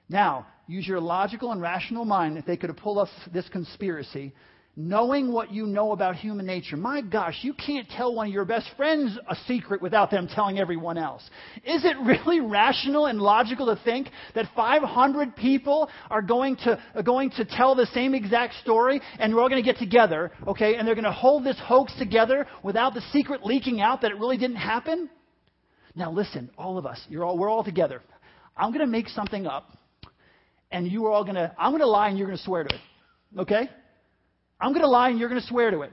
Now, 0.08 0.46
use 0.66 0.86
your 0.86 1.00
logical 1.00 1.52
and 1.52 1.62
rational 1.62 2.04
mind 2.04 2.36
if 2.36 2.44
they 2.44 2.56
could 2.56 2.68
have 2.68 2.76
pulled 2.76 2.98
off 2.98 3.08
this 3.32 3.48
conspiracy 3.48 4.34
knowing 4.74 5.30
what 5.30 5.52
you 5.52 5.66
know 5.66 5.92
about 5.92 6.16
human 6.16 6.46
nature. 6.46 6.76
My 6.76 7.02
gosh, 7.02 7.38
you 7.42 7.52
can't 7.52 7.86
tell 7.90 8.14
one 8.14 8.28
of 8.28 8.32
your 8.32 8.46
best 8.46 8.70
friends 8.76 9.18
a 9.28 9.36
secret 9.46 9.82
without 9.82 10.10
them 10.10 10.28
telling 10.28 10.58
everyone 10.58 10.96
else. 10.96 11.22
Is 11.64 11.84
it 11.84 11.96
really 11.98 12.40
rational 12.40 13.06
and 13.06 13.20
logical 13.20 13.66
to 13.66 13.82
think 13.84 14.08
that 14.34 14.46
500 14.56 15.36
people 15.36 15.90
are 16.10 16.22
going 16.22 16.56
to, 16.56 16.80
are 16.94 17.02
going 17.02 17.30
to 17.32 17.44
tell 17.44 17.74
the 17.74 17.86
same 17.86 18.14
exact 18.14 18.54
story 18.62 19.00
and 19.18 19.34
we're 19.34 19.42
all 19.42 19.50
going 19.50 19.62
to 19.62 19.70
get 19.70 19.78
together, 19.78 20.32
okay, 20.46 20.76
and 20.76 20.88
they're 20.88 20.94
going 20.94 21.04
to 21.04 21.12
hold 21.12 21.44
this 21.44 21.58
hoax 21.62 21.92
together 21.98 22.46
without 22.62 22.94
the 22.94 23.02
secret 23.12 23.44
leaking 23.44 23.82
out 23.82 24.00
that 24.00 24.10
it 24.10 24.18
really 24.18 24.38
didn't 24.38 24.56
happen? 24.56 25.10
Now 25.94 26.10
listen, 26.10 26.50
all 26.56 26.78
of 26.78 26.86
us, 26.86 26.98
you're 27.10 27.24
all, 27.24 27.36
we're 27.36 27.50
all 27.50 27.64
together. 27.64 28.00
I'm 28.56 28.70
going 28.70 28.80
to 28.80 28.90
make 28.90 29.08
something 29.08 29.46
up 29.46 29.76
and 30.70 30.90
you 30.90 31.04
are 31.04 31.10
all 31.10 31.24
going 31.24 31.34
to, 31.34 31.54
I'm 31.58 31.72
going 31.72 31.82
to 31.82 31.86
lie 31.86 32.08
and 32.08 32.16
you're 32.16 32.26
going 32.26 32.38
to 32.38 32.44
swear 32.44 32.64
to 32.64 32.74
it. 32.74 32.80
Okay? 33.38 33.68
I'm 34.62 34.70
going 34.70 34.82
to 34.82 34.88
lie 34.88 35.10
and 35.10 35.18
you're 35.18 35.28
going 35.28 35.40
to 35.40 35.46
swear 35.46 35.70
to 35.72 35.82
it. 35.82 35.92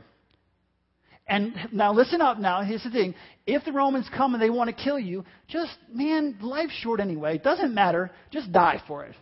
And 1.27 1.53
now 1.71 1.93
listen 1.93 2.21
up 2.21 2.39
now. 2.39 2.61
Here's 2.63 2.83
the 2.83 2.89
thing. 2.89 3.13
If 3.45 3.65
the 3.65 3.71
Romans 3.71 4.09
come 4.15 4.33
and 4.33 4.41
they 4.41 4.49
want 4.49 4.75
to 4.75 4.83
kill 4.83 4.97
you, 4.97 5.25
just, 5.47 5.75
man, 5.91 6.37
life's 6.41 6.73
short 6.73 6.99
anyway. 6.99 7.35
It 7.35 7.43
doesn't 7.43 7.73
matter. 7.73 8.11
Just 8.31 8.51
die 8.51 8.81
for 8.87 9.05
it. 9.05 9.15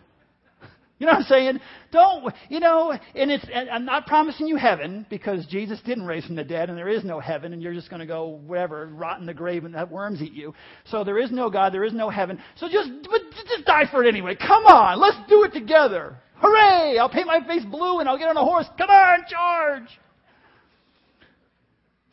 You 1.00 1.06
know 1.06 1.14
what 1.14 1.20
I'm 1.20 1.28
saying? 1.28 1.60
Don't, 1.92 2.34
you 2.50 2.60
know, 2.60 2.92
and 2.92 3.32
it's, 3.32 3.46
and 3.54 3.70
I'm 3.70 3.86
not 3.86 4.08
promising 4.08 4.48
you 4.48 4.56
heaven 4.56 5.06
because 5.12 5.46
Jesus 5.46 5.80
didn't 5.86 6.06
raise 6.06 6.26
from 6.26 6.36
the 6.36 6.44
dead 6.44 6.70
and 6.70 6.78
there 6.78 6.90
is 6.90 7.04
no 7.04 7.20
heaven 7.20 7.54
and 7.54 7.62
you're 7.62 7.74
just 7.74 7.90
going 7.90 8.00
to 8.00 8.08
go 8.08 8.42
whatever, 8.46 8.88
rot 8.88 9.20
in 9.20 9.28
the 9.28 9.34
grave 9.34 9.64
and 9.64 9.76
have 9.76 9.92
worms 9.92 10.22
eat 10.24 10.34
you. 10.34 10.56
So 10.86 11.04
there 11.04 11.20
is 11.20 11.32
no 11.32 11.52
God, 11.52 11.72
there 11.72 11.84
is 11.84 11.94
no 11.94 12.10
heaven. 12.10 12.40
So 12.56 12.68
just, 12.68 12.90
but 13.04 13.22
just 13.48 13.66
die 13.66 13.84
for 13.92 14.04
it 14.04 14.08
anyway. 14.08 14.36
Come 14.36 14.66
on, 14.66 15.00
let's 15.00 15.18
do 15.30 15.44
it 15.44 15.54
together. 15.54 16.18
Hooray! 16.38 16.98
I'll 16.98 17.10
paint 17.10 17.28
my 17.28 17.46
face 17.46 17.64
blue 17.66 18.00
and 18.00 18.10
I'll 18.10 18.18
get 18.18 18.30
on 18.30 18.38
a 18.38 18.44
horse. 18.44 18.68
Come 18.78 18.90
on, 18.90 19.20
charge! 19.30 19.90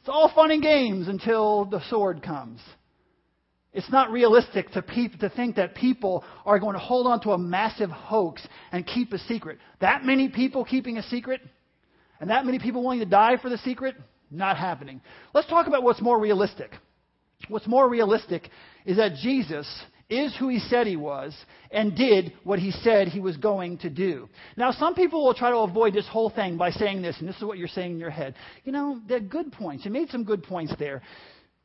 It's 0.00 0.08
all 0.10 0.30
fun 0.34 0.50
and 0.50 0.62
games 0.62 1.08
until 1.08 1.64
the 1.64 1.80
sword 1.88 2.22
comes. 2.22 2.60
It's 3.74 3.90
not 3.90 4.12
realistic 4.12 4.70
to, 4.70 4.82
peop- 4.82 5.18
to 5.18 5.28
think 5.28 5.56
that 5.56 5.74
people 5.74 6.24
are 6.46 6.60
going 6.60 6.74
to 6.74 6.78
hold 6.78 7.08
on 7.08 7.20
to 7.22 7.32
a 7.32 7.38
massive 7.38 7.90
hoax 7.90 8.46
and 8.70 8.86
keep 8.86 9.12
a 9.12 9.18
secret. 9.18 9.58
That 9.80 10.04
many 10.04 10.28
people 10.28 10.64
keeping 10.64 10.96
a 10.96 11.02
secret? 11.02 11.40
And 12.20 12.30
that 12.30 12.46
many 12.46 12.60
people 12.60 12.82
willing 12.82 13.00
to 13.00 13.06
die 13.06 13.36
for 13.36 13.50
the 13.50 13.58
secret? 13.58 13.96
Not 14.30 14.56
happening. 14.56 15.00
Let's 15.34 15.48
talk 15.48 15.66
about 15.66 15.82
what's 15.82 16.00
more 16.00 16.20
realistic. 16.20 16.70
What's 17.48 17.66
more 17.66 17.88
realistic 17.90 18.48
is 18.86 18.96
that 18.96 19.16
Jesus 19.16 19.66
is 20.08 20.36
who 20.38 20.48
he 20.48 20.60
said 20.60 20.86
he 20.86 20.96
was 20.96 21.34
and 21.70 21.96
did 21.96 22.32
what 22.44 22.58
he 22.58 22.70
said 22.70 23.08
he 23.08 23.20
was 23.20 23.36
going 23.36 23.78
to 23.78 23.90
do. 23.90 24.28
Now, 24.56 24.70
some 24.70 24.94
people 24.94 25.24
will 25.24 25.34
try 25.34 25.50
to 25.50 25.58
avoid 25.58 25.94
this 25.94 26.06
whole 26.06 26.30
thing 26.30 26.56
by 26.56 26.70
saying 26.70 27.02
this, 27.02 27.16
and 27.18 27.28
this 27.28 27.36
is 27.36 27.42
what 27.42 27.58
you're 27.58 27.68
saying 27.68 27.92
in 27.92 27.98
your 27.98 28.10
head. 28.10 28.34
You 28.64 28.72
know, 28.72 29.00
they're 29.08 29.20
good 29.20 29.52
points. 29.52 29.84
You 29.84 29.90
made 29.90 30.10
some 30.10 30.24
good 30.24 30.42
points 30.42 30.74
there. 30.78 31.02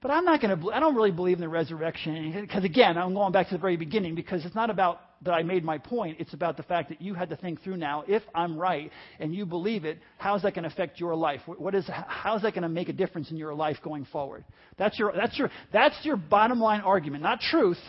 But 0.02 0.12
I'm 0.12 0.24
not 0.24 0.42
going 0.42 0.58
to, 0.58 0.72
I 0.72 0.80
don't 0.80 0.96
really 0.96 1.12
believe 1.12 1.38
in 1.38 1.42
the 1.42 1.50
resurrection. 1.50 2.32
Because 2.40 2.64
again, 2.64 2.98
I'm 2.98 3.14
going 3.14 3.34
back 3.34 3.50
to 3.50 3.56
the 3.56 3.60
very 3.60 3.76
beginning 3.76 4.16
because 4.16 4.46
it's 4.46 4.56
not 4.56 4.70
about 4.70 5.02
that 5.24 5.34
I 5.34 5.44
made 5.44 5.66
my 5.66 5.78
point. 5.78 6.18
It's 6.22 6.34
about 6.34 6.56
the 6.56 6.64
fact 6.64 6.88
that 6.88 7.02
you 7.02 7.14
had 7.14 7.30
to 7.30 7.36
think 7.36 7.62
through 7.62 7.76
now, 7.76 8.06
if 8.08 8.24
I'm 8.34 8.58
right 8.58 8.90
and 9.20 9.36
you 9.36 9.46
believe 9.46 9.84
it, 9.84 9.98
how 10.18 10.36
is 10.36 10.44
that 10.44 10.56
going 10.56 10.64
to 10.64 10.70
affect 10.70 11.02
your 11.02 11.16
life? 11.16 11.42
What 11.46 11.76
is, 11.76 11.86
how 11.90 12.38
is 12.38 12.44
that 12.44 12.54
going 12.54 12.64
to 12.64 12.70
make 12.70 12.88
a 12.88 12.94
difference 12.94 13.30
in 13.30 13.36
your 13.36 13.54
life 13.54 13.78
going 13.84 14.06
forward? 14.06 14.46
That's 14.78 14.98
your, 14.98 15.12
that's 15.14 15.38
your, 15.38 15.52
that's 15.74 15.98
your 16.04 16.16
bottom 16.16 16.62
line 16.62 16.80
argument. 16.80 17.22
Not 17.22 17.42
truth, 17.42 17.80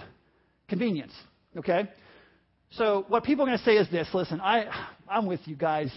convenience. 0.68 1.12
Okay? 1.56 1.88
So 2.72 3.04
what 3.06 3.22
people 3.22 3.44
are 3.44 3.48
going 3.48 3.58
to 3.58 3.64
say 3.64 3.76
is 3.76 3.88
this, 3.90 4.08
listen, 4.12 4.40
I, 4.40 4.66
I'm 5.08 5.26
with 5.26 5.40
you 5.44 5.54
guys 5.54 5.92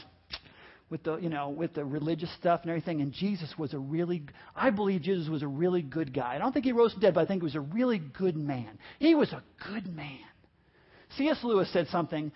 with 0.93 1.01
the, 1.01 1.17
you 1.17 1.29
know, 1.29 1.49
with 1.49 1.73
the 1.73 1.83
religious 1.83 2.31
stuff 2.35 2.61
and 2.61 2.69
everything. 2.69 3.01
And 3.01 3.11
Jesus 3.11 3.51
was 3.57 3.73
a 3.73 3.79
really, 3.79 4.21
I 4.55 4.69
believe 4.69 5.01
Jesus 5.01 5.27
was 5.27 5.41
a 5.41 5.47
really 5.47 5.81
good 5.81 6.13
guy. 6.13 6.35
I 6.35 6.37
don't 6.37 6.53
think 6.53 6.65
he 6.65 6.71
rose 6.71 6.91
from 6.91 7.01
dead, 7.01 7.15
but 7.15 7.21
I 7.21 7.25
think 7.25 7.41
he 7.41 7.45
was 7.45 7.55
a 7.55 7.61
really 7.61 7.97
good 7.97 8.37
man. 8.37 8.77
He 8.99 9.15
was 9.15 9.33
a 9.33 9.41
good 9.71 9.87
man. 9.87 10.19
C.S. 11.17 11.39
Lewis 11.41 11.67
said 11.73 11.87
something 11.87 12.31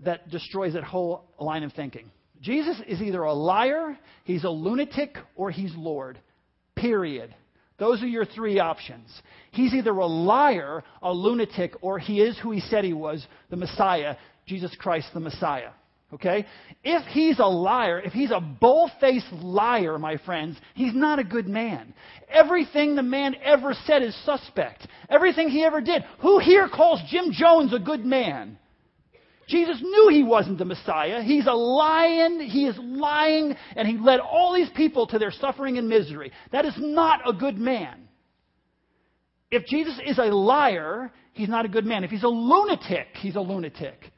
that 0.00 0.28
destroys 0.28 0.74
that 0.74 0.84
whole 0.84 1.24
line 1.40 1.62
of 1.62 1.72
thinking. 1.72 2.10
Jesus 2.42 2.76
is 2.86 3.00
either 3.00 3.22
a 3.22 3.32
liar, 3.32 3.98
he's 4.24 4.44
a 4.44 4.50
lunatic, 4.50 5.16
or 5.34 5.50
he's 5.50 5.72
Lord. 5.74 6.20
Period. 6.76 7.34
Those 7.78 8.02
are 8.02 8.06
your 8.06 8.26
three 8.26 8.60
options. 8.60 9.08
He's 9.50 9.72
either 9.72 9.92
a 9.92 10.06
liar, 10.06 10.84
a 11.00 11.10
lunatic, 11.10 11.72
or 11.80 11.98
he 11.98 12.20
is 12.20 12.38
who 12.38 12.50
he 12.50 12.60
said 12.60 12.84
he 12.84 12.92
was, 12.92 13.26
the 13.48 13.56
Messiah, 13.56 14.16
Jesus 14.44 14.76
Christ, 14.78 15.08
the 15.14 15.20
Messiah. 15.20 15.70
Okay? 16.12 16.44
If 16.84 17.06
he's 17.06 17.38
a 17.38 17.46
liar, 17.46 17.98
if 18.00 18.12
he's 18.12 18.30
a 18.30 18.40
bull 18.40 18.90
faced 19.00 19.32
liar, 19.32 19.98
my 19.98 20.18
friends, 20.18 20.58
he's 20.74 20.94
not 20.94 21.18
a 21.18 21.24
good 21.24 21.48
man. 21.48 21.94
Everything 22.28 22.94
the 22.94 23.02
man 23.02 23.34
ever 23.42 23.74
said 23.86 24.02
is 24.02 24.14
suspect. 24.24 24.86
Everything 25.08 25.48
he 25.48 25.64
ever 25.64 25.80
did. 25.80 26.02
Who 26.20 26.38
here 26.38 26.68
calls 26.68 27.00
Jim 27.08 27.32
Jones 27.32 27.72
a 27.72 27.78
good 27.78 28.04
man? 28.04 28.58
Jesus 29.48 29.78
knew 29.80 30.08
he 30.10 30.22
wasn't 30.22 30.58
the 30.58 30.64
Messiah. 30.64 31.22
He's 31.22 31.46
a 31.46 31.52
lion. 31.52 32.40
He 32.40 32.66
is 32.66 32.76
lying, 32.78 33.56
and 33.74 33.88
he 33.88 33.98
led 33.98 34.20
all 34.20 34.54
these 34.54 34.70
people 34.76 35.06
to 35.08 35.18
their 35.18 35.32
suffering 35.32 35.78
and 35.78 35.88
misery. 35.88 36.30
That 36.52 36.64
is 36.64 36.74
not 36.78 37.20
a 37.28 37.32
good 37.32 37.58
man. 37.58 38.08
If 39.50 39.66
Jesus 39.66 39.98
is 40.06 40.18
a 40.18 40.34
liar, 40.34 41.10
he's 41.32 41.48
not 41.48 41.64
a 41.64 41.68
good 41.68 41.84
man. 41.84 42.04
If 42.04 42.10
he's 42.10 42.22
a 42.22 42.28
lunatic, 42.28 43.08
he's 43.14 43.36
a 43.36 43.40
lunatic. 43.40 44.11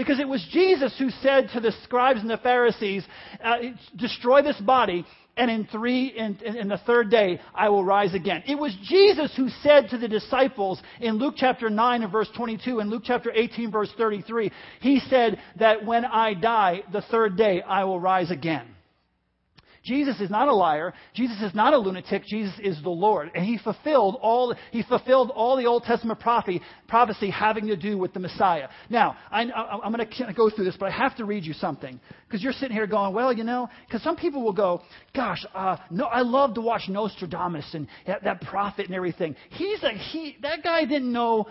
Because 0.00 0.18
it 0.18 0.26
was 0.26 0.42
Jesus 0.50 0.94
who 0.98 1.10
said 1.10 1.50
to 1.52 1.60
the 1.60 1.72
scribes 1.84 2.22
and 2.22 2.30
the 2.30 2.38
Pharisees, 2.38 3.04
uh, 3.44 3.58
destroy 3.94 4.40
this 4.40 4.58
body, 4.58 5.04
and 5.36 5.50
in 5.50 5.66
three, 5.66 6.06
in, 6.06 6.38
in, 6.42 6.68
the 6.68 6.78
third 6.86 7.10
day, 7.10 7.38
I 7.54 7.68
will 7.68 7.84
rise 7.84 8.14
again. 8.14 8.42
It 8.46 8.54
was 8.54 8.74
Jesus 8.84 9.30
who 9.36 9.50
said 9.62 9.90
to 9.90 9.98
the 9.98 10.08
disciples 10.08 10.80
in 11.02 11.18
Luke 11.18 11.34
chapter 11.36 11.68
9 11.68 12.02
and 12.02 12.10
verse 12.10 12.30
22 12.34 12.80
and 12.80 12.88
Luke 12.88 13.02
chapter 13.04 13.30
18 13.30 13.70
verse 13.70 13.92
33, 13.98 14.50
he 14.80 15.00
said 15.00 15.38
that 15.58 15.84
when 15.84 16.06
I 16.06 16.32
die, 16.32 16.80
the 16.90 17.02
third 17.02 17.36
day, 17.36 17.60
I 17.60 17.84
will 17.84 18.00
rise 18.00 18.30
again. 18.30 18.68
Jesus 19.82 20.20
is 20.20 20.28
not 20.28 20.48
a 20.48 20.54
liar. 20.54 20.92
Jesus 21.14 21.40
is 21.40 21.54
not 21.54 21.72
a 21.72 21.78
lunatic. 21.78 22.24
Jesus 22.26 22.54
is 22.62 22.82
the 22.82 22.90
Lord. 22.90 23.30
And 23.34 23.44
he 23.44 23.58
fulfilled 23.58 24.18
all, 24.20 24.54
he 24.72 24.82
fulfilled 24.82 25.30
all 25.34 25.56
the 25.56 25.66
Old 25.66 25.84
Testament 25.84 26.20
prophecy, 26.20 26.60
prophecy 26.86 27.30
having 27.30 27.66
to 27.68 27.76
do 27.76 27.96
with 27.96 28.12
the 28.12 28.20
Messiah. 28.20 28.68
Now, 28.90 29.16
I, 29.30 29.42
am 29.42 29.92
going 29.92 30.06
to 30.06 30.32
go 30.34 30.50
through 30.50 30.66
this, 30.66 30.76
but 30.78 30.90
I 30.90 30.96
have 30.96 31.16
to 31.16 31.24
read 31.24 31.44
you 31.44 31.54
something. 31.54 31.98
Because 32.26 32.42
you're 32.42 32.52
sitting 32.52 32.76
here 32.76 32.86
going, 32.86 33.14
well, 33.14 33.32
you 33.32 33.44
know, 33.44 33.68
because 33.86 34.02
some 34.02 34.16
people 34.16 34.42
will 34.44 34.52
go, 34.52 34.82
gosh, 35.14 35.44
uh, 35.54 35.76
no, 35.90 36.04
I 36.04 36.20
love 36.20 36.54
to 36.54 36.60
watch 36.60 36.82
Nostradamus 36.88 37.72
and 37.72 37.88
that, 38.06 38.24
that 38.24 38.42
prophet 38.42 38.86
and 38.86 38.94
everything. 38.94 39.34
He's 39.50 39.82
a, 39.82 39.90
he, 39.90 40.36
that 40.42 40.62
guy 40.62 40.84
didn't 40.84 41.12
know 41.12 41.46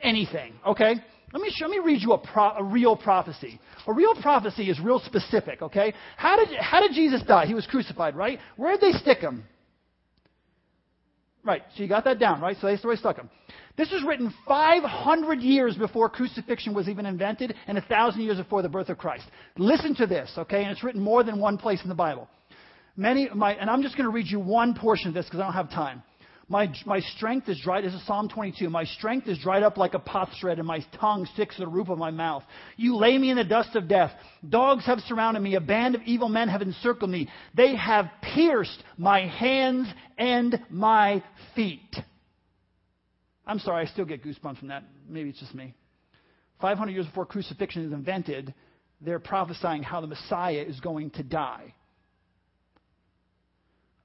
anything, 0.00 0.54
okay? 0.66 0.94
Let 1.34 1.42
me, 1.42 1.50
show, 1.50 1.66
let 1.66 1.72
me 1.72 1.80
read 1.84 2.00
you 2.00 2.12
a, 2.12 2.18
pro, 2.18 2.50
a 2.50 2.62
real 2.62 2.94
prophecy. 2.94 3.58
A 3.88 3.92
real 3.92 4.14
prophecy 4.14 4.70
is 4.70 4.78
real 4.78 5.00
specific, 5.00 5.62
okay? 5.62 5.92
How 6.16 6.36
did, 6.36 6.56
how 6.56 6.80
did 6.80 6.92
Jesus 6.92 7.24
die? 7.26 7.46
He 7.46 7.54
was 7.54 7.66
crucified, 7.66 8.14
right? 8.14 8.38
Where 8.56 8.78
did 8.78 8.80
they 8.80 8.96
stick 8.98 9.18
him? 9.18 9.42
Right, 11.42 11.62
so 11.76 11.82
you 11.82 11.88
got 11.88 12.04
that 12.04 12.20
down, 12.20 12.40
right? 12.40 12.56
So 12.60 12.68
that's 12.68 12.84
where 12.84 12.94
they 12.94 13.00
stuck 13.00 13.16
him. 13.16 13.28
This 13.76 13.90
was 13.90 14.04
written 14.06 14.32
500 14.46 15.40
years 15.40 15.76
before 15.76 16.08
crucifixion 16.08 16.72
was 16.72 16.88
even 16.88 17.04
invented 17.04 17.52
and 17.66 17.76
1,000 17.78 18.20
years 18.22 18.36
before 18.36 18.62
the 18.62 18.68
birth 18.68 18.88
of 18.88 18.98
Christ. 18.98 19.24
Listen 19.58 19.96
to 19.96 20.06
this, 20.06 20.32
okay? 20.38 20.62
And 20.62 20.70
it's 20.70 20.84
written 20.84 21.02
more 21.02 21.24
than 21.24 21.40
one 21.40 21.58
place 21.58 21.82
in 21.82 21.88
the 21.88 21.96
Bible. 21.96 22.28
Many, 22.96 23.28
my, 23.34 23.54
and 23.54 23.68
I'm 23.68 23.82
just 23.82 23.96
going 23.96 24.08
to 24.08 24.14
read 24.14 24.28
you 24.28 24.38
one 24.38 24.74
portion 24.74 25.08
of 25.08 25.14
this 25.14 25.24
because 25.24 25.40
I 25.40 25.42
don't 25.42 25.52
have 25.52 25.70
time. 25.70 26.04
My, 26.48 26.70
my 26.84 27.00
strength 27.00 27.48
is 27.48 27.58
dried. 27.60 27.84
This 27.84 27.94
is 27.94 28.06
Psalm 28.06 28.28
22. 28.28 28.68
My 28.68 28.84
strength 28.84 29.28
is 29.28 29.38
dried 29.38 29.62
up 29.62 29.78
like 29.78 29.94
a 29.94 29.98
potsherd, 29.98 30.58
and 30.58 30.66
my 30.66 30.84
tongue 31.00 31.26
sticks 31.32 31.56
to 31.56 31.62
the 31.62 31.68
roof 31.68 31.88
of 31.88 31.98
my 31.98 32.10
mouth. 32.10 32.42
You 32.76 32.96
lay 32.96 33.16
me 33.16 33.30
in 33.30 33.36
the 33.36 33.44
dust 33.44 33.74
of 33.76 33.88
death. 33.88 34.12
Dogs 34.46 34.84
have 34.84 35.00
surrounded 35.00 35.40
me. 35.40 35.54
A 35.54 35.60
band 35.60 35.94
of 35.94 36.02
evil 36.02 36.28
men 36.28 36.48
have 36.48 36.60
encircled 36.60 37.10
me. 37.10 37.30
They 37.54 37.74
have 37.76 38.06
pierced 38.34 38.82
my 38.98 39.26
hands 39.26 39.88
and 40.18 40.60
my 40.68 41.24
feet. 41.54 41.96
I'm 43.46 43.58
sorry, 43.58 43.86
I 43.86 43.90
still 43.90 44.04
get 44.04 44.22
goosebumps 44.22 44.58
from 44.58 44.68
that. 44.68 44.84
Maybe 45.08 45.30
it's 45.30 45.40
just 45.40 45.54
me. 45.54 45.74
500 46.60 46.92
years 46.92 47.06
before 47.06 47.26
crucifixion 47.26 47.86
is 47.86 47.92
invented, 47.92 48.54
they're 49.00 49.18
prophesying 49.18 49.82
how 49.82 50.00
the 50.00 50.06
Messiah 50.06 50.62
is 50.66 50.80
going 50.80 51.10
to 51.10 51.22
die. 51.22 51.74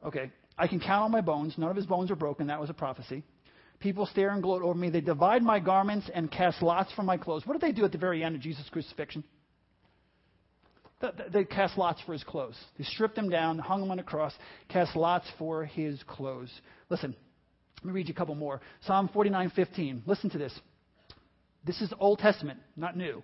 Okay, 0.06 0.32
I 0.60 0.68
can 0.68 0.80
count 0.80 1.06
on 1.06 1.12
my 1.12 1.22
bones. 1.22 1.56
None 1.58 1.70
of 1.70 1.76
his 1.78 1.86
bones 1.86 2.12
are 2.12 2.16
broken. 2.16 2.48
That 2.48 2.60
was 2.60 2.70
a 2.70 2.74
prophecy. 2.74 3.24
People 3.80 4.06
stare 4.06 4.32
and 4.32 4.44
gloat 4.44 4.62
over 4.62 4.78
me. 4.78 4.90
They 4.90 5.00
divide 5.00 5.42
my 5.42 5.60
garments 5.60 6.10
and 6.14 6.30
cast 6.30 6.62
lots 6.62 6.92
for 6.94 7.04
my 7.04 7.16
clothes. 7.16 7.48
What 7.48 7.54
did 7.54 7.62
they 7.62 7.72
do 7.72 7.86
at 7.86 7.94
the 7.94 7.98
very 7.98 8.24
end 8.24 8.36
of 8.36 8.42
Jesus' 8.42 8.68
crucifixion? 8.70 9.24
They 11.32 11.46
cast 11.46 11.78
lots 11.78 12.02
for 12.02 12.12
his 12.12 12.26
clothes. 12.26 12.58
They 12.78 12.84
stripped 12.84 13.18
him 13.18 13.30
down, 13.30 13.58
hung 13.58 13.82
him 13.82 13.90
on 13.90 14.00
a 14.00 14.04
cross, 14.04 14.34
cast 14.68 14.98
lots 14.98 15.26
for 15.38 15.64
his 15.64 16.04
clothes. 16.04 16.52
Listen, 16.90 17.16
let 17.78 17.86
me 17.86 17.94
read 17.94 18.10
you 18.10 18.14
a 18.14 18.18
couple 18.18 18.36
more. 18.36 18.60
Psalm 18.82 19.10
49:15. 19.16 20.02
Listen 20.06 20.30
to 20.32 20.38
this. 20.38 20.60
This 21.64 21.80
is 21.80 21.94
Old 22.00 22.20
Testament, 22.20 22.60
not 22.76 22.98
new. 22.98 23.24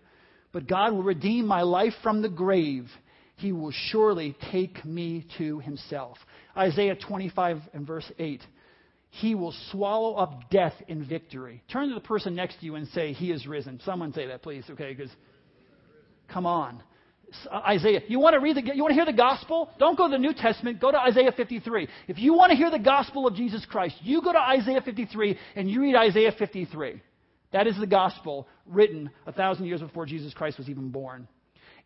But 0.53 0.67
God 0.67 0.93
will 0.93 1.03
redeem 1.03 1.47
my 1.47 1.63
life 1.63 1.93
from 2.01 2.21
the 2.21 2.29
grave. 2.29 2.89
He 3.35 3.51
will 3.51 3.71
surely 3.71 4.35
take 4.51 4.83
me 4.85 5.25
to 5.37 5.59
himself. 5.59 6.17
Isaiah 6.55 6.95
25 6.95 7.59
and 7.73 7.85
verse 7.85 8.09
8. 8.17 8.41
He 9.09 9.35
will 9.35 9.53
swallow 9.71 10.15
up 10.15 10.49
death 10.49 10.73
in 10.87 11.05
victory. 11.05 11.63
Turn 11.71 11.89
to 11.89 11.95
the 11.95 12.01
person 12.01 12.35
next 12.35 12.59
to 12.59 12.65
you 12.65 12.75
and 12.75 12.87
say, 12.89 13.13
He 13.13 13.31
is 13.31 13.47
risen. 13.47 13.79
Someone 13.85 14.13
say 14.13 14.27
that, 14.27 14.41
please, 14.41 14.65
okay? 14.69 14.93
Because, 14.93 15.11
come 16.27 16.45
on. 16.45 16.83
Uh, 17.49 17.57
Isaiah, 17.67 18.01
you 18.07 18.19
want 18.19 18.33
to 18.35 18.39
read 18.39 18.57
the, 18.57 18.75
you 18.75 18.83
want 18.83 18.91
to 18.91 18.95
hear 18.95 19.05
the 19.05 19.13
gospel? 19.13 19.69
Don't 19.79 19.97
go 19.97 20.07
to 20.07 20.11
the 20.11 20.17
New 20.17 20.33
Testament. 20.33 20.79
Go 20.79 20.91
to 20.91 20.99
Isaiah 20.99 21.31
53. 21.31 21.87
If 22.07 22.19
you 22.19 22.33
want 22.33 22.51
to 22.51 22.57
hear 22.57 22.69
the 22.69 22.79
gospel 22.79 23.27
of 23.27 23.35
Jesus 23.35 23.65
Christ, 23.65 23.95
you 24.01 24.21
go 24.21 24.31
to 24.31 24.39
Isaiah 24.39 24.81
53 24.81 25.37
and 25.55 25.69
you 25.69 25.81
read 25.81 25.95
Isaiah 25.95 26.33
53. 26.37 27.01
That 27.51 27.67
is 27.67 27.77
the 27.79 27.87
gospel 27.87 28.47
written 28.65 29.09
a 29.25 29.31
thousand 29.31 29.65
years 29.65 29.81
before 29.81 30.05
Jesus 30.05 30.33
Christ 30.33 30.57
was 30.57 30.69
even 30.69 30.89
born. 30.89 31.27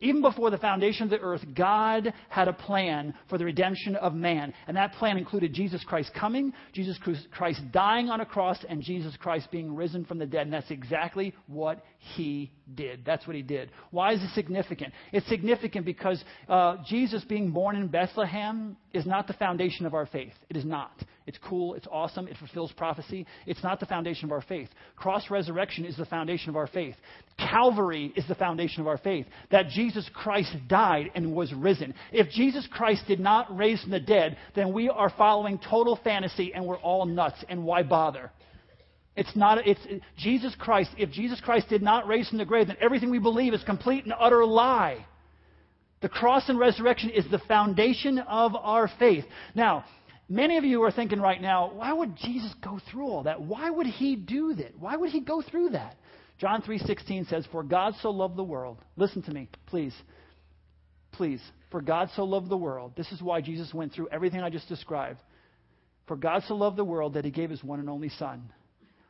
Even 0.02 0.22
before 0.22 0.50
the 0.50 0.58
foundation 0.58 1.04
of 1.04 1.10
the 1.10 1.20
earth, 1.20 1.43
God 1.54 2.14
had 2.30 2.47
a 2.47 2.54
plan 2.54 3.14
for 3.28 3.38
the 3.38 3.43
redemption 3.43 3.97
of 3.97 4.14
man. 4.14 4.54
And 4.68 4.78
that 4.78 4.93
plan 4.93 5.18
included 5.18 5.54
Jesus 5.54 5.84
Christ 5.84 6.12
coming, 6.14 6.54
Jesus 6.72 6.97
Christ 7.32 7.62
dying 7.72 8.10
on 8.10 8.22
a 8.22 8.26
cross, 8.26 8.64
and 8.70 8.82
Jesus 8.82 9.18
Christ 9.18 9.52
being 9.52 9.76
risen 9.76 10.06
from 10.06 10.18
the 10.18 10.26
dead. 10.26 10.43
And 10.43 10.54
that's 10.54 10.72
exactly 10.72 11.34
what 11.47 11.84
he 11.97 12.54
did. 12.76 13.03
That's 13.05 13.26
what 13.28 13.36
he 13.36 13.41
did. 13.41 13.72
Why 13.91 14.13
is 14.13 14.22
it 14.22 14.30
significant? 14.34 14.93
It's 15.11 15.28
significant 15.28 15.86
because 15.86 16.24
uh, 16.47 16.78
Jesus 16.88 17.24
being 17.24 17.51
born 17.51 17.76
in 17.76 17.88
Bethlehem 17.88 18.78
is 18.93 19.05
not 19.05 19.28
the 19.28 19.34
foundation 19.34 19.86
of 19.86 19.93
our 19.93 20.05
faith. 20.05 20.34
It 20.49 20.57
is 20.57 20.65
not. 20.65 20.91
It's 21.28 21.38
cool. 21.43 21.76
It's 21.76 21.88
awesome. 21.91 22.28
It 22.28 22.38
fulfills 22.38 22.72
prophecy. 22.72 23.28
It's 23.45 23.61
not 23.61 23.80
the 23.80 23.86
foundation 23.86 24.26
of 24.26 24.32
our 24.32 24.41
faith. 24.41 24.67
Cross 24.95 25.30
resurrection 25.30 25.86
is 25.86 25.95
the 25.95 26.05
foundation 26.05 26.49
of 26.49 26.55
our 26.55 26.65
faith. 26.65 26.95
Calvary 27.38 28.11
is 28.15 28.28
the 28.28 28.34
foundation 28.34 28.82
of 28.82 28.88
our 28.88 28.97
faith. 28.97 29.28
That 29.51 29.70
Jesus 29.70 30.09
Christ 30.13 30.55
died 30.67 31.11
and 31.13 31.36
was 31.36 31.53
risen. 31.53 31.93
If 32.11 32.32
Jesus 32.32 32.67
Christ 32.72 33.03
did 33.07 33.20
not 33.20 33.55
raise 33.55 33.82
from 33.82 33.91
the 33.91 33.99
dead, 33.99 34.38
then 34.55 34.74
we 34.74 34.89
are 34.89 35.13
following 35.15 35.59
total 35.59 35.99
fantasy 36.03 36.51
and 36.53 36.65
we're 36.65 36.80
all 36.80 37.05
nuts. 37.05 37.43
And 37.47 37.63
why 37.63 37.84
bother? 37.84 38.32
It's 39.20 39.36
not, 39.36 39.67
it's 39.67 39.82
Jesus 40.17 40.55
Christ. 40.57 40.91
If 40.97 41.11
Jesus 41.11 41.41
Christ 41.41 41.67
did 41.67 41.82
not 41.82 42.07
raise 42.07 42.30
from 42.30 42.38
the 42.38 42.45
grave, 42.45 42.67
then 42.67 42.78
everything 42.80 43.11
we 43.11 43.20
believe 43.20 43.53
is 43.53 43.61
complete 43.65 44.05
and 44.05 44.13
utter 44.17 44.45
lie. 44.45 45.05
The 46.01 46.07
cross 46.07 46.47
and 46.47 46.57
resurrection 46.57 47.09
is 47.09 47.26
the 47.30 47.39
foundation 47.39 48.20
of 48.20 48.55
our 48.55 48.89
faith. 48.97 49.26
Now, 49.53 49.84
many 50.30 50.55
of 50.55 50.63
you 50.63 50.84
are 50.84 50.91
thinking 50.91 51.20
right 51.20 51.41
now, 51.41 51.70
why 51.74 51.91
would 51.91 52.15
Jesus 52.15 52.53
go 52.63 52.80
through 52.89 53.07
all 53.07 53.24
that? 53.24 53.41
Why 53.41 53.70
would 53.70 53.88
he 53.88 54.15
do 54.15 54.53
that? 54.53 54.80
Why 54.80 54.95
would 54.95 55.09
he 55.09 55.20
go 55.20 55.41
through 55.41 55.72
that? 55.72 55.97
John 56.38 56.61
3:16 56.61 57.26
says, 57.26 57.45
"For 57.47 57.61
God 57.61 57.95
so 57.95 58.11
loved 58.11 58.38
the 58.38 58.43
world." 58.45 58.78
Listen 58.95 59.22
to 59.24 59.34
me, 59.34 59.49
please. 59.65 60.01
Please. 61.11 61.43
For 61.72 61.82
God 61.82 62.09
so 62.11 62.24
loved 62.24 62.47
the 62.47 62.55
world. 62.55 62.93
This 62.95 63.11
is 63.11 63.22
why 63.22 63.41
Jesus 63.41 63.74
went 63.74 63.91
through 63.91 64.07
everything 64.07 64.41
I 64.41 64.49
just 64.49 64.70
described. 64.70 65.20
For 66.05 66.15
God 66.15 66.43
so 66.43 66.55
loved 66.55 66.78
the 66.78 66.86
world 66.86 67.15
that 67.15 67.26
he 67.26 67.32
gave 67.32 67.49
his 67.49 67.61
one 67.65 67.82
and 67.82 67.89
only 67.89 68.07
son 68.07 68.49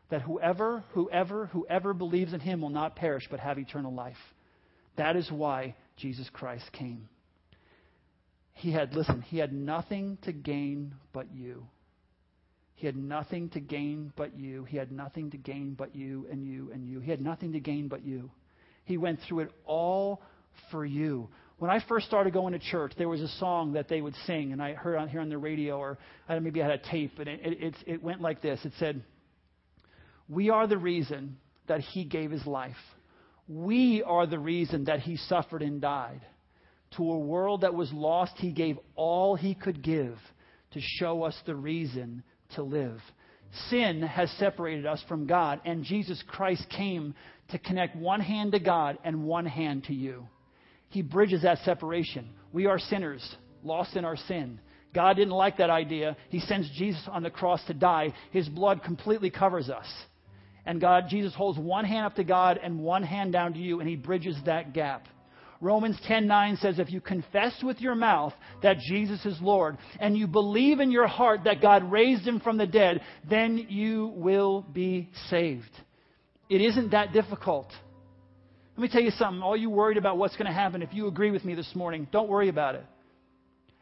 that 0.10 0.22
whoever, 0.22 0.84
whoever, 0.94 1.48
whoever 1.48 1.94
believes 1.94 2.34
in 2.34 2.40
him 2.40 2.62
will 2.62 2.70
not 2.70 2.96
perish 2.96 3.28
but 3.30 3.40
have 3.40 3.60
eternal 3.60 3.94
life. 3.94 4.18
That 4.98 5.16
is 5.16 5.32
why 5.32 5.76
Jesus 5.98 6.30
Christ 6.34 6.66
came. 6.74 7.08
He 8.54 8.72
had, 8.72 8.94
listen, 8.94 9.22
he 9.22 9.38
had 9.38 9.54
nothing 9.54 10.18
to 10.24 10.34
gain 10.34 10.96
but 11.14 11.32
you. 11.34 11.66
He 12.76 12.86
had 12.86 12.98
nothing 12.98 13.50
to 13.50 13.60
gain 13.60 14.12
but 14.16 14.38
you. 14.38 14.64
He 14.66 14.78
had 14.78 14.92
nothing 14.92 15.32
to 15.32 15.38
gain 15.38 15.76
but 15.78 15.96
you 15.96 16.28
and 16.32 16.44
you 16.46 16.72
and 16.74 16.86
you. 16.86 17.00
He 17.00 17.12
had 17.12 17.22
nothing 17.22 17.54
to 17.54 17.60
gain 17.60 17.88
but 17.88 18.04
you. 18.04 18.32
He 18.86 18.98
went 18.98 19.20
through 19.28 19.42
it 19.42 19.52
all 19.66 20.22
for 20.72 20.86
you. 20.86 21.30
When 21.58 21.70
I 21.70 21.84
first 21.88 22.08
started 22.08 22.32
going 22.34 22.54
to 22.54 22.60
church, 22.60 22.94
there 22.98 23.10
was 23.10 23.22
a 23.22 23.28
song 23.38 23.74
that 23.74 23.90
they 23.90 24.02
would 24.02 24.16
sing, 24.26 24.54
and 24.54 24.62
I 24.62 24.74
heard 24.74 24.98
on 24.98 25.10
here 25.10 25.20
on 25.20 25.30
the 25.30 25.38
radio, 25.38 25.78
or 25.78 25.98
maybe 26.30 26.62
I 26.62 26.70
had 26.70 26.80
a 26.80 26.90
tape, 26.90 27.20
and 27.20 27.28
it, 27.28 27.40
it, 27.44 27.76
it 27.86 28.04
went 28.04 28.22
like 28.22 28.42
this. 28.42 28.60
It 28.64 28.72
said, 28.80 29.04
we 30.30 30.52
are 30.52 30.68
the 30.68 30.78
reason 30.78 31.38
that 31.68 31.82
he 31.82 32.06
gave 32.06 32.32
his 32.32 32.46
life. 32.46 32.76
We 33.48 34.04
are 34.04 34.28
the 34.28 34.40
reason 34.40 34.86
that 34.86 35.00
he 35.00 35.18
suffered 35.18 35.64
and 35.64 35.82
died. 35.82 36.22
To 36.98 37.12
a 37.12 37.20
world 37.20 37.62
that 37.62 37.74
was 37.74 37.92
lost, 37.92 38.34
he 38.38 38.52
gave 38.52 38.78
all 38.96 39.36
he 39.36 39.56
could 39.56 39.82
give 39.82 40.18
to 40.72 40.80
show 40.80 41.24
us 41.24 41.36
the 41.46 41.56
reason 41.56 42.24
to 42.56 42.64
live. 42.64 43.00
Sin 43.70 44.04
has 44.04 44.30
separated 44.38 44.86
us 44.86 45.04
from 45.08 45.26
God, 45.26 45.62
and 45.66 45.84
Jesus 45.84 46.24
Christ 46.28 46.68
came 46.70 47.16
to 47.50 47.58
connect 47.58 47.96
one 47.96 48.22
hand 48.22 48.52
to 48.52 48.60
God 48.60 49.00
and 49.04 49.24
one 49.24 49.48
hand 49.48 49.86
to 49.86 49.94
you. 49.94 50.28
He 50.90 51.02
bridges 51.02 51.42
that 51.42 51.60
separation. 51.60 52.30
We 52.54 52.68
are 52.68 52.78
sinners, 52.78 53.36
lost 53.64 53.96
in 53.96 54.06
our 54.06 54.18
sin. 54.18 54.60
God 54.94 55.16
didn't 55.16 55.34
like 55.34 55.58
that 55.58 55.70
idea. 55.72 56.18
He 56.30 56.40
sends 56.40 56.70
Jesus 56.76 57.02
on 57.08 57.24
the 57.24 57.30
cross 57.32 57.64
to 57.66 57.74
die. 57.74 58.14
His 58.32 58.48
blood 58.50 58.84
completely 58.84 59.30
covers 59.32 59.70
us 59.70 59.88
and 60.66 60.82
God, 60.82 61.06
Jesus 61.10 61.34
holds 61.34 61.58
one 61.58 61.86
hand 61.86 62.06
up 62.06 62.16
to 62.16 62.24
God 62.24 62.60
and 62.62 62.80
one 62.80 63.04
hand 63.04 63.34
down 63.34 63.54
to 63.54 63.60
you, 63.60 63.80
and 63.80 63.90
he 63.90 63.96
bridges 63.96 64.38
that 64.46 64.74
gap. 64.74 65.08
Romans 65.62 66.00
10:9 66.08 66.58
says 66.58 66.80
if 66.80 66.92
you 66.92 67.02
confess 67.02 67.62
with 67.62 67.82
your 67.82 67.96
mouth 67.96 68.34
that 68.62 68.80
Jesus 68.80 69.26
is 69.26 69.42
Lord 69.42 69.78
and 70.00 70.18
you 70.18 70.26
believe 70.26 70.80
in 70.80 70.90
your 70.90 71.08
heart 71.08 71.42
that 71.44 71.62
God 71.62 71.92
raised 71.92 72.26
him 72.26 72.40
from 72.40 72.58
the 72.58 72.68
dead, 72.68 73.02
then 73.30 73.58
you 73.70 74.08
will 74.16 74.62
be 74.62 75.10
saved. 75.30 75.72
It 76.50 76.62
isn't 76.62 76.92
that 76.92 77.12
difficult. 77.12 77.68
Let 78.78 78.84
me 78.84 78.88
tell 78.88 79.02
you 79.02 79.12
something. 79.12 79.44
All 79.44 79.58
you 79.58 79.70
worried 79.70 79.98
about 79.98 80.18
what's 80.18 80.38
going 80.38 80.48
to 80.48 80.54
happen, 80.54 80.82
if 80.82 80.94
you 80.94 81.08
agree 81.08 81.32
with 81.32 81.44
me 81.44 81.54
this 81.54 81.76
morning, 81.76 82.08
don't 82.10 82.30
worry 82.30 82.48
about 82.48 82.76
it. 82.76 82.86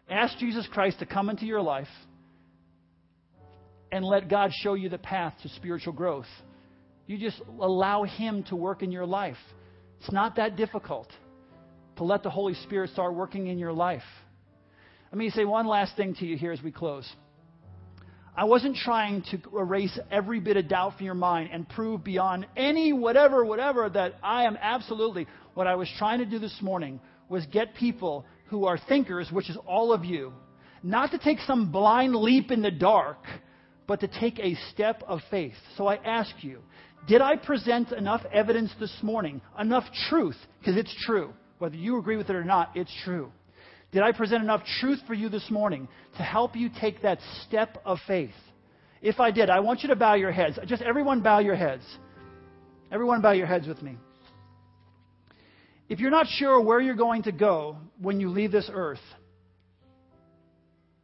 Ask 0.09 0.38
Jesus 0.39 0.67
Christ 0.71 0.97
to 0.99 1.05
come 1.05 1.30
into 1.30 1.45
your 1.45 1.61
life 1.61 1.88
and 3.91 4.03
let 4.03 4.30
God 4.30 4.51
show 4.63 4.73
you 4.73 4.89
the 4.89 4.97
path 4.97 5.36
to 5.43 5.49
spiritual 5.49 5.93
growth. 5.93 6.25
You 7.08 7.18
just 7.18 7.41
allow 7.60 8.03
Him 8.03 8.43
to 8.43 8.55
work 8.55 8.84
in 8.84 8.91
your 8.91 9.05
life. 9.05 9.38
It's 9.99 10.12
not 10.12 10.36
that 10.36 10.55
difficult 10.55 11.10
to 11.95 12.03
let 12.03 12.22
the 12.22 12.30
Holy 12.30 12.53
Spirit 12.53 12.91
start 12.91 13.16
working 13.16 13.47
in 13.47 13.58
your 13.58 13.74
life. 13.74 14.03
Let 15.12 15.18
me 15.18 15.30
say 15.30 15.45
one 15.45 15.68
last 15.68 15.95
thing 15.95 16.16
to 16.16 16.26
you 16.26 16.38
here 16.38 16.51
as 16.51 16.62
we 16.62 16.72
close. 16.72 17.10
I 18.36 18.43
wasn't 18.43 18.76
trying 18.76 19.24
to 19.32 19.39
erase 19.58 19.97
every 20.12 20.39
bit 20.39 20.58
of 20.58 20.68
doubt 20.68 20.97
from 20.97 21.05
your 21.05 21.16
mind 21.16 21.49
and 21.51 21.68
prove 21.68 22.03
beyond 22.03 22.45
any 22.55 22.93
whatever, 22.93 23.43
whatever 23.43 23.89
that 23.89 24.16
I 24.22 24.43
am 24.43 24.58
absolutely. 24.62 25.26
What 25.55 25.66
I 25.66 25.74
was 25.74 25.89
trying 25.97 26.20
to 26.20 26.26
do 26.26 26.38
this 26.38 26.55
morning 26.62 26.99
was 27.30 27.45
get 27.47 27.74
people 27.74 28.26
who 28.47 28.66
are 28.66 28.78
thinkers, 28.78 29.30
which 29.32 29.49
is 29.49 29.58
all 29.66 29.91
of 29.91 30.05
you, 30.05 30.34
not 30.84 31.12
to 31.12 31.18
take 31.18 31.39
some 31.47 31.72
blind 31.72 32.16
leap 32.16 32.51
in 32.51 32.62
the 32.62 32.70
dark, 32.70 33.18
but 33.88 34.01
to 34.01 34.08
take 34.08 34.38
a 34.39 34.55
step 34.72 35.01
of 35.08 35.22
faith. 35.32 35.55
So 35.76 35.88
I 35.88 35.95
ask 35.95 36.32
you, 36.41 36.62
did 37.08 37.22
I 37.22 37.38
present 37.38 37.91
enough 37.91 38.22
evidence 38.34 38.72
this 38.80 38.93
morning, 39.01 39.41
enough 39.58 39.86
truth, 40.10 40.36
because 40.60 40.76
it's 40.76 40.93
true. 41.05 41.34
Whether 41.60 41.78
you 41.78 41.97
agree 41.97 42.18
with 42.18 42.30
it 42.30 42.36
or 42.36 42.43
not, 42.43 42.72
it's 42.76 42.91
true. 43.03 43.32
Did 43.91 44.03
I 44.03 44.12
present 44.12 44.43
enough 44.43 44.62
truth 44.80 44.99
for 45.08 45.14
you 45.14 45.30
this 45.30 45.49
morning 45.49 45.88
to 46.18 46.24
help 46.24 46.55
you 46.55 46.70
take 46.82 47.01
that 47.03 47.20
step 47.47 47.82
of 47.86 47.97
faith? 48.05 48.36
If 49.01 49.20
I 49.20 49.32
did, 49.32 49.49
I 49.49 49.62
want 49.62 49.84
you 49.84 49.89
to 49.89 49.95
bow 49.95 50.16
your 50.16 50.32
heads. 50.32 50.60
Just 50.66 50.82
everyone 50.82 51.22
bow 51.22 51.39
your 51.39 51.55
heads. 51.55 51.84
Everyone 52.91 53.22
bow 53.22 53.32
your 53.32 53.47
heads 53.47 53.68
with 53.68 53.82
me. 53.82 53.97
If 55.88 55.99
you're 55.99 56.12
not 56.12 56.28
sure 56.28 56.60
where 56.60 56.82
you're 56.82 56.95
going 56.95 57.24
to 57.24 57.32
go 57.32 57.78
when 58.01 58.20
you 58.20 58.30
leave 58.30 58.51
this 58.51 58.70
earth, 58.72 58.99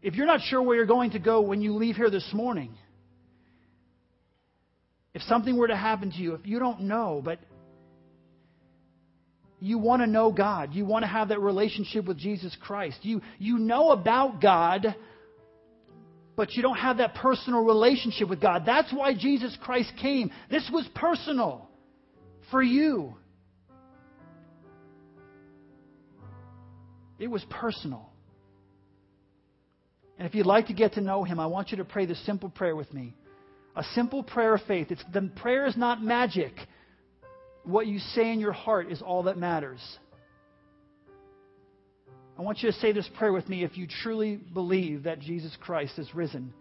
if 0.01 0.15
you're 0.15 0.27
not 0.27 0.41
sure 0.41 0.61
where 0.61 0.75
you're 0.75 0.85
going 0.85 1.11
to 1.11 1.19
go 1.19 1.39
when 1.39 1.61
you 1.61 1.73
leave 1.73 1.95
here 1.95 2.09
this 2.09 2.29
morning, 2.33 2.75
something 5.27 5.55
were 5.55 5.67
to 5.67 5.75
happen 5.75 6.11
to 6.11 6.17
you, 6.17 6.33
if 6.35 6.45
you 6.45 6.59
don't 6.59 6.81
know, 6.81 7.21
but 7.23 7.39
you 9.59 9.77
want 9.77 10.01
to 10.01 10.07
know 10.07 10.31
God, 10.31 10.73
you 10.73 10.85
want 10.85 11.03
to 11.03 11.07
have 11.07 11.29
that 11.29 11.39
relationship 11.39 12.05
with 12.05 12.17
Jesus 12.17 12.55
Christ, 12.61 12.97
you, 13.01 13.21
you 13.39 13.57
know 13.57 13.91
about 13.91 14.41
God, 14.41 14.95
but 16.35 16.53
you 16.53 16.61
don't 16.61 16.77
have 16.77 16.97
that 16.97 17.15
personal 17.15 17.63
relationship 17.63 18.27
with 18.27 18.41
God. 18.41 18.63
That's 18.65 18.91
why 18.91 19.13
Jesus 19.13 19.55
Christ 19.61 19.91
came. 20.01 20.31
This 20.49 20.69
was 20.73 20.87
personal 20.95 21.69
for 22.51 22.61
you. 22.61 23.15
It 27.19 27.27
was 27.27 27.45
personal. 27.49 28.09
And 30.17 30.27
if 30.27 30.35
you'd 30.35 30.45
like 30.45 30.67
to 30.67 30.73
get 30.73 30.93
to 30.93 31.01
know 31.01 31.23
Him, 31.23 31.39
I 31.39 31.45
want 31.45 31.71
you 31.71 31.77
to 31.77 31.85
pray 31.85 32.05
this 32.05 32.23
simple 32.25 32.49
prayer 32.49 32.75
with 32.75 32.93
me. 32.93 33.15
A 33.75 33.83
simple 33.95 34.23
prayer 34.23 34.55
of 34.55 34.61
faith. 34.67 34.91
It's, 34.91 35.03
the 35.13 35.31
prayer 35.35 35.65
is 35.65 35.75
not 35.75 36.03
magic. 36.03 36.53
What 37.63 37.87
you 37.87 37.99
say 37.99 38.31
in 38.31 38.39
your 38.39 38.51
heart 38.51 38.91
is 38.91 39.01
all 39.01 39.23
that 39.23 39.37
matters. 39.37 39.81
I 42.37 42.41
want 42.41 42.61
you 42.61 42.71
to 42.71 42.77
say 42.79 42.91
this 42.91 43.09
prayer 43.17 43.31
with 43.31 43.47
me 43.47 43.63
if 43.63 43.77
you 43.77 43.87
truly 44.01 44.35
believe 44.35 45.03
that 45.03 45.19
Jesus 45.19 45.55
Christ 45.61 45.97
is 45.97 46.13
risen. 46.13 46.53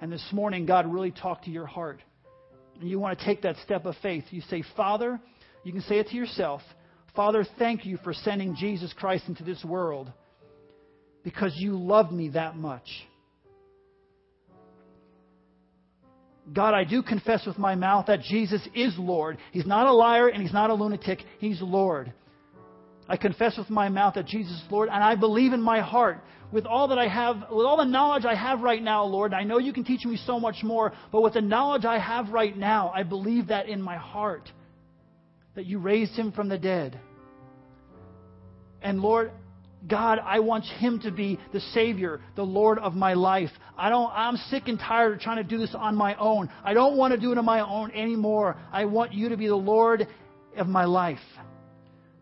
And 0.00 0.10
this 0.10 0.26
morning, 0.32 0.66
God 0.66 0.92
really 0.92 1.10
talked 1.10 1.44
to 1.44 1.50
your 1.50 1.66
heart. 1.66 2.00
And 2.80 2.88
you 2.88 2.98
want 2.98 3.18
to 3.18 3.24
take 3.24 3.42
that 3.42 3.56
step 3.64 3.84
of 3.84 3.94
faith. 4.02 4.24
You 4.30 4.40
say, 4.42 4.64
Father, 4.76 5.20
you 5.64 5.72
can 5.72 5.82
say 5.82 5.98
it 5.98 6.08
to 6.08 6.16
yourself 6.16 6.62
Father, 7.14 7.44
thank 7.58 7.84
you 7.84 7.98
for 8.04 8.12
sending 8.12 8.54
Jesus 8.54 8.92
Christ 8.92 9.24
into 9.26 9.42
this 9.42 9.64
world 9.64 10.12
because 11.24 11.52
you 11.56 11.76
loved 11.76 12.12
me 12.12 12.30
that 12.30 12.56
much. 12.56 12.88
God, 16.52 16.74
I 16.74 16.84
do 16.84 17.02
confess 17.02 17.46
with 17.46 17.58
my 17.58 17.74
mouth 17.74 18.06
that 18.06 18.22
Jesus 18.22 18.66
is 18.74 18.94
Lord. 18.98 19.38
He's 19.52 19.66
not 19.66 19.86
a 19.86 19.92
liar 19.92 20.28
and 20.28 20.42
he's 20.42 20.52
not 20.52 20.70
a 20.70 20.74
lunatic. 20.74 21.20
He's 21.38 21.60
Lord. 21.60 22.12
I 23.08 23.16
confess 23.16 23.58
with 23.58 23.70
my 23.70 23.88
mouth 23.88 24.14
that 24.14 24.26
Jesus 24.26 24.52
is 24.52 24.64
Lord, 24.70 24.88
and 24.88 25.02
I 25.02 25.16
believe 25.16 25.52
in 25.52 25.60
my 25.60 25.80
heart 25.80 26.22
with 26.52 26.64
all 26.64 26.88
that 26.88 26.98
I 26.98 27.08
have, 27.08 27.36
with 27.50 27.66
all 27.66 27.76
the 27.76 27.84
knowledge 27.84 28.24
I 28.24 28.34
have 28.34 28.60
right 28.60 28.82
now, 28.82 29.04
Lord. 29.04 29.34
I 29.34 29.42
know 29.42 29.58
you 29.58 29.72
can 29.72 29.84
teach 29.84 30.04
me 30.04 30.16
so 30.16 30.38
much 30.38 30.62
more, 30.62 30.92
but 31.10 31.22
with 31.22 31.34
the 31.34 31.40
knowledge 31.40 31.84
I 31.84 31.98
have 31.98 32.30
right 32.30 32.56
now, 32.56 32.92
I 32.94 33.02
believe 33.02 33.48
that 33.48 33.68
in 33.68 33.82
my 33.82 33.96
heart 33.96 34.50
that 35.54 35.66
you 35.66 35.78
raised 35.78 36.12
him 36.12 36.30
from 36.32 36.48
the 36.48 36.58
dead. 36.58 36.98
And 38.82 39.00
Lord, 39.00 39.32
God, 39.88 40.18
I 40.22 40.40
want 40.40 40.64
him 40.64 41.00
to 41.00 41.10
be 41.10 41.38
the 41.52 41.60
Savior, 41.60 42.20
the 42.36 42.42
Lord 42.42 42.78
of 42.78 42.94
my 42.94 43.14
life. 43.14 43.50
I 43.78 43.88
don't, 43.88 44.10
I'm 44.14 44.36
sick 44.36 44.64
and 44.66 44.78
tired 44.78 45.14
of 45.14 45.20
trying 45.20 45.38
to 45.38 45.44
do 45.44 45.56
this 45.56 45.74
on 45.74 45.96
my 45.96 46.14
own. 46.16 46.50
I 46.62 46.74
don't 46.74 46.96
want 46.96 47.14
to 47.14 47.20
do 47.20 47.32
it 47.32 47.38
on 47.38 47.46
my 47.46 47.60
own 47.60 47.90
anymore. 47.92 48.56
I 48.72 48.84
want 48.84 49.14
you 49.14 49.30
to 49.30 49.36
be 49.38 49.46
the 49.46 49.56
Lord 49.56 50.06
of 50.56 50.66
my 50.66 50.84
life. 50.84 51.18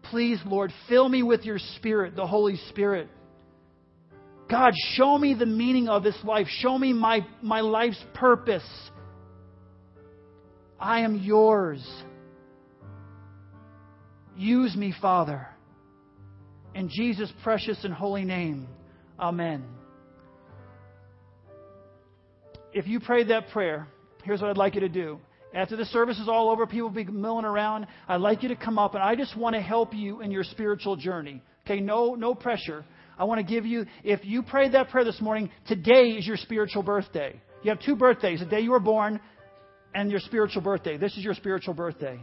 Please, 0.04 0.40
Lord, 0.46 0.72
fill 0.88 1.08
me 1.08 1.22
with 1.22 1.42
your 1.42 1.58
Spirit, 1.76 2.14
the 2.14 2.26
Holy 2.26 2.56
Spirit. 2.68 3.08
God, 4.48 4.72
show 4.94 5.18
me 5.18 5.34
the 5.34 5.44
meaning 5.44 5.88
of 5.88 6.02
this 6.02 6.16
life. 6.24 6.46
Show 6.60 6.78
me 6.78 6.92
my, 6.92 7.26
my 7.42 7.60
life's 7.60 8.02
purpose. 8.14 8.66
I 10.80 11.00
am 11.00 11.16
yours. 11.16 11.86
Use 14.36 14.76
me, 14.76 14.94
Father. 15.02 15.48
In 16.78 16.88
Jesus' 16.88 17.32
precious 17.42 17.82
and 17.82 17.92
holy 17.92 18.24
name, 18.24 18.68
Amen. 19.18 19.64
If 22.72 22.86
you 22.86 23.00
prayed 23.00 23.30
that 23.30 23.48
prayer, 23.48 23.88
here's 24.22 24.40
what 24.40 24.48
I'd 24.48 24.56
like 24.56 24.76
you 24.76 24.82
to 24.82 24.88
do. 24.88 25.18
After 25.52 25.74
the 25.74 25.86
service 25.86 26.20
is 26.20 26.28
all 26.28 26.50
over, 26.50 26.68
people 26.68 26.88
will 26.88 26.94
be 26.94 27.04
milling 27.04 27.44
around. 27.44 27.88
I'd 28.06 28.20
like 28.20 28.44
you 28.44 28.50
to 28.50 28.54
come 28.54 28.78
up, 28.78 28.94
and 28.94 29.02
I 29.02 29.16
just 29.16 29.36
want 29.36 29.56
to 29.56 29.60
help 29.60 29.92
you 29.92 30.20
in 30.20 30.30
your 30.30 30.44
spiritual 30.44 30.94
journey. 30.94 31.42
Okay, 31.66 31.80
no, 31.80 32.14
no 32.14 32.32
pressure. 32.32 32.84
I 33.18 33.24
want 33.24 33.44
to 33.44 33.52
give 33.52 33.66
you, 33.66 33.84
if 34.04 34.24
you 34.24 34.44
prayed 34.44 34.70
that 34.74 34.90
prayer 34.90 35.04
this 35.04 35.20
morning, 35.20 35.50
today 35.66 36.10
is 36.10 36.28
your 36.28 36.36
spiritual 36.36 36.84
birthday. 36.84 37.40
You 37.64 37.70
have 37.70 37.80
two 37.80 37.96
birthdays 37.96 38.38
the 38.38 38.46
day 38.46 38.60
you 38.60 38.70
were 38.70 38.78
born 38.78 39.18
and 39.96 40.12
your 40.12 40.20
spiritual 40.20 40.62
birthday. 40.62 40.96
This 40.96 41.16
is 41.16 41.24
your 41.24 41.34
spiritual 41.34 41.74
birthday. 41.74 42.20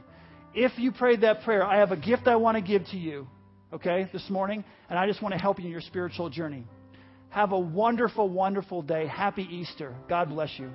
If 0.53 0.79
you 0.79 0.93
prayed 0.93 1.19
that 1.21 1.41
prayer, 1.41 1.65
I 1.65 1.79
have 1.79 1.91
a 1.91 1.97
gift 1.97 2.27
I 2.27 2.37
want 2.37 2.55
to 2.55 2.61
give 2.61 2.85
to 2.91 2.97
you 2.97 3.27
okay, 3.73 4.09
this 4.13 4.29
morning, 4.29 4.63
and 4.89 4.97
I 4.97 5.07
just 5.07 5.21
want 5.21 5.33
to 5.33 5.39
help 5.39 5.59
you 5.59 5.65
in 5.65 5.71
your 5.71 5.81
spiritual 5.81 6.29
journey. 6.29 6.63
Have 7.29 7.51
a 7.51 7.59
wonderful, 7.59 8.29
wonderful 8.29 8.81
day. 8.81 9.07
Happy 9.07 9.43
Easter. 9.43 9.93
God 10.07 10.29
bless 10.29 10.51
you. 10.57 10.71